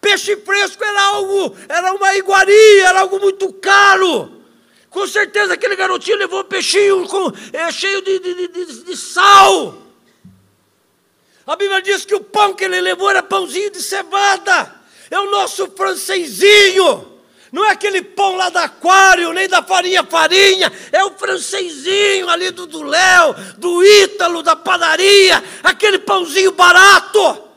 Peixe 0.01 0.37
fresco 0.37 0.85
era 0.85 1.03
algo, 1.03 1.57
era 1.69 1.93
uma 1.93 2.15
iguaria, 2.17 2.87
era 2.87 3.01
algo 3.01 3.19
muito 3.19 3.53
caro. 3.55 4.39
Com 4.91 5.07
certeza 5.07 5.55
aquele 5.55 5.77
garotinho 5.77 6.17
levou 6.17 6.45
peixinho 6.45 7.07
com, 7.07 7.33
é, 7.53 7.71
cheio 7.71 8.01
de, 8.03 8.19
de, 8.19 8.49
de, 8.49 8.85
de 8.85 8.97
sal. 8.97 9.75
A 11.47 11.57
Bíblia 11.57 11.81
diz 11.81 12.05
que 12.05 12.15
o 12.15 12.21
pão 12.21 12.55
que 12.55 12.65
ele 12.65 12.81
levou 12.81 13.09
era 13.09 13.23
pãozinho 13.23 13.71
de 13.71 13.83
cevada. 13.83 14.75
É 15.11 15.19
o 15.19 15.31
nosso 15.31 15.71
francesinho. 15.71 17.19
Não 17.51 17.65
é 17.65 17.71
aquele 17.71 18.03
pão 18.03 18.37
lá 18.37 18.51
da 18.51 18.65
aquário, 18.65 19.33
nem 19.33 19.49
da 19.49 19.63
farinha 19.63 20.05
farinha. 20.05 20.71
É 20.93 21.03
o 21.05 21.13
francesinho 21.13 22.29
ali 22.29 22.51
do 22.51 22.83
Léo, 22.83 23.35
do 23.57 23.83
Ítalo, 23.83 24.43
da 24.43 24.55
padaria. 24.55 25.43
Aquele 25.63 25.99
pãozinho 25.99 26.53
barato. 26.53 27.48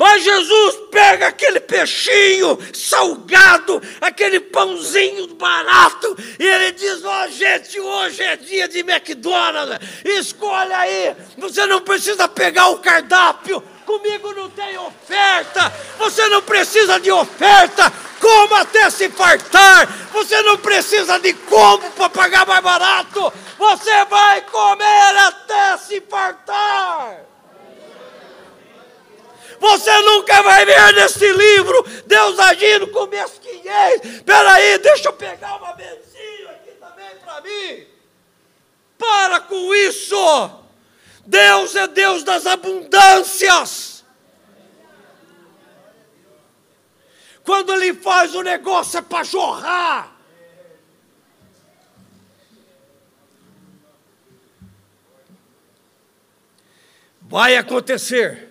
Mas 0.00 0.24
Jesus 0.24 0.76
pega 0.90 1.26
aquele 1.26 1.60
peixinho 1.60 2.58
salgado, 2.72 3.82
aquele 4.00 4.40
pãozinho 4.40 5.26
barato, 5.34 6.16
e 6.38 6.42
ele 6.42 6.72
diz: 6.72 7.04
Ó, 7.04 7.24
oh, 7.24 7.28
gente, 7.28 7.78
hoje 7.78 8.22
é 8.22 8.34
dia 8.34 8.66
de 8.66 8.78
McDonald's, 8.78 9.78
escolha 10.02 10.78
aí, 10.78 11.14
você 11.36 11.66
não 11.66 11.82
precisa 11.82 12.26
pegar 12.26 12.68
o 12.68 12.78
cardápio, 12.78 13.62
comigo 13.84 14.32
não 14.32 14.48
tem 14.48 14.78
oferta, 14.78 15.70
você 15.98 16.26
não 16.28 16.40
precisa 16.40 16.98
de 16.98 17.12
oferta, 17.12 17.92
coma 18.18 18.62
até 18.62 18.88
se 18.88 19.10
fartar, 19.10 19.86
você 20.14 20.40
não 20.40 20.56
precisa 20.56 21.18
de 21.18 21.34
combo 21.34 21.90
para 21.90 22.08
pagar 22.08 22.46
mais 22.46 22.62
barato, 22.62 23.30
você 23.58 24.04
vai 24.06 24.40
comer 24.50 25.16
até 25.18 25.76
se 25.76 26.00
fartar. 26.08 27.30
Você 29.60 30.00
nunca 30.00 30.42
vai 30.42 30.64
ver 30.64 30.94
nesse 30.94 31.30
livro 31.30 31.84
Deus 32.06 32.38
agindo 32.38 32.88
com 32.88 33.06
mesquinhez. 33.06 34.02
Espera 34.02 34.54
aí, 34.54 34.78
deixa 34.78 35.10
eu 35.10 35.12
pegar 35.12 35.56
uma 35.56 35.74
benzinha 35.74 36.50
aqui 36.50 36.70
também 36.80 37.14
para 37.22 37.40
mim. 37.42 37.86
Para 38.98 39.40
com 39.40 39.74
isso. 39.74 40.50
Deus 41.26 41.76
é 41.76 41.86
Deus 41.86 42.24
das 42.24 42.46
abundâncias. 42.46 44.02
Quando 47.44 47.74
Ele 47.74 47.92
faz 47.94 48.34
o 48.34 48.42
negócio 48.42 48.98
é 48.98 49.02
para 49.02 49.24
jorrar. 49.24 50.16
Vai 57.20 57.56
acontecer. 57.56 58.49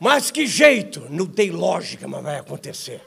Mas 0.00 0.30
que 0.30 0.46
jeito? 0.46 1.06
Não 1.10 1.26
tem 1.26 1.50
lógica, 1.50 2.08
mas 2.08 2.22
vai 2.22 2.38
acontecer. 2.38 3.06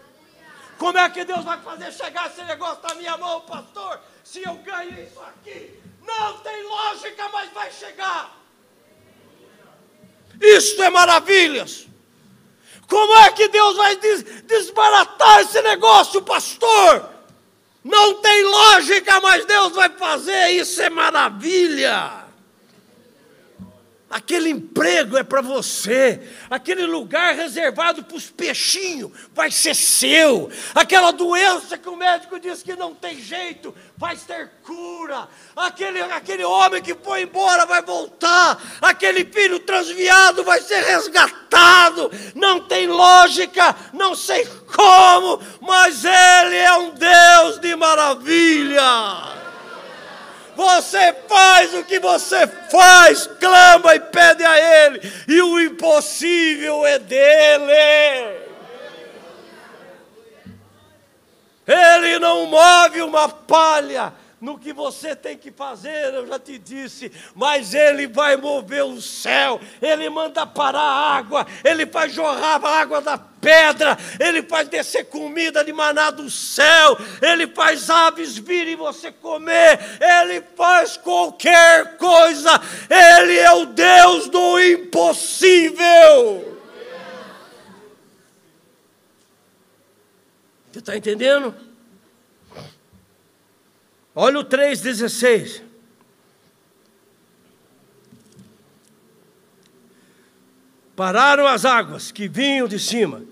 Como 0.78 0.98
é 0.98 1.10
que 1.10 1.26
Deus 1.26 1.44
vai 1.44 1.60
fazer 1.62 1.92
chegar 1.92 2.28
esse 2.28 2.44
negócio 2.44 2.84
na 2.84 2.94
minha 2.94 3.18
mão, 3.18 3.42
pastor? 3.42 4.00
Se 4.24 4.44
eu 4.44 4.54
ganho 4.58 4.92
isso 5.02 5.20
aqui, 5.20 5.80
não 6.06 6.38
tem 6.40 6.64
lógica, 6.64 7.28
mas 7.30 7.52
vai 7.52 7.72
chegar. 7.72 8.38
Isto 10.40 10.84
é 10.84 10.90
maravilhas. 10.92 11.88
Como 12.88 13.18
é 13.20 13.32
que 13.32 13.48
Deus 13.48 13.76
vai 13.76 13.96
des 13.96 14.24
desbaratar 14.44 15.42
esse 15.42 15.62
negócio, 15.64 16.22
pastor? 16.22 17.10
Não 17.84 18.22
tem 18.22 18.44
lógica, 18.44 19.20
mas 19.20 19.46
Deus 19.46 19.74
vai 19.74 19.90
fazer. 19.90 20.50
Isso 20.50 20.82
é 20.82 20.90
maravilha. 20.90 22.23
Aquele 24.14 24.52
emprego 24.52 25.18
é 25.18 25.24
para 25.24 25.42
você, 25.42 26.22
aquele 26.48 26.86
lugar 26.86 27.34
reservado 27.34 28.04
para 28.04 28.16
os 28.16 28.30
peixinhos 28.30 29.12
vai 29.34 29.50
ser 29.50 29.74
seu. 29.74 30.52
Aquela 30.76 31.10
doença 31.10 31.80
que 31.80 31.90
o 31.90 31.96
médico 31.96 32.40
disse 32.40 32.64
que 32.64 32.76
não 32.76 32.94
tem 32.94 33.20
jeito, 33.20 33.74
vai 33.98 34.16
ter 34.16 34.52
cura. 34.62 35.28
Aquele, 35.56 36.00
aquele 36.00 36.44
homem 36.44 36.80
que 36.80 36.94
foi 36.94 37.24
embora 37.24 37.66
vai 37.66 37.82
voltar. 37.82 38.62
Aquele 38.80 39.26
filho 39.26 39.60
transviado 39.60 40.44
vai 40.44 40.62
ser 40.62 40.84
resgatado. 40.84 42.12
Não 42.36 42.60
tem 42.68 42.86
lógica, 42.86 43.76
não 43.94 44.14
sei 44.14 44.46
como, 44.76 45.42
mas 45.60 46.06
Ele 46.06 46.56
é 46.56 46.78
um 46.78 46.92
Deus 46.92 47.58
de 47.60 47.76
maravilha. 47.76 49.43
Você 50.56 51.14
faz 51.28 51.74
o 51.74 51.84
que 51.84 52.00
você 52.00 52.48
faz, 52.48 53.28
clama 53.40 53.96
e 53.96 54.00
pede 54.00 54.44
a 54.44 54.86
Ele, 54.86 55.02
e 55.28 55.42
o 55.42 55.60
impossível 55.60 56.86
é 56.86 57.00
dele. 57.00 58.44
Ele 61.66 62.20
não 62.20 62.46
move 62.46 63.02
uma 63.02 63.30
palha 63.30 64.14
no 64.44 64.60
que 64.60 64.74
você 64.74 65.16
tem 65.16 65.38
que 65.38 65.50
fazer, 65.52 66.14
eu 66.14 66.28
já 66.28 66.38
te 66.38 66.58
disse, 66.58 67.10
mas 67.34 67.74
Ele 67.74 68.06
vai 68.08 68.36
mover 68.36 68.84
o 68.84 69.02
céu, 69.02 69.58
Ele 69.82 70.10
manda 70.10 70.46
parar 70.46 70.82
a 70.82 71.16
água, 71.16 71.48
Ele 71.64 71.86
faz 71.86 72.12
jorrar 72.12 72.62
a 72.62 72.82
água 72.82 73.00
da 73.00 73.18
pedra, 73.18 73.98
Ele 74.20 74.44
faz 74.44 74.68
descer 74.68 75.06
comida 75.06 75.64
de 75.64 75.72
maná 75.72 76.12
do 76.12 76.30
céu, 76.30 76.98
Ele 77.22 77.48
faz 77.48 77.90
aves 77.90 78.38
virem 78.38 78.76
você 78.76 79.14
comer, 79.14 79.80
Ele 80.02 80.44
faz 80.58 80.98
qualquer 80.98 81.96
coisa, 81.96 82.52
Ele 82.90 83.40
é 83.40 83.54
o 83.54 83.68
Deus 83.68 84.28
do 84.28 84.60
impossível. 84.60 85.80
Você 90.70 90.80
está 90.80 90.98
entendendo? 90.98 91.73
Olha 94.16 94.40
o 94.40 94.46
3,16. 94.46 95.64
Pararam 100.96 101.48
as 101.48 101.66
águas 101.66 102.12
que 102.12 102.28
vinham 102.28 102.68
de 102.68 102.80
cima 102.80 103.24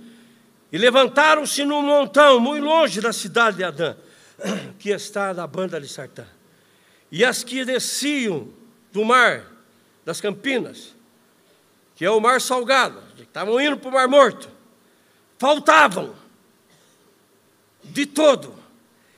e 0.72 0.78
levantaram-se 0.78 1.64
num 1.64 1.84
montão 1.84 2.40
muito 2.40 2.64
longe 2.64 3.00
da 3.00 3.14
cidade 3.14 3.58
de 3.58 3.64
Adã, 3.64 3.96
que 4.80 4.90
está 4.90 5.34
na 5.34 5.46
banda 5.46 5.80
de 5.80 5.88
Sartã. 5.88 6.26
E 7.12 7.24
as 7.24 7.44
que 7.44 7.64
desciam 7.64 8.48
do 8.92 9.06
mar, 9.06 9.46
das 10.04 10.20
Campinas, 10.20 10.96
que 11.96 12.04
é 12.04 12.10
o 12.10 12.20
mar 12.20 12.42
salgado, 12.42 13.00
que 13.16 13.24
estavam 13.24 13.62
indo 13.62 13.78
para 13.78 13.90
o 13.90 13.94
mar 13.94 14.08
morto, 14.08 14.50
faltavam 15.38 16.16
de 17.84 18.08
todo 18.08 18.56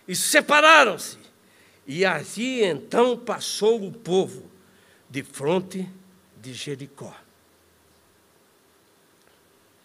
e 0.05 0.15
separaram-se 0.15 1.22
e 1.85 2.05
ali 2.05 2.63
então 2.63 3.17
passou 3.17 3.85
o 3.85 3.91
povo 3.91 4.49
de 5.09 5.21
fronte 5.23 5.89
de 6.41 6.53
Jericó. 6.53 7.15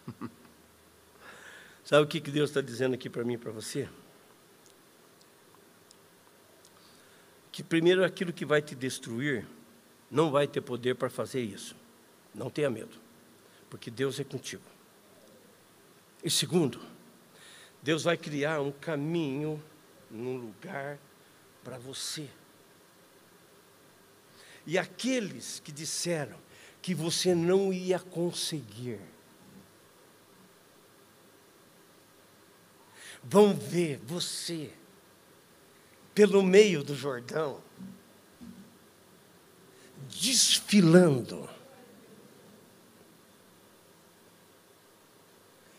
Sabe 1.83 2.03
o 2.03 2.07
que 2.07 2.19
Deus 2.19 2.49
está 2.49 2.61
dizendo 2.61 2.93
aqui 2.93 3.09
para 3.09 3.23
mim 3.23 3.33
e 3.33 3.37
para 3.37 3.51
você? 3.51 3.89
Que 7.51 7.63
primeiro 7.63 8.05
aquilo 8.05 8.31
que 8.31 8.45
vai 8.45 8.61
te 8.61 8.75
destruir 8.75 9.45
não 10.09 10.31
vai 10.31 10.47
ter 10.47 10.61
poder 10.61 10.95
para 10.95 11.09
fazer 11.09 11.41
isso. 11.41 11.75
Não 12.33 12.49
tenha 12.49 12.69
medo, 12.69 12.97
porque 13.69 13.91
Deus 13.91 14.19
é 14.19 14.23
contigo. 14.23 14.63
E 16.23 16.29
segundo, 16.29 16.79
Deus 17.81 18.03
vai 18.03 18.17
criar 18.17 18.61
um 18.61 18.71
caminho 18.71 19.61
num 20.09 20.37
lugar 20.37 20.97
para 21.63 21.77
você. 21.77 22.29
E 24.65 24.77
aqueles 24.77 25.59
que 25.59 25.71
disseram 25.71 26.37
que 26.81 26.93
você 26.93 27.33
não 27.35 27.73
ia 27.73 27.99
conseguir, 27.99 28.99
vão 33.23 33.53
ver 33.53 33.99
você 34.03 34.71
pelo 36.13 36.43
meio 36.43 36.83
do 36.83 36.95
Jordão, 36.95 37.61
desfilando. 40.09 41.49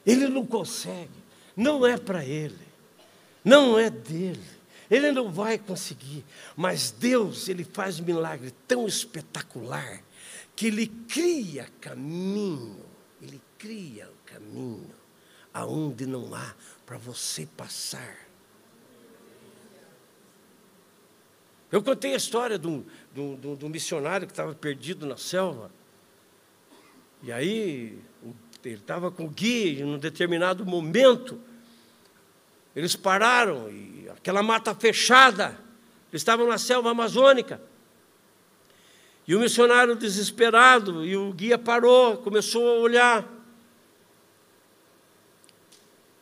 Ele 0.05 0.29
não 0.29 0.47
consegue, 0.47 1.11
não 1.57 1.87
é 1.87 1.97
para 1.97 2.25
ele, 2.25 2.67
não 3.45 3.79
é 3.79 3.91
dele. 3.91 4.60
Ele 4.91 5.13
não 5.13 5.31
vai 5.31 5.57
conseguir, 5.57 6.25
mas 6.57 6.91
Deus, 6.91 7.49
ele 7.49 7.63
faz 7.63 8.01
um 8.01 8.05
milagre 8.05 8.53
tão 8.67 8.89
espetacular 8.89 10.03
que 10.57 10.67
ele 10.67 10.89
cria 11.09 11.69
caminho, 11.81 12.77
ele 13.23 13.41
cria 13.57 14.09
o 14.11 14.27
caminho 14.27 14.91
aonde 15.55 16.07
não 16.07 16.35
há 16.35 16.55
para 16.85 16.99
você 16.99 17.47
passar. 17.57 18.17
Eu 21.71 21.83
contei 21.83 22.15
a 22.15 22.17
história 22.17 22.59
de 22.59 22.67
um, 22.67 22.85
de 23.15 23.21
um, 23.21 23.57
de 23.57 23.65
um 23.65 23.69
missionário 23.69 24.27
que 24.27 24.33
estava 24.33 24.55
perdido 24.55 25.07
na 25.07 25.17
selva. 25.17 25.71
E 27.23 27.31
aí, 27.31 27.99
ele 28.65 28.75
estava 28.75 29.11
com 29.11 29.27
o 29.27 29.31
guia, 29.31 29.81
e 29.81 29.85
num 29.85 29.99
determinado 29.99 30.67
momento, 30.67 31.41
eles 32.75 32.95
pararam, 32.95 33.71
e 33.71 34.09
aquela 34.11 34.43
mata 34.43 34.75
fechada, 34.75 35.59
eles 36.11 36.21
estavam 36.23 36.47
na 36.47 36.59
selva 36.59 36.91
amazônica. 36.91 37.61
E 39.27 39.35
o 39.35 39.41
missionário 39.41 39.95
desesperado, 39.95 41.05
e 41.05 41.17
o 41.17 41.33
guia 41.33 41.59
parou, 41.59 42.19
começou 42.19 42.67
a 42.69 42.79
olhar. 42.81 43.29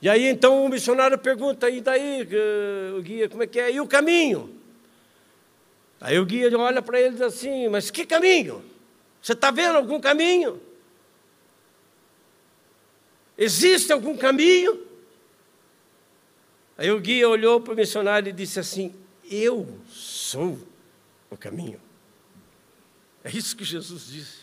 E 0.00 0.08
aí 0.08 0.26
então 0.26 0.64
o 0.64 0.68
missionário 0.68 1.18
pergunta: 1.18 1.68
e 1.68 1.80
daí, 1.80 2.26
o 2.96 3.02
guia, 3.02 3.28
como 3.28 3.42
é 3.42 3.46
que 3.46 3.58
é? 3.58 3.72
E 3.72 3.80
o 3.80 3.86
caminho? 3.86 4.54
Aí 6.00 6.18
o 6.18 6.24
guia 6.24 6.56
olha 6.56 6.80
para 6.80 7.00
ele 7.00 7.08
e 7.08 7.12
diz 7.12 7.22
assim: 7.22 7.68
Mas 7.68 7.90
que 7.90 8.06
caminho? 8.06 8.62
Você 9.20 9.32
está 9.32 9.50
vendo 9.50 9.76
algum 9.76 10.00
caminho? 10.00 10.60
Existe 13.36 13.92
algum 13.92 14.16
caminho? 14.16 14.87
Aí 16.78 16.92
o 16.92 17.00
guia 17.00 17.28
olhou 17.28 17.60
para 17.60 17.74
o 17.74 17.76
missionário 17.76 18.30
e 18.30 18.32
disse 18.32 18.60
assim: 18.60 18.94
Eu 19.28 19.66
sou 19.88 20.56
o 21.28 21.36
caminho. 21.36 21.80
É 23.24 23.30
isso 23.36 23.56
que 23.56 23.64
Jesus 23.64 24.06
disse. 24.06 24.38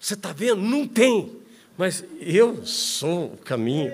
Você 0.00 0.14
está 0.14 0.32
vendo? 0.32 0.62
Não 0.62 0.88
tem, 0.88 1.38
mas 1.76 2.02
eu 2.18 2.64
sou 2.64 3.34
o 3.34 3.36
caminho. 3.36 3.92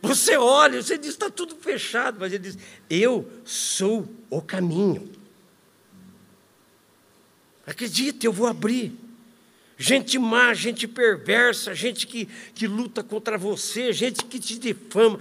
Você 0.00 0.36
olha, 0.36 0.80
você 0.80 0.96
diz: 0.96 1.10
está 1.10 1.28
tudo 1.28 1.56
fechado, 1.56 2.18
mas 2.20 2.32
ele 2.32 2.44
diz: 2.44 2.58
Eu 2.88 3.28
sou 3.44 4.08
o 4.30 4.40
caminho. 4.40 5.10
Acredite, 7.66 8.24
eu 8.24 8.32
vou 8.32 8.46
abrir. 8.46 9.05
Gente 9.76 10.18
má, 10.18 10.54
gente 10.54 10.88
perversa, 10.88 11.74
gente 11.74 12.06
que, 12.06 12.26
que 12.54 12.66
luta 12.66 13.02
contra 13.02 13.36
você, 13.36 13.92
gente 13.92 14.24
que 14.24 14.38
te 14.38 14.58
difama, 14.58 15.18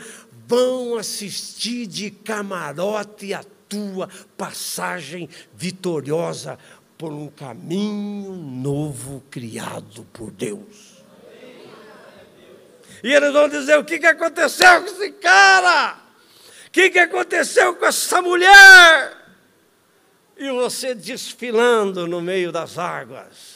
vão 0.48 0.96
assistir 0.96 1.88
de 1.88 2.12
camarote 2.12 3.34
a 3.34 3.44
tua 3.68 4.10
passagem 4.38 5.30
vitoriosa 5.54 6.58
por 6.98 7.12
um 7.12 7.28
caminho 7.28 8.34
novo 8.34 9.24
criado 9.30 10.06
por 10.14 10.32
Deus. 10.32 10.96
E 13.04 13.14
eles 13.14 13.34
vão 13.34 13.50
dizer: 13.50 13.78
o 13.78 13.84
que, 13.84 14.00
que 14.00 14.08
aconteceu 14.08 14.82
com 14.82 14.88
esse 14.88 15.12
cara? 15.12 15.98
O 16.68 16.72
que, 16.72 16.90
que 16.90 17.00
aconteceu 17.00 17.76
com 17.76 17.86
essa 17.86 18.22
mulher? 18.22 19.26
E 20.38 20.50
você 20.52 20.94
desfilando 20.94 22.08
no 22.08 22.22
meio 22.22 22.52
das 22.52 22.78
águas, 22.78 23.55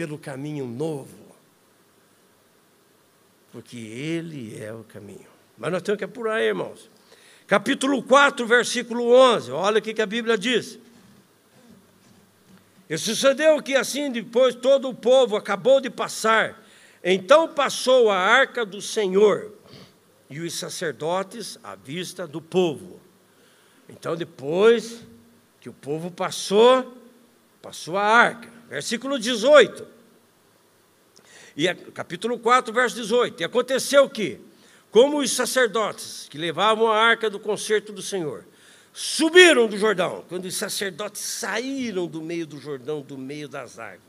pelo 0.00 0.16
caminho 0.16 0.64
novo, 0.64 1.36
porque 3.52 3.76
Ele 3.76 4.58
é 4.58 4.72
o 4.72 4.82
caminho. 4.82 5.26
Mas 5.58 5.70
nós 5.70 5.82
temos 5.82 5.98
que 5.98 6.04
apurar, 6.04 6.40
irmãos. 6.40 6.88
Capítulo 7.46 8.02
4, 8.02 8.46
versículo 8.46 9.12
11, 9.12 9.50
olha 9.50 9.78
o 9.78 9.82
que 9.82 10.00
a 10.00 10.06
Bíblia 10.06 10.38
diz. 10.38 10.78
E 12.88 12.96
sucedeu 12.96 13.62
que 13.62 13.76
assim 13.76 14.10
depois 14.10 14.54
todo 14.54 14.88
o 14.88 14.94
povo 14.94 15.36
acabou 15.36 15.82
de 15.82 15.90
passar. 15.90 16.58
Então 17.04 17.46
passou 17.46 18.10
a 18.10 18.16
arca 18.16 18.64
do 18.64 18.80
Senhor 18.80 19.52
e 20.30 20.40
os 20.40 20.54
sacerdotes 20.54 21.58
à 21.62 21.74
vista 21.74 22.26
do 22.26 22.40
povo. 22.40 22.98
Então 23.86 24.16
depois 24.16 25.02
que 25.60 25.68
o 25.68 25.74
povo 25.74 26.10
passou, 26.10 26.96
passou 27.60 27.98
a 27.98 28.02
arca. 28.02 28.59
Versículo 28.70 29.18
18. 29.18 29.84
E 31.56 31.74
capítulo 31.92 32.38
4, 32.38 32.72
verso 32.72 32.94
18. 32.94 33.42
E 33.42 33.44
aconteceu 33.44 34.08
que, 34.08 34.40
como 34.92 35.18
os 35.18 35.32
sacerdotes 35.32 36.28
que 36.30 36.38
levavam 36.38 36.86
a 36.86 36.96
arca 36.96 37.28
do 37.28 37.40
concerto 37.40 37.92
do 37.92 38.00
Senhor 38.00 38.44
subiram 38.92 39.66
do 39.66 39.76
Jordão, 39.76 40.24
quando 40.28 40.44
os 40.44 40.56
sacerdotes 40.56 41.20
saíram 41.20 42.06
do 42.06 42.22
meio 42.22 42.46
do 42.46 42.58
Jordão, 42.58 43.02
do 43.02 43.18
meio 43.18 43.48
das 43.48 43.78
águas, 43.78 44.00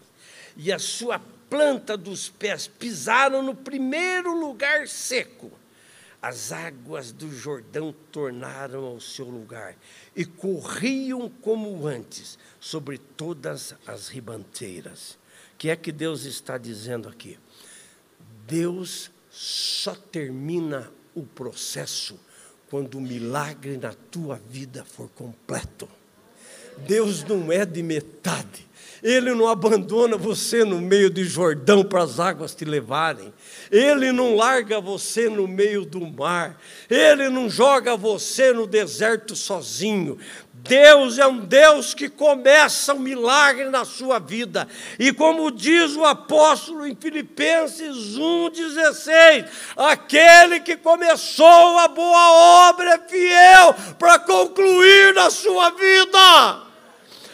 e 0.55 0.71
a 0.71 0.77
sua 0.77 1.19
planta 1.49 1.97
dos 1.97 2.29
pés 2.29 2.67
pisaram 2.67 3.41
no 3.41 3.55
primeiro 3.55 4.33
lugar 4.39 4.87
seco, 4.87 5.51
as 6.21 6.51
águas 6.51 7.11
do 7.11 7.31
Jordão 7.31 7.93
tornaram 8.11 8.83
ao 8.85 8.99
seu 8.99 9.25
lugar 9.25 9.75
e 10.15 10.23
corriam 10.23 11.27
como 11.27 11.87
antes 11.87 12.37
sobre 12.59 12.99
todas 12.99 13.73
as 13.87 14.07
ribanteiras. 14.07 15.17
O 15.53 15.57
que 15.57 15.69
é 15.69 15.75
que 15.75 15.91
Deus 15.91 16.25
está 16.25 16.57
dizendo 16.57 17.09
aqui? 17.09 17.39
Deus 18.45 19.09
só 19.31 19.95
termina 19.95 20.91
o 21.15 21.23
processo 21.23 22.19
quando 22.69 22.95
o 22.95 23.01
milagre 23.01 23.77
na 23.77 23.93
tua 23.93 24.37
vida 24.37 24.85
for 24.85 25.09
completo. 25.09 25.89
Deus 26.77 27.23
não 27.23 27.51
é 27.51 27.65
de 27.65 27.81
metade. 27.83 28.71
Ele 29.03 29.33
não 29.33 29.47
abandona 29.47 30.15
você 30.15 30.63
no 30.63 30.79
meio 30.79 31.09
de 31.09 31.23
Jordão 31.23 31.83
para 31.83 32.03
as 32.03 32.19
águas 32.19 32.53
te 32.53 32.65
levarem. 32.65 33.33
Ele 33.71 34.11
não 34.11 34.35
larga 34.35 34.79
você 34.79 35.27
no 35.27 35.47
meio 35.47 35.83
do 35.83 36.01
mar. 36.01 36.61
Ele 36.87 37.27
não 37.27 37.49
joga 37.49 37.97
você 37.97 38.53
no 38.53 38.67
deserto 38.67 39.35
sozinho. 39.35 40.19
Deus 40.63 41.17
é 41.17 41.25
um 41.25 41.39
Deus 41.39 41.93
que 41.93 42.07
começa 42.07 42.93
um 42.93 42.99
milagre 42.99 43.69
na 43.69 43.83
sua 43.83 44.19
vida. 44.19 44.67
E 44.99 45.11
como 45.11 45.51
diz 45.51 45.95
o 45.95 46.05
apóstolo 46.05 46.85
em 46.85 46.95
Filipenses 46.95 48.17
1,16: 48.17 49.47
aquele 49.75 50.59
que 50.59 50.77
começou 50.77 51.77
a 51.79 51.87
boa 51.87 52.69
obra 52.69 52.93
é 52.93 53.09
fiel 53.09 53.75
para 53.97 54.19
concluir 54.19 55.13
na 55.13 55.29
sua 55.29 55.71
vida. 55.71 56.70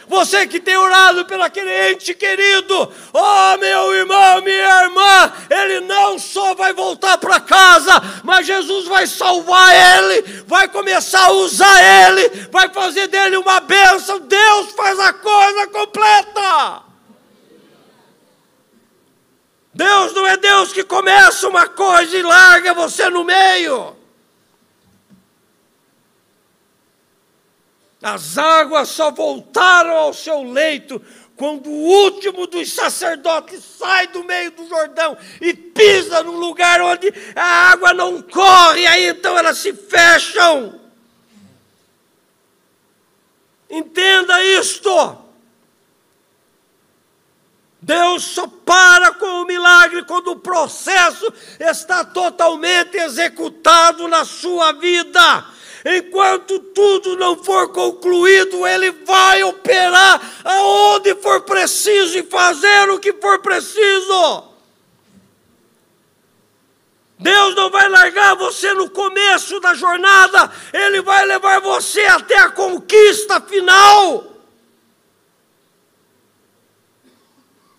Você 0.08 0.46
que 0.46 0.58
tem 0.58 0.76
orado 0.76 1.26
pelo 1.26 1.42
aquele 1.42 1.90
ente 1.90 2.14
querido, 2.14 2.92
oh 3.12 3.56
meu 3.58 3.94
irmão, 3.94 4.40
minha 4.40 4.84
irmã, 4.84 5.32
ele 5.50 5.80
não 5.80 6.18
só 6.18 6.54
vai 6.54 6.72
voltar 6.72 7.18
para 7.18 7.38
casa, 7.40 7.92
mas 8.24 8.46
Jesus 8.46 8.86
vai 8.86 9.06
salvar 9.06 9.74
ele, 9.74 10.42
vai 10.46 10.66
começar 10.68 11.26
a 11.26 11.32
usar 11.32 12.08
ele, 12.08 12.48
vai 12.50 12.70
fazer 12.70 13.06
dele 13.08 13.36
uma 13.36 13.60
bênção. 13.60 14.20
Deus 14.20 14.72
faz 14.72 14.98
a 14.98 15.12
coisa 15.12 15.66
completa. 15.66 16.82
Deus 19.74 20.14
não 20.14 20.26
é 20.26 20.36
Deus 20.38 20.72
que 20.72 20.82
começa 20.82 21.46
uma 21.46 21.68
coisa 21.68 22.16
e 22.16 22.22
larga 22.22 22.72
você 22.72 23.10
no 23.10 23.24
meio. 23.24 23.97
As 28.02 28.38
águas 28.38 28.88
só 28.88 29.10
voltaram 29.10 29.92
ao 29.92 30.14
seu 30.14 30.42
leito 30.42 31.02
quando 31.36 31.68
o 31.68 32.04
último 32.04 32.46
dos 32.46 32.72
sacerdotes 32.72 33.62
sai 33.62 34.08
do 34.08 34.24
meio 34.24 34.50
do 34.52 34.68
Jordão 34.68 35.16
e 35.40 35.54
pisa 35.54 36.22
no 36.22 36.32
lugar 36.32 36.80
onde 36.80 37.12
a 37.34 37.70
água 37.70 37.94
não 37.94 38.20
corre, 38.22 38.86
aí 38.86 39.08
então 39.08 39.36
elas 39.38 39.58
se 39.58 39.72
fecham. 39.72 40.80
Entenda 43.70 44.42
isto. 44.42 45.18
Deus 47.80 48.24
só 48.24 48.46
para 48.46 49.12
com 49.12 49.42
o 49.42 49.46
milagre 49.46 50.04
quando 50.04 50.32
o 50.32 50.40
processo 50.40 51.32
está 51.60 52.04
totalmente 52.04 52.96
executado 52.96 54.08
na 54.08 54.24
sua 54.24 54.72
vida. 54.72 55.46
Enquanto 55.84 56.58
tudo 56.58 57.16
não 57.16 57.42
for 57.42 57.72
concluído, 57.72 58.66
Ele 58.66 58.90
vai 58.90 59.42
operar 59.44 60.20
aonde 60.44 61.14
for 61.16 61.42
preciso 61.42 62.18
e 62.18 62.22
fazer 62.22 62.90
o 62.90 62.98
que 62.98 63.12
for 63.12 63.38
preciso. 63.40 64.44
Deus 67.18 67.54
não 67.56 67.68
vai 67.70 67.88
largar 67.88 68.36
você 68.36 68.72
no 68.74 68.88
começo 68.90 69.58
da 69.60 69.74
jornada, 69.74 70.52
Ele 70.72 71.02
vai 71.02 71.24
levar 71.26 71.60
você 71.60 72.02
até 72.02 72.38
a 72.38 72.50
conquista 72.50 73.40
final. 73.40 74.24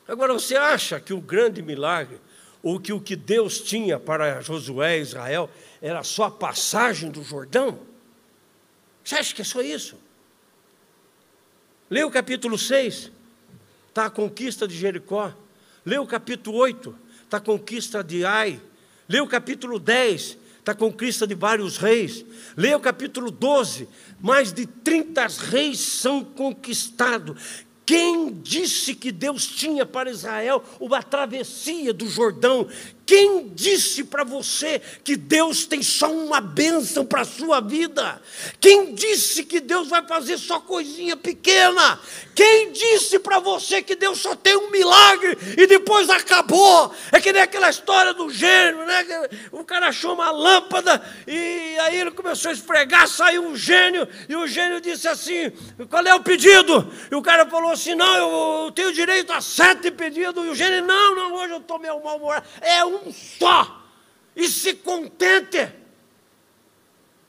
Agora, 0.07 0.33
você 0.33 0.55
acha 0.55 0.99
que 0.99 1.13
o 1.13 1.21
grande 1.21 1.61
milagre, 1.61 2.19
ou 2.63 2.79
que 2.79 2.91
o 2.91 2.99
que 2.99 3.15
Deus 3.15 3.61
tinha 3.61 3.99
para 3.99 4.41
Josué 4.41 4.97
e 4.97 5.01
Israel, 5.01 5.49
era 5.81 6.03
só 6.03 6.25
a 6.25 6.31
passagem 6.31 7.09
do 7.09 7.23
Jordão? 7.23 7.88
Você 9.09 9.15
acha 9.15 9.33
que 9.33 9.41
é 9.41 9.45
só 9.45 9.59
isso? 9.63 9.95
Lê 11.89 12.03
o 12.03 12.11
capítulo 12.11 12.59
6, 12.59 13.11
está 13.87 14.05
a 14.05 14.09
conquista 14.11 14.67
de 14.67 14.77
Jericó. 14.77 15.33
Lê 15.83 15.97
o 15.97 16.05
capítulo 16.05 16.55
8, 16.57 16.95
está 17.23 17.37
a 17.37 17.39
conquista 17.39 18.03
de 18.03 18.23
Ai. 18.23 18.61
Lê 19.07 19.19
o 19.19 19.25
capítulo 19.25 19.79
10, 19.79 20.37
está 20.59 20.73
a 20.73 20.75
conquista 20.75 21.25
de 21.25 21.33
vários 21.33 21.77
reis. 21.77 22.23
Lê 22.55 22.75
o 22.75 22.79
capítulo 22.79 23.31
12, 23.31 23.89
mais 24.19 24.53
de 24.53 24.67
30 24.67 25.25
reis 25.25 25.79
são 25.79 26.23
conquistados. 26.23 27.65
Quem 27.87 28.31
disse 28.31 28.93
que 28.93 29.11
Deus 29.11 29.47
tinha 29.47 29.87
para 29.87 30.11
Israel 30.11 30.63
uma 30.79 31.01
travessia 31.01 31.91
do 31.91 32.07
Jordão 32.07 32.69
quem 33.09 33.47
disse 33.55 34.03
para 34.03 34.23
você 34.23 34.79
que 35.03 35.15
Deus 35.15 35.65
tem 35.65 35.81
só 35.81 36.11
uma 36.13 36.39
bênção 36.39 37.03
para 37.03 37.21
a 37.21 37.25
sua 37.25 37.59
vida? 37.59 38.21
Quem 38.61 38.93
disse 38.93 39.45
que 39.45 39.59
Deus 39.59 39.87
vai 39.87 40.05
fazer 40.05 40.37
só 40.37 40.59
coisinha 40.59 41.17
pequena? 41.17 41.99
Quem 42.35 42.71
disse 42.71 43.17
para 43.17 43.39
você 43.39 43.81
que 43.81 43.95
Deus 43.95 44.19
só 44.19 44.35
tem 44.35 44.55
um 44.55 44.69
milagre 44.69 45.35
e 45.57 45.65
depois 45.65 46.07
acabou? 46.07 46.93
É 47.11 47.19
que 47.19 47.33
nem 47.33 47.41
aquela 47.41 47.71
história 47.71 48.13
do 48.13 48.29
gênio, 48.29 48.85
né? 48.85 49.03
O 49.51 49.63
cara 49.63 49.87
achou 49.87 50.13
uma 50.13 50.29
lâmpada 50.29 51.03
e 51.25 51.77
aí 51.79 51.99
ele 51.99 52.11
começou 52.11 52.49
a 52.49 52.53
esfregar, 52.53 53.07
saiu 53.07 53.43
um 53.43 53.55
gênio 53.55 54.07
e 54.29 54.35
o 54.35 54.45
gênio 54.45 54.79
disse 54.79 55.07
assim: 55.07 55.51
qual 55.89 56.05
é 56.05 56.13
o 56.13 56.21
pedido? 56.21 56.87
E 57.11 57.15
o 57.15 57.23
cara 57.23 57.47
falou 57.47 57.71
assim: 57.71 57.95
não, 57.95 58.65
eu 58.65 58.71
tenho 58.71 58.93
direito 58.93 59.33
a 59.33 59.41
sete 59.41 59.89
pedidos. 59.89 60.45
E 60.45 60.49
o 60.49 60.55
gênio, 60.55 60.85
não, 60.85 61.15
não, 61.15 61.33
hoje 61.33 61.53
eu 61.53 61.57
estou 61.57 61.79
meio 61.79 61.99
mal-humorado. 62.03 62.45
É 62.61 62.85
um 62.85 62.98
um 63.05 63.13
só 63.13 63.81
e 64.35 64.47
se 64.47 64.73
contente. 64.75 65.71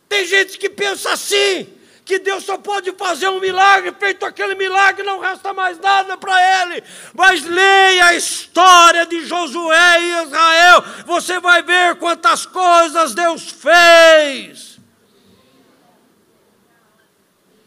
Tem 0.09 0.25
gente 0.25 0.59
que 0.59 0.69
pensa 0.69 1.13
assim, 1.13 1.73
que 2.05 2.19
Deus 2.19 2.45
só 2.45 2.59
pode 2.59 2.91
fazer 2.93 3.29
um 3.29 3.39
milagre, 3.39 3.95
feito 3.99 4.27
aquele 4.27 4.57
milagre, 4.57 5.05
não 5.05 5.21
resta 5.21 5.55
mais 5.55 5.79
nada 5.79 6.17
para 6.17 6.63
ele. 6.63 6.83
Mas 7.15 7.45
leia 7.45 8.07
a 8.07 8.15
história 8.15 9.07
de 9.07 9.25
Josué 9.25 10.01
e 10.01 10.25
Israel, 10.25 10.85
você 11.07 11.39
vai 11.39 11.63
ver 11.63 11.95
quantas 11.97 12.45
coisas 12.45 13.15
Deus 13.15 13.51
fez. 13.51 14.81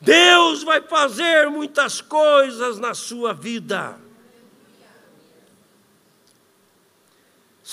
Deus 0.01 0.63
vai 0.63 0.81
fazer 0.81 1.49
muitas 1.49 2.01
coisas 2.01 2.77
na 2.77 2.93
sua 2.93 3.33
vida. 3.33 4.02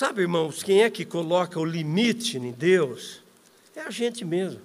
Sabe, 0.00 0.22
irmãos, 0.22 0.62
quem 0.62 0.82
é 0.82 0.88
que 0.88 1.04
coloca 1.04 1.60
o 1.60 1.64
limite 1.66 2.38
em 2.38 2.52
Deus? 2.52 3.22
É 3.76 3.82
a 3.82 3.90
gente 3.90 4.24
mesmo. 4.24 4.62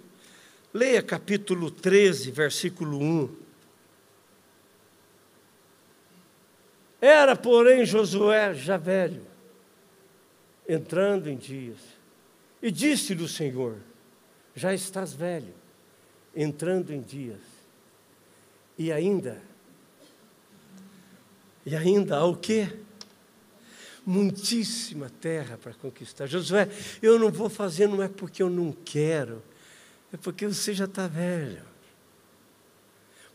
Leia 0.74 1.04
capítulo 1.04 1.70
13, 1.70 2.32
versículo 2.32 2.98
1. 2.98 3.36
Era, 7.02 7.36
porém, 7.36 7.86
Josué 7.86 8.54
já 8.54 8.78
velho, 8.78 9.28
entrando 10.70 11.30
em 11.30 11.36
dias, 11.36 11.80
e 12.62 12.72
disse-lhe 12.72 13.22
o 13.22 13.28
Senhor: 13.28 13.76
Já 14.56 14.74
estás 14.74 15.14
velho, 15.14 15.54
entrando 16.34 16.94
em 16.94 17.02
dias, 17.02 17.42
e 18.78 18.90
ainda, 18.90 19.42
e 21.66 21.76
ainda 21.76 22.20
há 22.20 22.26
o 22.26 22.38
quê? 22.38 22.85
Muitíssima 24.06 25.10
terra 25.10 25.58
para 25.58 25.74
conquistar. 25.74 26.28
Josué, 26.28 26.70
eu 27.02 27.18
não 27.18 27.32
vou 27.32 27.50
fazer, 27.50 27.88
não 27.88 28.04
é 28.04 28.08
porque 28.08 28.44
eu 28.44 28.50
não 28.50 28.72
quero, 28.72 29.42
é 30.14 30.18
porque 30.18 30.46
você 30.48 30.74
já 30.74 30.86
está 30.86 31.08
velho 31.08 31.75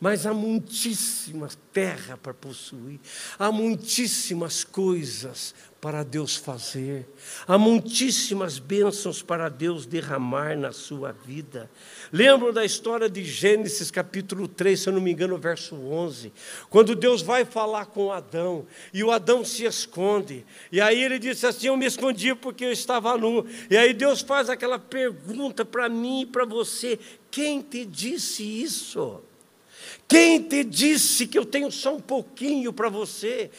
mas 0.01 0.25
há 0.25 0.33
muitíssima 0.33 1.51
terra 1.73 2.17
para 2.17 2.33
possuir, 2.33 2.99
há 3.39 3.53
muitíssimas 3.53 4.65
coisas 4.65 5.55
para 5.79 6.03
Deus 6.03 6.37
fazer, 6.37 7.07
há 7.47 7.59
muitíssimas 7.59 8.59
bênçãos 8.59 9.23
para 9.23 9.49
Deus 9.51 9.85
derramar 9.85 10.57
na 10.57 10.73
sua 10.73 11.13
vida. 11.13 11.71
Lembro 12.11 12.53
da 12.53 12.65
história 12.65 13.09
de 13.11 13.23
Gênesis 13.25 13.91
capítulo 13.91 14.49
3, 14.49 14.81
se 14.81 14.89
eu 14.89 14.95
não 14.95 15.01
me 15.03 15.13
engano, 15.13 15.37
verso 15.37 15.75
11, 15.77 16.33
quando 16.71 16.97
Deus 16.97 17.21
vai 17.21 17.45
falar 17.45 17.87
com 17.87 18.11
Adão, 18.11 18.67
e 18.93 19.05
o 19.05 19.11
Adão 19.11 19.45
se 19.45 19.65
esconde, 19.65 20.47
e 20.73 20.81
aí 20.81 21.03
ele 21.03 21.19
disse 21.19 21.47
assim: 21.47 21.67
Eu 21.67 21.77
me 21.77 21.87
escondi 21.87 22.35
porque 22.35 22.65
eu 22.65 22.73
estava 22.73 23.17
nu, 23.19 23.47
e 23.69 23.77
aí 23.77 23.93
Deus 23.93 24.23
faz 24.23 24.49
aquela 24.49 24.79
pergunta 24.79 25.63
para 25.65 25.91
mim 25.91 26.23
e 26.23 26.27
para 26.27 26.47
você: 26.47 26.99
Quem 27.31 27.61
te 27.61 27.85
disse 27.85 28.43
isso? 28.43 29.23
Quem 30.09 30.43
te 30.43 30.65
disse 30.65 31.27
que 31.27 31.39
eu 31.39 31.45
tenho 31.45 31.71
só 31.71 31.95
um 31.95 32.01
pouquinho 32.01 32.73
para 32.73 32.89
você? 32.89 33.51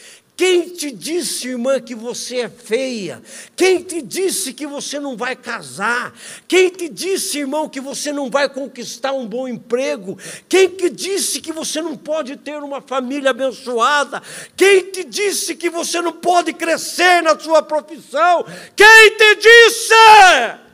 Quem 0.42 0.70
te 0.70 0.92
disse, 0.92 1.50
irmã, 1.50 1.80
que 1.80 1.94
você 1.94 2.38
é 2.38 2.50
feia? 2.50 3.22
Quem 3.56 3.84
te 3.84 4.02
disse 4.02 4.54
que 4.54 4.66
você 4.66 5.00
não 5.00 5.16
vai 5.16 5.36
casar? 5.36 6.12
Quem 6.48 6.70
te 6.70 6.90
disse, 6.90 7.38
irmão, 7.38 7.70
que 7.70 7.80
você 7.80 8.12
não 8.12 8.28
vai 8.28 8.50
conquistar 8.50 9.14
um 9.14 9.28
bom 9.28 9.48
emprego? 9.48 10.18
Quem 10.50 10.68
te 10.68 10.90
disse 10.90 11.42
que 11.42 11.54
você 11.54 11.80
não 11.80 11.96
pode 11.96 12.38
ter 12.38 12.58
uma 12.64 12.82
família 12.82 13.30
abençoada? 13.30 14.20
Quem 14.58 14.82
te 14.90 15.04
disse 15.04 15.54
que 15.54 15.70
você 15.70 16.02
não 16.02 16.14
pode 16.14 16.54
crescer 16.54 17.22
na 17.22 17.38
sua 17.38 17.62
profissão? 17.62 18.44
Quem 18.76 19.18
te 19.18 19.36
disse? 19.36 20.71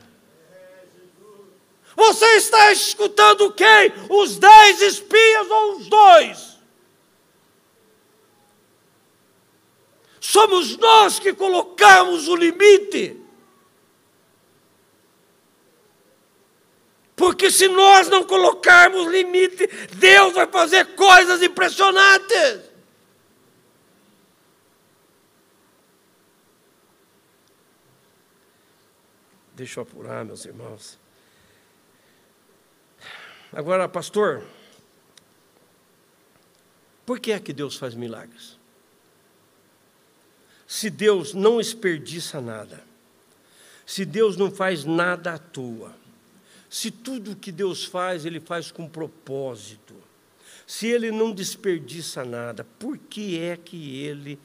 Você 1.98 2.26
está 2.36 2.70
escutando 2.70 3.52
quem? 3.52 3.92
Os 4.08 4.38
dez 4.38 4.80
espias 4.82 5.50
ou 5.50 5.78
os 5.78 5.88
dois? 5.88 6.58
Somos 10.20 10.76
nós 10.76 11.18
que 11.18 11.32
colocamos 11.32 12.28
o 12.28 12.36
limite. 12.36 13.20
Porque 17.16 17.50
se 17.50 17.66
nós 17.66 18.08
não 18.08 18.22
colocarmos 18.22 19.08
limite, 19.08 19.66
Deus 19.96 20.34
vai 20.34 20.46
fazer 20.46 20.94
coisas 20.94 21.42
impressionantes. 21.42 22.60
Deixa 29.52 29.80
eu 29.80 29.82
apurar, 29.82 30.24
meus 30.24 30.44
irmãos. 30.44 30.97
Agora, 33.52 33.88
pastor, 33.88 34.44
por 37.06 37.18
que 37.18 37.32
é 37.32 37.40
que 37.40 37.52
Deus 37.52 37.76
faz 37.76 37.94
milagres? 37.94 38.58
Se 40.66 40.90
Deus 40.90 41.32
não 41.32 41.56
desperdiça 41.56 42.40
nada, 42.40 42.84
se 43.86 44.04
Deus 44.04 44.36
não 44.36 44.50
faz 44.50 44.84
nada 44.84 45.34
à 45.34 45.38
toa, 45.38 45.96
se 46.68 46.90
tudo 46.90 47.34
que 47.34 47.50
Deus 47.50 47.84
faz, 47.84 48.26
Ele 48.26 48.38
faz 48.38 48.70
com 48.70 48.86
propósito, 48.86 49.94
se 50.66 50.86
Ele 50.86 51.10
não 51.10 51.32
desperdiça 51.32 52.26
nada, 52.26 52.66
por 52.78 52.98
que 52.98 53.38
é 53.38 53.56
que 53.56 54.02
Ele 54.02 54.38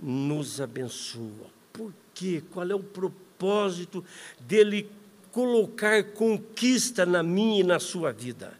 nos 0.00 0.58
abençoa? 0.58 1.50
Por 1.70 1.92
quê? 2.14 2.42
Qual 2.50 2.70
é 2.70 2.74
o 2.74 2.82
propósito 2.82 4.02
dele 4.40 4.90
colocar 5.32 6.04
conquista 6.12 7.06
na 7.06 7.22
minha 7.22 7.60
e 7.60 7.64
na 7.64 7.80
sua 7.80 8.12
vida. 8.12 8.52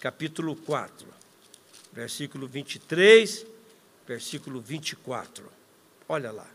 Capítulo 0.00 0.54
4, 0.54 1.06
versículo 1.92 2.46
23, 2.46 3.44
versículo 4.06 4.60
24. 4.60 5.50
Olha 6.08 6.30
lá. 6.30 6.46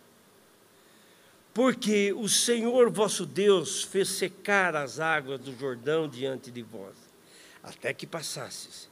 Porque 1.54 2.14
o 2.14 2.30
Senhor 2.30 2.90
vosso 2.90 3.26
Deus 3.26 3.84
fez 3.84 4.08
secar 4.08 4.74
as 4.74 5.02
águas 5.02 5.42
do 5.42 5.54
Jordão 5.60 6.08
diante 6.08 6.50
de 6.50 6.62
vós, 6.62 6.96
até 7.62 7.94
que 7.94 8.08
passasses. 8.08 8.90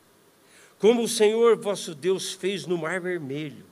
Como 0.77 1.03
o 1.03 1.07
Senhor 1.07 1.55
vosso 1.55 1.95
Deus 1.95 2.33
fez 2.33 2.65
no 2.65 2.77
Mar 2.77 2.99
Vermelho, 2.99 3.65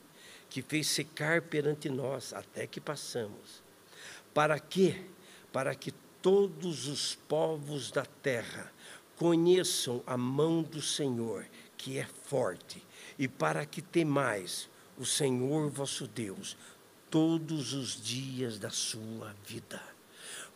que 0.49 0.61
fez 0.61 0.87
secar 0.87 1.41
perante 1.41 1.89
nós, 1.89 2.31
até 2.33 2.65
que 2.65 2.79
passamos. 2.79 3.61
Para 4.33 4.57
quê? 4.57 5.01
Para 5.51 5.75
que 5.75 5.93
todos 6.27 6.87
os 6.87 7.15
povos 7.15 7.89
da 7.89 8.03
terra 8.03 8.69
conheçam 9.15 10.03
a 10.05 10.17
mão 10.17 10.61
do 10.61 10.81
Senhor, 10.81 11.47
que 11.77 11.97
é 11.97 12.05
forte, 12.05 12.83
e 13.17 13.29
para 13.29 13.65
que 13.65 13.81
temais 13.81 14.69
o 14.97 15.05
Senhor 15.05 15.69
vosso 15.69 16.05
Deus 16.05 16.57
todos 17.09 17.71
os 17.71 18.03
dias 18.03 18.59
da 18.59 18.69
sua 18.69 19.33
vida. 19.45 19.81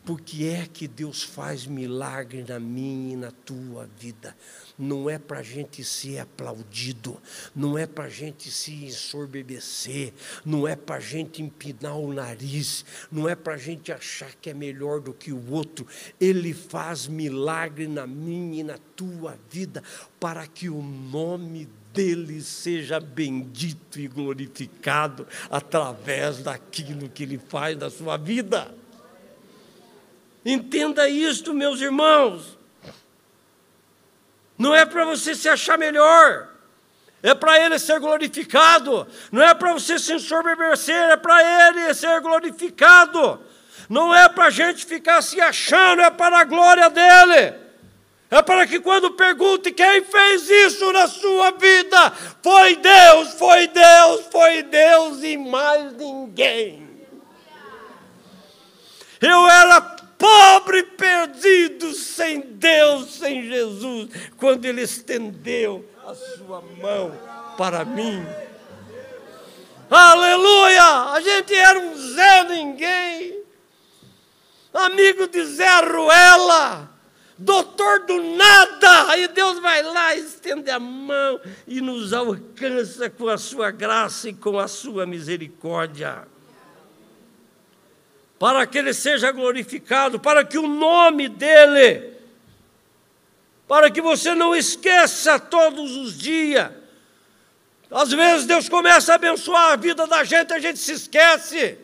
Porque 0.04 0.46
é 0.46 0.66
que 0.66 0.88
Deus 0.88 1.22
faz 1.22 1.68
milagre 1.68 2.44
na 2.48 2.60
minha 2.60 3.14
e 3.14 3.16
na 3.16 3.30
tua 3.30 3.88
vida? 4.00 4.36
Não 4.78 5.08
é 5.08 5.20
para 5.20 5.40
a 5.40 5.44
gente 5.44 5.84
ser 5.84 6.20
aplaudido, 6.20 7.22
não 7.56 7.78
é 7.78 7.86
para 7.86 8.06
a 8.06 8.10
gente 8.10 8.50
se 8.50 8.86
ensorbebecer, 8.86 10.12
não 10.44 10.68
é 10.68 10.76
para 10.76 10.96
a 10.96 11.00
gente 11.00 11.44
empinar 11.44 11.98
o 11.98 12.12
nariz, 12.12 12.84
não 13.12 13.30
é 13.30 13.36
para 13.36 13.54
a 13.54 13.58
gente 13.58 13.92
achar 13.92 14.34
que 14.42 14.50
é 14.50 14.54
melhor 14.56 15.00
do 15.00 15.14
que 15.14 15.32
o 15.32 15.52
outro. 15.52 15.86
Ele 16.20 16.52
faz 16.52 17.06
milagre 17.06 17.88
na 17.88 18.08
minha 18.08 18.62
e 18.62 18.64
na 18.64 18.80
tua 18.96 19.38
vida 19.52 19.84
para 20.20 20.48
que 20.48 20.68
o 20.68 20.82
nome 20.82 21.70
dele 21.94 22.42
seja 22.42 23.00
bendito 23.00 24.00
e 24.00 24.08
glorificado 24.08 25.28
através 25.50 26.40
daquilo 26.40 27.10
que 27.10 27.22
ele 27.22 27.38
faz 27.38 27.78
na 27.78 27.90
sua 27.90 28.18
vida. 28.18 28.81
Entenda 30.46 31.08
isto, 31.08 31.54
meus 31.54 31.82
irmãos. 31.82 32.58
Não 34.58 34.76
é 34.76 34.86
para 34.86 35.06
você 35.06 35.34
se 35.34 35.50
achar 35.50 35.78
melhor, 35.78 36.50
é 37.24 37.34
para 37.34 37.60
Ele 37.64 37.78
ser 37.78 38.00
glorificado. 38.00 39.08
Não 39.32 39.42
é 39.42 39.54
para 39.54 39.74
você 39.74 40.00
se 40.00 40.14
ensoberbecer, 40.14 41.10
é 41.10 41.18
para 41.18 41.70
Ele 41.70 41.94
ser 41.94 42.20
glorificado. 42.22 43.40
Não 43.88 44.16
é 44.16 44.28
para 44.30 44.46
a 44.46 44.50
gente 44.50 44.86
ficar 44.86 45.22
se 45.22 45.40
achando, 45.40 46.02
é 46.02 46.10
para 46.10 46.40
a 46.40 46.44
glória 46.44 46.90
dEle. 46.90 47.56
É 48.30 48.42
para 48.42 48.66
que 48.66 48.80
quando 48.80 49.12
pergunte 49.12 49.72
quem 49.72 50.04
fez 50.04 50.50
isso 50.50 50.92
na 50.94 51.08
sua 51.08 51.52
vida, 51.52 52.12
foi 52.42 52.78
Deus, 52.78 53.34
foi 53.34 53.68
Deus, 53.68 54.26
foi 54.32 54.64
Deus 54.64 55.22
e 55.22 55.36
mais 55.36 55.92
ninguém. 55.94 56.90
Eu 59.20 59.48
era 59.50 60.01
pobre, 60.22 60.84
perdido, 60.84 61.96
sem 61.96 62.42
Deus, 62.42 63.16
sem 63.16 63.48
Jesus, 63.48 64.10
quando 64.38 64.66
Ele 64.66 64.84
estendeu 64.84 65.84
a 66.06 66.14
sua 66.14 66.62
mão 66.80 67.12
para 67.58 67.84
mim. 67.84 68.24
Aleluia! 69.90 71.12
A 71.14 71.20
gente 71.20 71.56
era 71.56 71.80
um 71.80 71.96
Zé 71.98 72.44
Ninguém, 72.44 73.44
amigo 74.72 75.28
de 75.28 75.44
Zé 75.44 75.82
Ruela, 75.82 76.88
doutor 77.36 78.06
do 78.06 78.22
nada, 78.36 79.18
e 79.18 79.28
Deus 79.28 79.60
vai 79.60 79.82
lá, 79.82 80.16
estende 80.16 80.70
a 80.70 80.80
mão 80.80 81.42
e 81.68 81.82
nos 81.82 82.14
alcança 82.14 83.10
com 83.10 83.28
a 83.28 83.40
sua 83.40 83.72
graça 83.72 84.30
e 84.30 84.34
com 84.34 84.60
a 84.60 84.68
sua 84.68 85.08
misericórdia 85.08 86.28
para 88.42 88.66
que 88.66 88.80
ele 88.80 88.92
seja 88.92 89.32
glorificado, 89.32 90.20
para 90.20 90.44
que 90.44 90.58
o 90.58 90.66
nome 90.66 91.30
dele, 91.30 92.12
para 93.68 93.92
que 93.92 94.02
você 94.02 94.34
não 94.34 94.56
esqueça 94.56 95.38
todos 95.38 95.96
os 95.96 96.18
dias. 96.18 96.72
Às 97.92 98.10
vezes 98.10 98.48
Deus 98.48 98.68
começa 98.68 99.12
a 99.12 99.16
abençoar 99.16 99.74
a 99.74 99.76
vida 99.76 100.08
da 100.08 100.24
gente, 100.24 100.52
a 100.54 100.58
gente 100.58 100.80
se 100.80 100.92
esquece. 100.92 101.78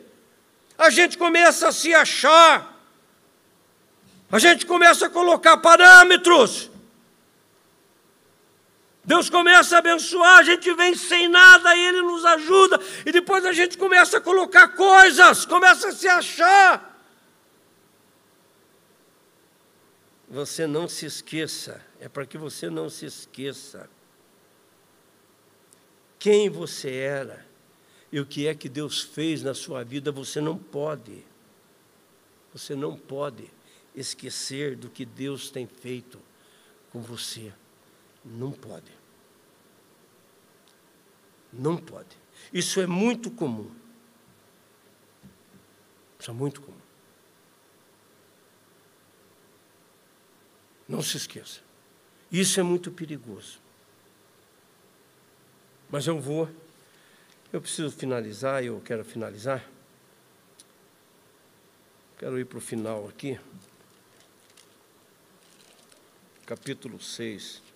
a 0.76 0.90
gente 0.90 1.16
começa 1.16 1.68
a 1.68 1.72
se 1.72 1.94
achar, 1.94 2.76
a 4.32 4.40
gente 4.40 4.66
começa 4.66 5.06
a 5.06 5.10
colocar 5.12 5.58
parâmetros. 5.58 6.72
Deus 9.08 9.30
começa 9.30 9.78
a 9.78 9.80
abençoar, 9.80 10.40
a 10.40 10.44
gente 10.44 10.74
vem 10.74 10.94
sem 10.94 11.30
nada 11.30 11.74
e 11.74 11.80
Ele 11.80 12.02
nos 12.02 12.26
ajuda, 12.26 12.78
e 13.06 13.12
depois 13.14 13.46
a 13.46 13.54
gente 13.54 13.78
começa 13.78 14.18
a 14.18 14.22
colocar 14.22 14.68
coisas, 14.76 15.46
começa 15.46 15.88
a 15.88 15.92
se 15.94 16.10
achar. 16.10 17.02
Você 20.28 20.68
não 20.68 20.90
se 20.90 21.06
esqueça, 21.06 21.82
é 22.02 22.10
para 22.10 22.26
que 22.26 22.38
você 22.38 22.70
não 22.70 22.90
se 22.90 23.06
esqueça 23.06 23.90
quem 26.20 26.50
você 26.50 26.94
era 26.94 27.46
e 28.12 28.20
o 28.20 28.26
que 28.26 28.46
é 28.46 28.54
que 28.54 28.68
Deus 28.68 29.02
fez 29.02 29.42
na 29.42 29.54
sua 29.54 29.86
vida, 29.86 30.12
você 30.12 30.42
não 30.42 30.58
pode, 30.58 31.24
você 32.54 32.76
não 32.76 32.98
pode 32.98 33.50
esquecer 33.96 34.76
do 34.76 34.90
que 34.90 35.06
Deus 35.06 35.50
tem 35.50 35.66
feito 35.66 36.20
com 36.92 37.00
você. 37.00 37.54
Não 38.26 38.52
pode. 38.52 38.97
Não 41.58 41.76
pode. 41.76 42.16
Isso 42.54 42.80
é 42.80 42.86
muito 42.86 43.32
comum. 43.32 43.72
Isso 46.20 46.30
é 46.30 46.34
muito 46.34 46.62
comum. 46.62 46.78
Não 50.88 51.02
se 51.02 51.18
esqueça. 51.18 51.62
Isso 52.32 52.60
é 52.60 52.64
muito 52.64 52.92
perigoso. 52.92 53.60
Mas 55.90 56.06
eu 56.06 56.20
vou, 56.20 56.50
eu 57.52 57.62
preciso 57.62 57.92
finalizar, 57.92 58.64
eu 58.64 58.80
quero 58.82 59.04
finalizar. 59.04 59.66
Quero 62.18 62.40
ir 62.40 62.46
para 62.46 62.58
o 62.58 62.62
final 62.62 63.08
aqui. 63.08 63.40
Capítulo 66.46 67.00
6. 67.02 67.67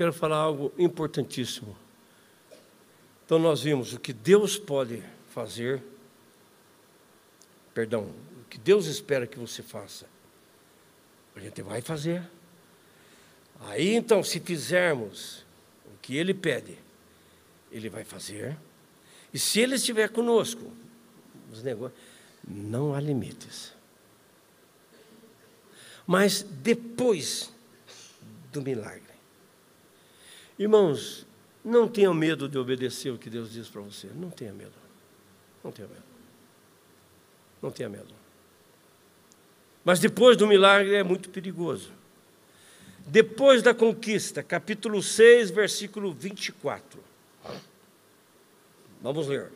Quero 0.00 0.14
falar 0.14 0.38
algo 0.38 0.72
importantíssimo. 0.78 1.76
Então, 3.22 3.38
nós 3.38 3.60
vimos 3.60 3.92
o 3.92 4.00
que 4.00 4.14
Deus 4.14 4.56
pode 4.56 5.04
fazer, 5.28 5.82
perdão, 7.74 8.04
o 8.40 8.48
que 8.48 8.56
Deus 8.56 8.86
espera 8.86 9.26
que 9.26 9.38
você 9.38 9.62
faça. 9.62 10.06
A 11.36 11.40
gente 11.40 11.60
vai 11.60 11.82
fazer. 11.82 12.22
Aí, 13.60 13.94
então, 13.94 14.24
se 14.24 14.40
fizermos 14.40 15.44
que 16.00 16.16
Ele 16.16 16.32
pede, 16.32 16.78
Ele 17.70 17.90
vai 17.90 18.02
fazer. 18.02 18.56
E 19.34 19.38
se 19.38 19.60
Ele 19.60 19.74
estiver 19.74 20.08
conosco, 20.08 20.72
os 21.52 21.62
negócios, 21.62 22.00
não 22.48 22.94
há 22.94 23.00
limites. 23.00 23.74
Mas 26.06 26.40
depois 26.40 27.52
do 28.50 28.62
milagre, 28.62 29.09
irmãos, 30.62 31.26
não 31.64 31.88
tenham 31.88 32.12
medo 32.12 32.48
de 32.48 32.58
obedecer 32.58 33.10
o 33.10 33.18
que 33.18 33.30
Deus 33.30 33.52
diz 33.52 33.68
para 33.68 33.80
você. 33.80 34.08
Não 34.14 34.30
tenha 34.30 34.52
medo. 34.52 34.74
Não 35.64 35.72
tenha 35.72 35.88
medo. 35.88 36.02
Não 37.62 37.70
tenha 37.70 37.88
medo. 37.88 38.14
Mas 39.84 39.98
depois 39.98 40.36
do 40.36 40.46
milagre 40.46 40.94
é 40.94 41.02
muito 41.02 41.30
perigoso. 41.30 41.92
Depois 43.06 43.62
da 43.62 43.74
conquista, 43.74 44.42
capítulo 44.42 45.02
6, 45.02 45.50
versículo 45.50 46.12
24. 46.12 47.02
Vamos 49.00 49.26
ler. 49.26 49.50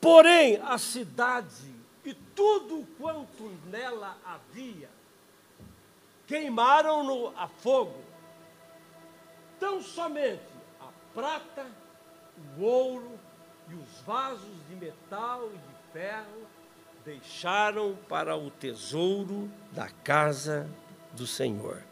Porém, 0.00 0.58
a 0.62 0.78
cidade 0.78 1.80
e 2.04 2.14
tudo 2.34 2.86
quanto 2.98 3.50
nela 3.70 4.16
havia 4.24 4.88
queimaram-no 6.26 7.36
a 7.36 7.48
fogo. 7.48 8.09
Tão 9.60 9.82
somente 9.82 10.40
a 10.80 10.88
prata, 11.14 11.66
o 12.56 12.62
ouro 12.62 13.20
e 13.68 13.74
os 13.74 14.00
vasos 14.06 14.56
de 14.68 14.74
metal 14.74 15.50
e 15.52 15.58
de 15.58 15.92
ferro 15.92 16.46
deixaram 17.04 17.94
para 18.08 18.34
o 18.36 18.50
tesouro 18.50 19.50
da 19.72 19.88
casa 19.88 20.66
do 21.12 21.26
Senhor. 21.26 21.82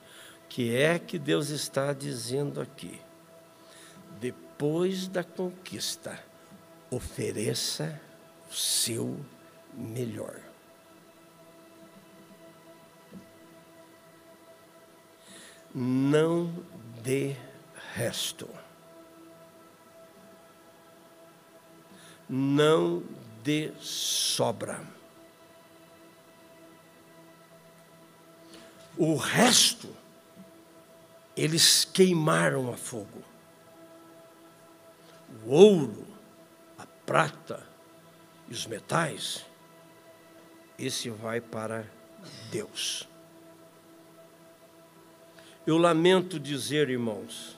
Que 0.48 0.74
é 0.74 0.98
que 0.98 1.18
Deus 1.18 1.50
está 1.50 1.92
dizendo 1.92 2.58
aqui? 2.58 2.98
Depois 4.18 5.06
da 5.06 5.22
conquista, 5.22 6.18
ofereça 6.90 8.00
o 8.50 8.54
seu 8.54 9.20
melhor. 9.74 10.40
Não 15.74 16.50
dê 17.02 17.36
resto. 17.94 18.48
Não 22.28 23.02
dê 23.42 23.72
sobra. 23.80 24.82
O 28.96 29.14
resto, 29.16 29.94
eles 31.36 31.84
queimaram 31.84 32.72
a 32.72 32.76
fogo. 32.76 33.22
O 35.44 35.50
ouro, 35.50 36.06
a 36.76 36.84
prata 37.06 37.64
e 38.48 38.52
os 38.52 38.66
metais, 38.66 39.46
esse 40.78 41.10
vai 41.10 41.40
para 41.40 41.86
Deus. 42.50 43.08
Eu 45.66 45.76
lamento 45.76 46.40
dizer, 46.40 46.88
irmãos, 46.88 47.57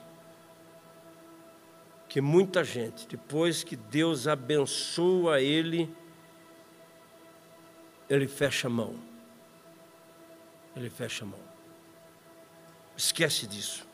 que 2.11 2.19
muita 2.19 2.61
gente, 2.61 3.07
depois 3.07 3.63
que 3.63 3.75
Deus 3.75 4.27
abençoa 4.27 5.39
ele, 5.39 5.89
ele 8.09 8.27
fecha 8.27 8.67
a 8.67 8.69
mão 8.69 9.11
ele 10.75 10.89
fecha 10.89 11.23
a 11.23 11.27
mão. 11.27 11.39
Esquece 12.95 13.47
disso. 13.47 13.87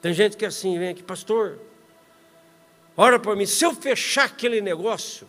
Tem 0.00 0.12
gente 0.12 0.36
que 0.36 0.44
é 0.44 0.48
assim, 0.48 0.78
vem 0.78 0.88
aqui, 0.88 1.02
pastor, 1.02 1.60
ora 2.96 3.20
para 3.20 3.36
mim, 3.36 3.46
se 3.46 3.64
eu 3.64 3.72
fechar 3.72 4.24
aquele 4.24 4.60
negócio, 4.60 5.28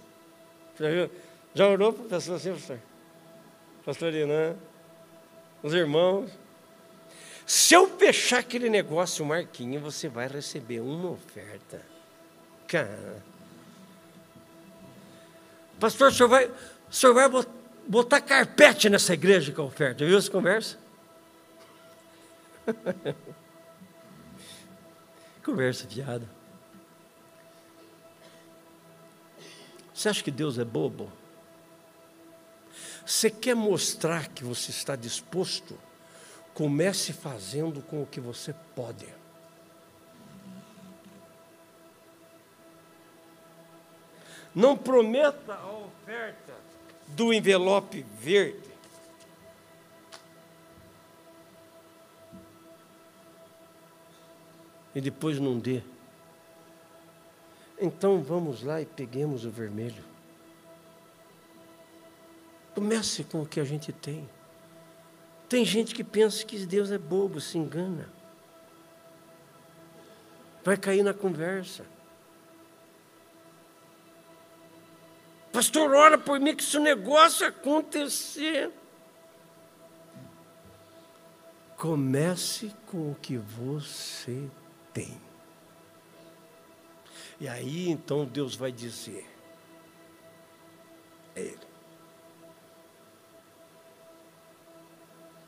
já, 1.53 1.67
orou 1.67 1.93
para 1.93 2.05
a 2.05 2.09
pessoa 2.09 2.37
assim, 2.37 2.53
pastor? 2.53 2.79
Pastor 3.85 4.13
Inan, 4.13 4.55
os 5.61 5.73
irmãos, 5.73 6.31
se 7.45 7.73
eu 7.73 7.97
fechar 7.97 8.39
aquele 8.39 8.69
negócio, 8.69 9.25
Marquinho, 9.25 9.81
você 9.81 10.07
vai 10.07 10.27
receber 10.27 10.79
uma 10.79 11.11
oferta. 11.11 11.81
Cara. 12.67 13.23
Pastor, 15.79 16.09
o 16.09 16.13
senhor 16.13 16.29
vai, 16.29 16.47
o 16.47 16.53
senhor 16.89 17.13
vai 17.13 17.29
botar 17.87 18.21
carpete 18.21 18.89
nessa 18.89 19.13
igreja 19.13 19.51
com 19.51 19.61
a 19.61 19.65
oferta. 19.65 20.05
Viu 20.05 20.17
essa 20.17 20.31
conversa? 20.31 20.77
conversa 25.43 25.85
fiada. 25.87 26.29
Você 29.93 30.09
acha 30.09 30.23
que 30.23 30.31
Deus 30.31 30.57
é 30.57 30.63
bobo? 30.63 31.11
Você 33.05 33.29
quer 33.29 33.55
mostrar 33.55 34.29
que 34.29 34.43
você 34.43 34.71
está 34.71 34.95
disposto? 34.95 35.77
Comece 36.53 37.13
fazendo 37.13 37.81
com 37.81 38.03
o 38.03 38.05
que 38.05 38.19
você 38.19 38.53
pode. 38.75 39.07
Não 44.53 44.77
prometa 44.77 45.55
a 45.55 45.71
oferta 45.71 46.53
do 47.07 47.33
envelope 47.33 48.03
verde. 48.19 48.71
E 54.93 55.01
depois 55.01 55.39
não 55.39 55.57
dê. 55.57 55.81
Então 57.79 58.21
vamos 58.21 58.61
lá 58.61 58.79
e 58.79 58.85
peguemos 58.85 59.43
o 59.43 59.49
vermelho. 59.49 60.03
Comece 62.75 63.23
com 63.23 63.41
o 63.41 63.45
que 63.45 63.59
a 63.59 63.63
gente 63.63 63.91
tem. 63.91 64.29
Tem 65.47 65.63
gente 65.63 65.93
que 65.93 66.03
pensa 66.03 66.45
que 66.45 66.65
Deus 66.65 66.91
é 66.91 66.97
bobo, 66.97 67.39
se 67.39 67.57
engana. 67.57 68.09
Vai 70.63 70.77
cair 70.77 71.03
na 71.03 71.13
conversa. 71.13 71.85
Pastor, 75.51 75.93
ora 75.93 76.17
por 76.17 76.39
mim 76.39 76.55
que 76.55 76.63
esse 76.63 76.79
negócio 76.79 77.45
acontecer. 77.45 78.71
Comece 81.77 82.73
com 82.87 83.11
o 83.11 83.15
que 83.15 83.37
você 83.37 84.49
tem. 84.91 85.21
E 87.39 87.47
aí 87.47 87.89
então 87.89 88.25
Deus 88.25 88.55
vai 88.55 88.71
dizer: 88.71 89.29
É 91.35 91.41
Ele. 91.41 91.72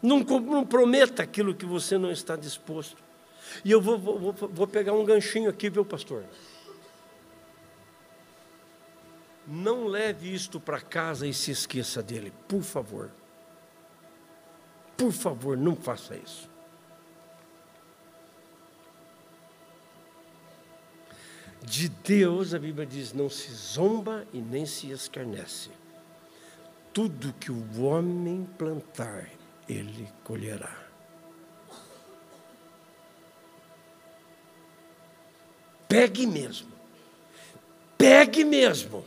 Não, 0.06 0.24
prometa 0.66 1.24
aquilo 1.24 1.56
que 1.56 1.66
você 1.66 1.98
não 1.98 2.12
está 2.12 2.36
disposto. 2.36 2.98
E 3.64 3.72
eu 3.72 3.82
vou, 3.82 3.98
vou, 3.98 4.34
vou 4.34 4.68
pegar 4.68 4.94
um 4.94 5.04
ganchinho 5.04 5.50
aqui, 5.50 5.70
viu, 5.70 5.84
pastor? 5.84 6.24
Não 9.48 9.88
leve 9.88 10.34
isto 10.34 10.60
para 10.60 10.82
casa 10.82 11.28
e 11.28 11.34
se 11.34 11.52
esqueça 11.52 12.02
dele, 12.02 12.34
por 12.48 12.62
favor. 12.62 13.12
Por 14.98 15.12
favor, 15.12 15.58
não 15.58 15.76
faça 15.76 16.16
isso. 16.16 16.50
De 21.62 21.90
Deus, 21.90 22.54
a 22.54 22.60
Bíblia 22.60 22.86
diz: 22.86 23.12
não 23.12 23.30
se 23.30 23.52
zomba 23.52 24.26
e 24.32 24.40
nem 24.40 24.66
se 24.66 24.92
escarnece. 24.92 25.72
Tudo 26.94 27.34
que 27.34 27.52
o 27.52 27.82
homem 27.82 28.48
plantar, 28.58 29.30
ele 29.68 30.08
colherá. 30.24 30.86
Pegue 35.88 36.28
mesmo. 36.28 36.72
Pegue 37.98 38.44
mesmo. 38.44 39.06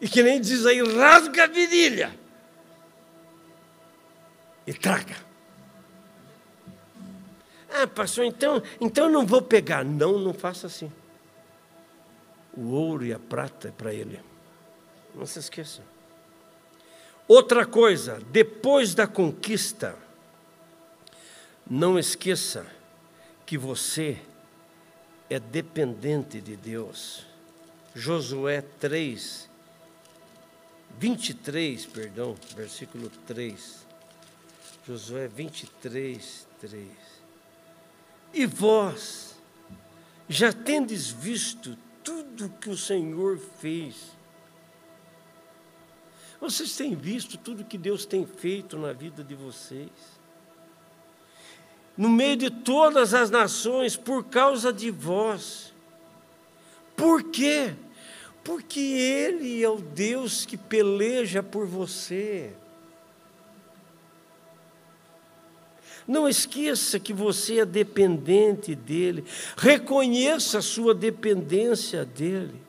E 0.00 0.08
que 0.08 0.22
nem 0.22 0.40
diz 0.40 0.66
aí, 0.66 0.82
rasga 0.82 1.44
a 1.44 1.46
virilha. 1.46 2.18
E 4.66 4.74
traga. 4.74 5.16
Ah, 7.70 7.86
pastor, 7.86 8.24
então, 8.24 8.62
então 8.80 9.08
não 9.08 9.26
vou 9.26 9.42
pegar. 9.42 9.84
Não, 9.84 10.18
não 10.18 10.34
faça 10.34 10.66
assim. 10.66 10.92
O 12.56 12.70
ouro 12.70 13.04
e 13.04 13.12
a 13.12 13.18
prata 13.18 13.68
é 13.68 13.70
para 13.70 13.92
ele. 13.92 14.20
Não 15.14 15.26
se 15.26 15.38
esqueça. 15.38 15.82
Outra 17.26 17.64
coisa, 17.64 18.20
depois 18.30 18.94
da 18.94 19.06
conquista, 19.06 19.96
não 21.66 21.98
esqueça 21.98 22.66
que 23.46 23.56
você 23.56 24.20
é 25.30 25.40
dependente 25.40 26.40
de 26.40 26.54
Deus. 26.54 27.24
Josué 27.94 28.62
3, 28.78 29.48
23, 30.98 31.86
perdão, 31.86 32.36
versículo 32.54 33.10
3. 33.26 33.86
Josué 34.86 35.26
23, 35.28 36.46
3. 36.60 36.88
E 38.34 38.44
vós 38.44 39.34
já 40.28 40.52
tendes 40.52 41.08
visto 41.08 41.76
tudo 42.02 42.50
que 42.60 42.68
o 42.68 42.76
Senhor 42.76 43.38
fez. 43.38 44.12
Vocês 46.40 46.76
têm 46.76 46.94
visto 46.94 47.38
tudo 47.38 47.64
que 47.64 47.78
Deus 47.78 48.04
tem 48.04 48.26
feito 48.26 48.78
na 48.78 48.92
vida 48.92 49.24
de 49.24 49.34
vocês 49.34 49.90
no 51.96 52.08
meio 52.08 52.36
de 52.36 52.50
todas 52.50 53.14
as 53.14 53.30
nações 53.30 53.96
por 53.96 54.24
causa 54.24 54.72
de 54.72 54.90
vós. 54.90 55.72
Por 56.96 57.22
quê? 57.24 57.74
Porque 58.42 58.80
Ele 58.80 59.62
é 59.62 59.68
o 59.68 59.76
Deus 59.76 60.44
que 60.44 60.56
peleja 60.56 61.42
por 61.42 61.66
você. 61.66 62.52
Não 66.06 66.28
esqueça 66.28 67.00
que 67.00 67.14
você 67.14 67.60
é 67.60 67.64
dependente 67.64 68.74
dele. 68.74 69.24
Reconheça 69.56 70.58
a 70.58 70.62
sua 70.62 70.94
dependência 70.94 72.04
dele. 72.04 72.60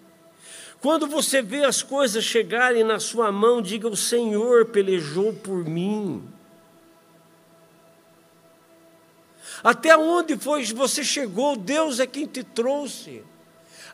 Quando 0.85 1.07
você 1.07 1.41
vê 1.41 1.65
as 1.65 1.81
coisas 1.81 2.23
chegarem 2.23 2.83
na 2.83 2.99
sua 2.99 3.31
mão, 3.31 3.59
diga: 3.59 3.87
O 3.87 3.97
Senhor 3.97 4.67
pelejou 4.67 5.33
por 5.33 5.65
mim. 5.65 6.23
Até 9.63 9.97
onde 9.97 10.37
foi 10.37 10.63
você 10.65 11.03
chegou, 11.03 11.55
Deus 11.55 11.99
é 11.99 12.05
quem 12.05 12.27
te 12.27 12.43
trouxe. 12.43 13.23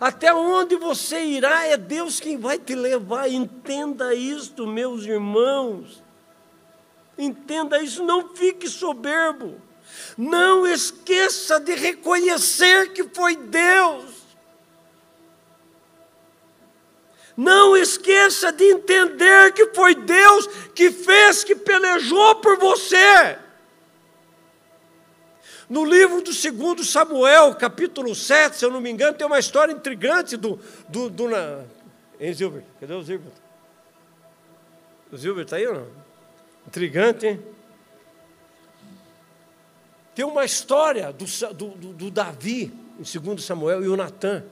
Até 0.02 0.34
onde 0.34 0.76
você 0.76 1.24
irá, 1.24 1.66
é 1.66 1.78
Deus 1.78 2.20
quem 2.20 2.38
vai 2.38 2.60
te 2.60 2.76
levar. 2.76 3.30
Entenda 3.30 4.14
isto, 4.14 4.68
meus 4.68 5.06
irmãos. 5.06 6.04
Entenda 7.18 7.82
isso, 7.82 8.04
não 8.04 8.36
fique 8.36 8.68
soberbo. 8.68 9.62
Não 10.18 10.68
esqueça 10.68 11.58
de 11.58 11.74
reconhecer 11.74 12.92
que 12.92 13.06
foi 13.06 13.38
Deus. 13.38 14.21
Não 17.36 17.76
esqueça 17.76 18.52
de 18.52 18.64
entender 18.66 19.54
que 19.54 19.68
foi 19.74 19.96
Deus 19.96 20.48
que 20.76 20.92
fez, 20.92 21.44
que 21.44 21.56
pelejou 21.56 22.36
por 22.36 22.58
você. 22.58 23.38
No 25.70 25.86
livro 25.86 26.22
do 26.22 26.34
segundo 26.34 26.84
Samuel, 26.84 27.56
capítulo 27.56 28.14
7, 28.14 28.58
se 28.58 28.66
eu 28.66 28.70
não 28.70 28.82
me 28.82 28.92
engano, 28.92 29.18
tem 29.18 29.26
uma 29.26 29.40
história 29.40 29.72
intrigante 29.72 30.36
do. 30.36 30.60
do, 30.90 31.10
do 31.10 31.30
na... 31.30 31.64
Hein, 32.20 32.34
Zilbert? 32.34 32.66
Cadê 32.80 32.94
o 32.94 33.02
Zilbert? 33.02 33.34
O 35.12 35.18
Zilbert 35.18 35.46
está 35.46 35.56
aí 35.56 35.66
ou 35.66 35.76
não? 35.76 35.88
Intrigante, 36.68 37.26
hein? 37.26 37.42
Tem 40.14 40.26
uma 40.26 40.44
história 40.44 41.12
do, 41.14 41.26
do, 41.54 41.94
do 41.94 42.12
Davi, 42.12 42.72
em 43.00 43.20
2 43.20 43.44
Samuel, 43.44 43.84
e 43.84 43.88
o 43.88 43.96
Natan. 43.96 44.44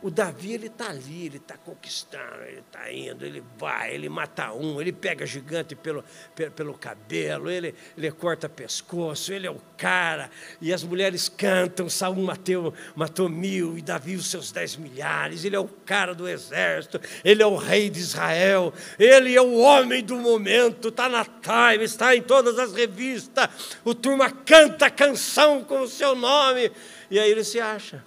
O 0.00 0.10
Davi, 0.10 0.52
ele 0.52 0.68
está 0.68 0.90
ali, 0.90 1.26
ele 1.26 1.38
está 1.38 1.56
conquistando, 1.56 2.44
ele 2.46 2.60
está 2.60 2.92
indo, 2.92 3.26
ele 3.26 3.42
vai, 3.58 3.92
ele 3.92 4.08
mata 4.08 4.52
um, 4.52 4.80
ele 4.80 4.92
pega 4.92 5.26
gigante 5.26 5.74
pelo, 5.74 6.04
pelo, 6.36 6.50
pelo, 6.52 6.74
cabelo, 6.74 7.50
ele, 7.50 7.74
ele 7.96 8.08
corta 8.12 8.48
pescoço, 8.48 9.32
ele 9.32 9.48
é 9.48 9.50
o 9.50 9.60
cara, 9.76 10.30
e 10.60 10.72
as 10.72 10.84
mulheres 10.84 11.28
cantam, 11.28 11.90
Saul 11.90 12.22
matou, 12.22 12.72
matou 12.94 13.28
mil, 13.28 13.76
e 13.76 13.82
Davi 13.82 14.14
os 14.14 14.30
seus 14.30 14.52
dez 14.52 14.76
milhares, 14.76 15.44
ele 15.44 15.56
é 15.56 15.60
o 15.60 15.66
cara 15.66 16.14
do 16.14 16.28
exército, 16.28 17.00
ele 17.24 17.42
é 17.42 17.46
o 17.46 17.56
rei 17.56 17.90
de 17.90 17.98
Israel, 17.98 18.72
ele 19.00 19.34
é 19.34 19.42
o 19.42 19.58
homem 19.58 20.04
do 20.04 20.14
momento, 20.14 20.90
está 20.90 21.08
na 21.08 21.24
Time, 21.24 21.84
está 21.84 22.14
em 22.14 22.22
todas 22.22 22.56
as 22.56 22.72
revistas, 22.72 23.48
o 23.84 23.92
turma 23.92 24.30
canta 24.30 24.86
a 24.86 24.90
canção 24.90 25.64
com 25.64 25.80
o 25.80 25.88
seu 25.88 26.14
nome, 26.14 26.70
e 27.10 27.18
aí 27.18 27.28
ele 27.28 27.42
se 27.42 27.58
acha. 27.58 28.06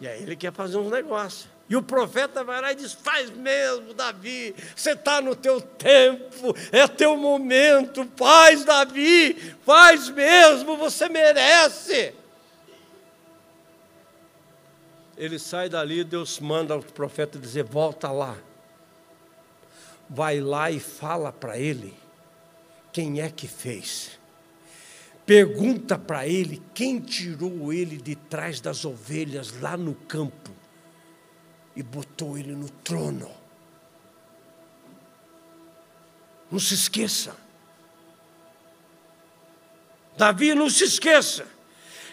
E 0.00 0.08
aí 0.08 0.22
ele 0.22 0.36
quer 0.36 0.52
fazer 0.52 0.76
uns 0.76 0.90
negócios. 0.90 1.48
E 1.68 1.76
o 1.76 1.82
profeta 1.82 2.44
vai 2.44 2.60
lá 2.60 2.72
e 2.72 2.74
diz: 2.74 2.92
Faz 2.92 3.30
mesmo, 3.30 3.94
Davi, 3.94 4.54
você 4.76 4.92
está 4.92 5.20
no 5.20 5.34
teu 5.34 5.60
tempo, 5.60 6.54
é 6.70 6.86
teu 6.86 7.16
momento, 7.16 8.06
faz, 8.16 8.64
Davi, 8.64 9.54
faz 9.64 10.10
mesmo, 10.10 10.76
você 10.76 11.08
merece. 11.08 12.14
Ele 15.16 15.38
sai 15.38 15.68
dali, 15.68 16.04
Deus 16.04 16.38
manda 16.38 16.76
o 16.76 16.82
profeta 16.82 17.38
dizer: 17.38 17.64
Volta 17.64 18.10
lá, 18.10 18.36
vai 20.08 20.40
lá 20.40 20.70
e 20.70 20.78
fala 20.78 21.32
para 21.32 21.58
ele 21.58 21.94
quem 22.92 23.22
é 23.22 23.30
que 23.30 23.48
fez. 23.48 24.18
Pergunta 25.26 25.98
para 25.98 26.26
ele 26.26 26.62
quem 26.74 27.00
tirou 27.00 27.72
ele 27.72 27.96
de 27.96 28.14
trás 28.14 28.60
das 28.60 28.84
ovelhas 28.84 29.58
lá 29.60 29.76
no 29.76 29.94
campo 29.94 30.50
e 31.74 31.82
botou 31.82 32.36
ele 32.36 32.54
no 32.54 32.68
trono. 32.68 33.30
Não 36.50 36.58
se 36.58 36.74
esqueça. 36.74 37.34
Davi, 40.16 40.54
não 40.54 40.68
se 40.68 40.84
esqueça 40.84 41.46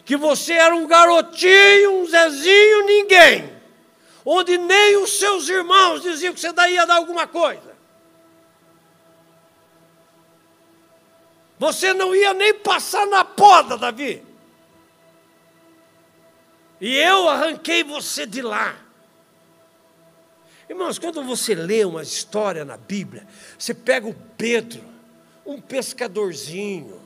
que 0.05 0.17
você 0.17 0.53
era 0.53 0.75
um 0.75 0.87
garotinho, 0.87 2.01
um 2.01 2.07
Zezinho, 2.07 2.85
ninguém, 2.85 3.53
onde 4.25 4.57
nem 4.57 4.97
os 4.97 5.19
seus 5.19 5.47
irmãos 5.47 6.01
diziam 6.01 6.33
que 6.33 6.39
você 6.39 6.51
daí 6.51 6.73
ia 6.73 6.85
dar 6.85 6.95
alguma 6.95 7.27
coisa. 7.27 7.70
Você 11.61 11.93
não 11.93 12.15
ia 12.15 12.33
nem 12.33 12.55
passar 12.55 13.05
na 13.05 13.23
poda, 13.23 13.77
Davi. 13.77 14.23
E 16.81 16.97
eu 16.97 17.29
arranquei 17.29 17.83
você 17.83 18.25
de 18.25 18.41
lá. 18.41 18.75
Irmãos, 20.67 20.97
quando 20.97 21.23
você 21.23 21.53
lê 21.53 21.85
uma 21.85 22.01
história 22.01 22.65
na 22.65 22.77
Bíblia, 22.77 23.27
você 23.59 23.75
pega 23.75 24.07
o 24.07 24.15
Pedro, 24.35 24.83
um 25.45 25.61
pescadorzinho, 25.61 26.99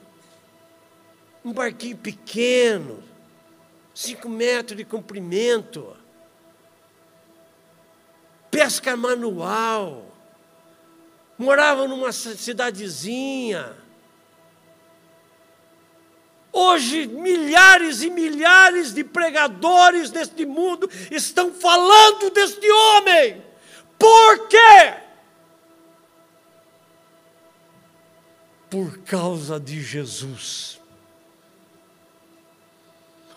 um 1.43 1.51
barquinho 1.51 1.97
pequeno, 1.97 3.03
cinco 3.93 4.29
metros 4.29 4.77
de 4.77 4.85
comprimento, 4.85 5.97
pesca 8.49 8.95
manual, 8.95 10.05
morava 11.37 11.85
numa 11.89 12.13
cidadezinha, 12.13 13.83
Hoje, 16.57 17.05
milhares 17.05 18.01
e 18.01 18.09
milhares 18.09 18.93
de 18.93 19.03
pregadores 19.03 20.09
deste 20.09 20.45
mundo 20.45 20.89
estão 21.11 21.51
falando 21.51 22.29
deste 22.29 22.65
homem. 22.71 23.43
Por 23.99 24.47
quê? 24.47 24.93
Por 28.69 28.99
causa 28.99 29.59
de 29.59 29.81
Jesus. 29.81 30.79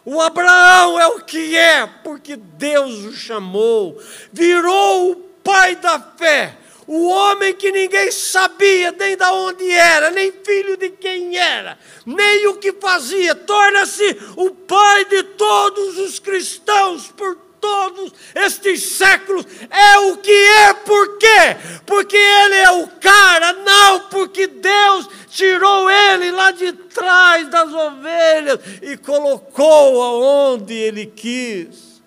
O 0.05 0.21
Abraão 0.21 1.01
é 1.01 1.09
o 1.09 1.21
que 1.21 1.57
é, 1.57 1.89
porque 2.05 2.37
Deus 2.37 3.05
o 3.05 3.13
chamou, 3.13 4.01
virou 4.33 5.11
o 5.11 5.17
pai 5.17 5.75
da 5.75 5.99
fé, 5.99 6.57
o 6.89 7.07
homem 7.09 7.53
que 7.55 7.71
ninguém 7.71 8.11
sabia 8.11 8.91
nem 8.93 9.15
de 9.15 9.25
onde 9.25 9.71
era, 9.71 10.11
nem 10.11 10.33
filho 10.33 10.75
de 10.75 10.89
quem 10.89 11.37
era, 11.37 11.79
nem 12.07 12.47
o 12.47 12.57
que 12.57 12.73
fazia, 12.73 13.35
torna-se 13.35 14.19
o 14.35 14.51
pai 14.51 15.05
de 15.05 15.23
todos 15.23 15.99
os 15.99 16.19
cristãos 16.19 17.09
por 17.09 17.37
todos 17.61 18.15
estes 18.35 18.83
séculos. 18.85 19.45
É 19.69 19.99
o 19.99 20.17
que 20.17 20.33
é, 20.33 20.73
por 20.73 21.19
quê? 21.19 21.57
Porque 21.85 22.17
ele 22.17 22.55
é 22.55 22.71
o 22.71 22.87
cara, 22.87 23.53
não 23.53 24.09
porque 24.09 24.47
Deus 24.47 25.11
tirou 25.29 25.91
ele 25.91 26.31
lá 26.31 26.53
de 26.53 26.73
trás 26.73 27.49
das 27.49 27.71
ovelhas 27.71 28.61
e 28.81 28.97
colocou 28.97 30.03
aonde 30.03 30.73
ele 30.73 31.05
quis. 31.05 32.03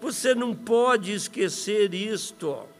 Você 0.00 0.36
não 0.36 0.54
pode 0.54 1.12
esquecer 1.12 1.92
isto. 1.94 2.73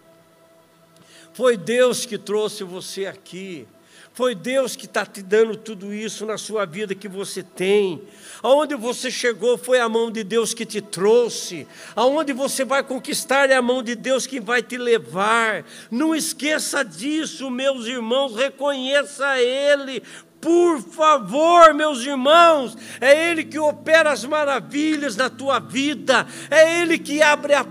Foi 1.34 1.56
Deus 1.56 2.06
que 2.06 2.16
trouxe 2.16 2.62
você 2.62 3.06
aqui. 3.06 3.66
Foi 4.12 4.36
Deus 4.36 4.76
que 4.76 4.86
está 4.86 5.04
te 5.04 5.20
dando 5.20 5.56
tudo 5.56 5.92
isso 5.92 6.24
na 6.24 6.38
sua 6.38 6.64
vida 6.64 6.94
que 6.94 7.08
você 7.08 7.42
tem. 7.42 8.00
Aonde 8.40 8.76
você 8.76 9.10
chegou 9.10 9.58
foi 9.58 9.80
a 9.80 9.88
mão 9.88 10.12
de 10.12 10.22
Deus 10.22 10.54
que 10.54 10.64
te 10.64 10.80
trouxe. 10.80 11.66
Aonde 11.96 12.32
você 12.32 12.64
vai 12.64 12.84
conquistar 12.84 13.50
é 13.50 13.56
a 13.56 13.62
mão 13.62 13.82
de 13.82 13.96
Deus 13.96 14.28
que 14.28 14.38
vai 14.38 14.62
te 14.62 14.78
levar. 14.78 15.64
Não 15.90 16.14
esqueça 16.14 16.84
disso, 16.84 17.50
meus 17.50 17.86
irmãos, 17.86 18.36
reconheça 18.36 19.40
Ele, 19.40 20.00
por 20.40 20.80
favor, 20.80 21.74
meus 21.74 22.04
irmãos, 22.04 22.76
é 23.00 23.30
Ele 23.30 23.42
que 23.42 23.58
opera 23.58 24.12
as 24.12 24.24
maravilhas 24.26 25.16
na 25.16 25.30
tua 25.30 25.58
vida, 25.58 26.26
é 26.50 26.82
Ele 26.82 26.98
que 26.98 27.22
abre 27.22 27.54
a 27.54 27.64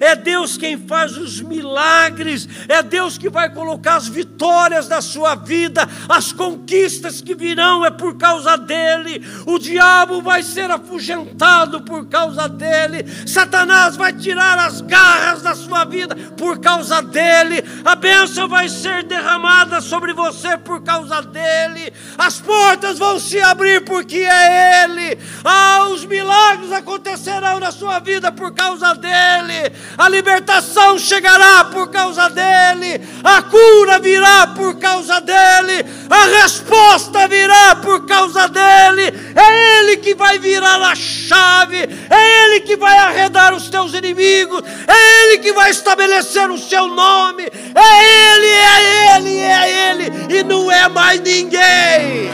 é 0.00 0.16
Deus 0.16 0.56
quem 0.56 0.76
faz 0.76 1.16
os 1.16 1.40
milagres, 1.40 2.48
é 2.68 2.82
Deus 2.82 3.16
que 3.16 3.28
vai 3.28 3.48
colocar 3.48 3.96
as 3.96 4.08
vitórias 4.08 4.88
da 4.88 5.00
sua 5.00 5.36
vida, 5.36 5.88
as 6.08 6.32
conquistas 6.32 7.20
que 7.20 7.34
virão 7.34 7.84
é 7.84 7.90
por 7.90 8.16
causa 8.16 8.56
dele, 8.56 9.24
o 9.46 9.58
diabo 9.58 10.20
vai 10.20 10.42
ser 10.42 10.70
afugentado 10.70 11.82
por 11.82 12.06
causa 12.06 12.48
dele, 12.48 13.06
Satanás 13.26 13.96
vai 13.96 14.12
tirar 14.12 14.58
as 14.58 14.80
garras 14.80 15.40
da 15.40 15.54
sua 15.54 15.84
vida 15.84 16.16
por 16.36 16.58
causa 16.58 17.00
dele, 17.00 17.62
a 17.84 17.94
bênção 17.94 18.48
vai 18.48 18.68
ser 18.68 19.04
derramada 19.04 19.80
sobre 19.80 20.12
você 20.12 20.58
por 20.58 20.82
causa 20.82 21.22
dele, 21.22 21.92
as 22.18 22.40
portas 22.40 22.98
vão 22.98 23.20
se 23.20 23.40
abrir 23.40 23.84
porque 23.84 24.18
é 24.18 24.84
ele, 24.84 25.18
ah, 25.44 25.88
os 25.90 26.04
milagres 26.04 26.72
acontecerão 26.72 27.60
na 27.60 27.70
sua 27.70 28.00
vida 28.00 28.32
por 28.32 28.52
causa 28.52 28.95
dele, 28.96 29.72
a 29.96 30.08
libertação 30.08 30.98
chegará 30.98 31.64
por 31.64 31.88
causa 31.88 32.28
dele, 32.28 33.00
a 33.22 33.42
cura 33.42 33.98
virá 33.98 34.48
por 34.48 34.78
causa 34.78 35.20
dele, 35.20 35.84
a 36.08 36.42
resposta 36.42 37.28
virá 37.28 37.76
por 37.76 38.06
causa 38.06 38.48
dele, 38.48 39.14
é 39.34 39.80
ele 39.80 39.96
que 39.98 40.14
vai 40.14 40.38
virar 40.38 40.80
a 40.82 40.94
chave, 40.94 41.88
é 42.10 42.44
ele 42.44 42.60
que 42.60 42.76
vai 42.76 42.96
arredar 42.96 43.54
os 43.54 43.68
teus 43.68 43.94
inimigos, 43.94 44.62
é 44.86 45.24
ele 45.24 45.38
que 45.38 45.52
vai 45.52 45.70
estabelecer 45.70 46.50
o 46.50 46.58
seu 46.58 46.86
nome, 46.88 47.44
é 47.44 48.34
ele, 48.34 48.46
é 48.46 49.16
ele, 49.16 49.38
é 49.38 49.90
ele, 49.90 50.38
e 50.38 50.42
não 50.42 50.70
é 50.70 50.88
mais 50.88 51.20
ninguém. 51.20 52.30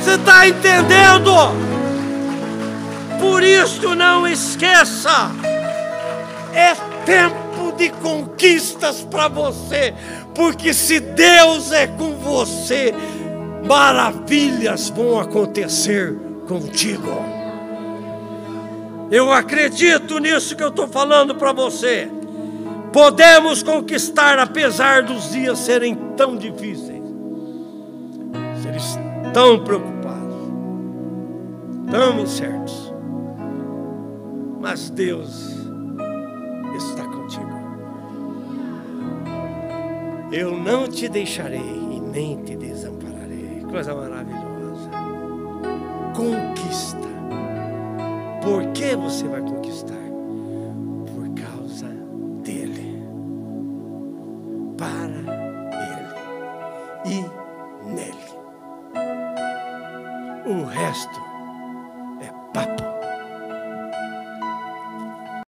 Você 0.00 0.14
está 0.14 0.48
entendendo? 0.48 1.32
Por 3.18 3.42
isso, 3.42 3.94
não 3.94 4.26
esqueça: 4.26 5.30
é 6.54 6.74
tempo 7.04 7.72
de 7.76 7.90
conquistas 7.90 9.02
para 9.02 9.28
você, 9.28 9.94
porque 10.34 10.72
se 10.72 11.00
Deus 11.00 11.72
é 11.72 11.86
com 11.86 12.14
você, 12.14 12.94
maravilhas 13.66 14.90
vão 14.90 15.18
acontecer 15.18 16.16
contigo. 16.46 17.38
Eu 19.10 19.32
acredito 19.32 20.18
nisso 20.18 20.54
que 20.54 20.62
eu 20.62 20.68
estou 20.68 20.86
falando 20.86 21.34
para 21.34 21.52
você. 21.52 22.10
Podemos 22.92 23.62
conquistar 23.62 24.38
apesar 24.38 25.02
dos 25.02 25.30
dias 25.30 25.58
serem 25.58 25.94
tão 26.16 26.36
difíceis, 26.36 27.02
seres 28.62 28.98
tão 29.32 29.62
preocupados, 29.62 30.34
tão 31.90 32.20
incertos 32.20 32.87
mas 34.60 34.90
Deus 34.90 35.56
está 36.76 37.04
contigo. 37.04 37.58
Eu 40.32 40.56
não 40.58 40.88
te 40.88 41.08
deixarei 41.08 41.60
e 41.60 42.00
nem 42.00 42.42
te 42.42 42.56
desampararei. 42.56 43.64
Coisa 43.70 43.94
maravilhosa. 43.94 44.90
Conquista. 46.14 47.08
Por 48.42 48.72
que 48.72 48.94
você 48.96 49.26
vai 49.26 49.40
conquistar? 49.40 49.94
Por 51.06 51.28
causa 51.34 51.88
dele. 52.42 53.02
Para 54.76 55.18
ele. 57.06 57.14
E 57.14 57.88
nele. 57.88 58.28
O 60.46 60.64
resto 60.64 61.27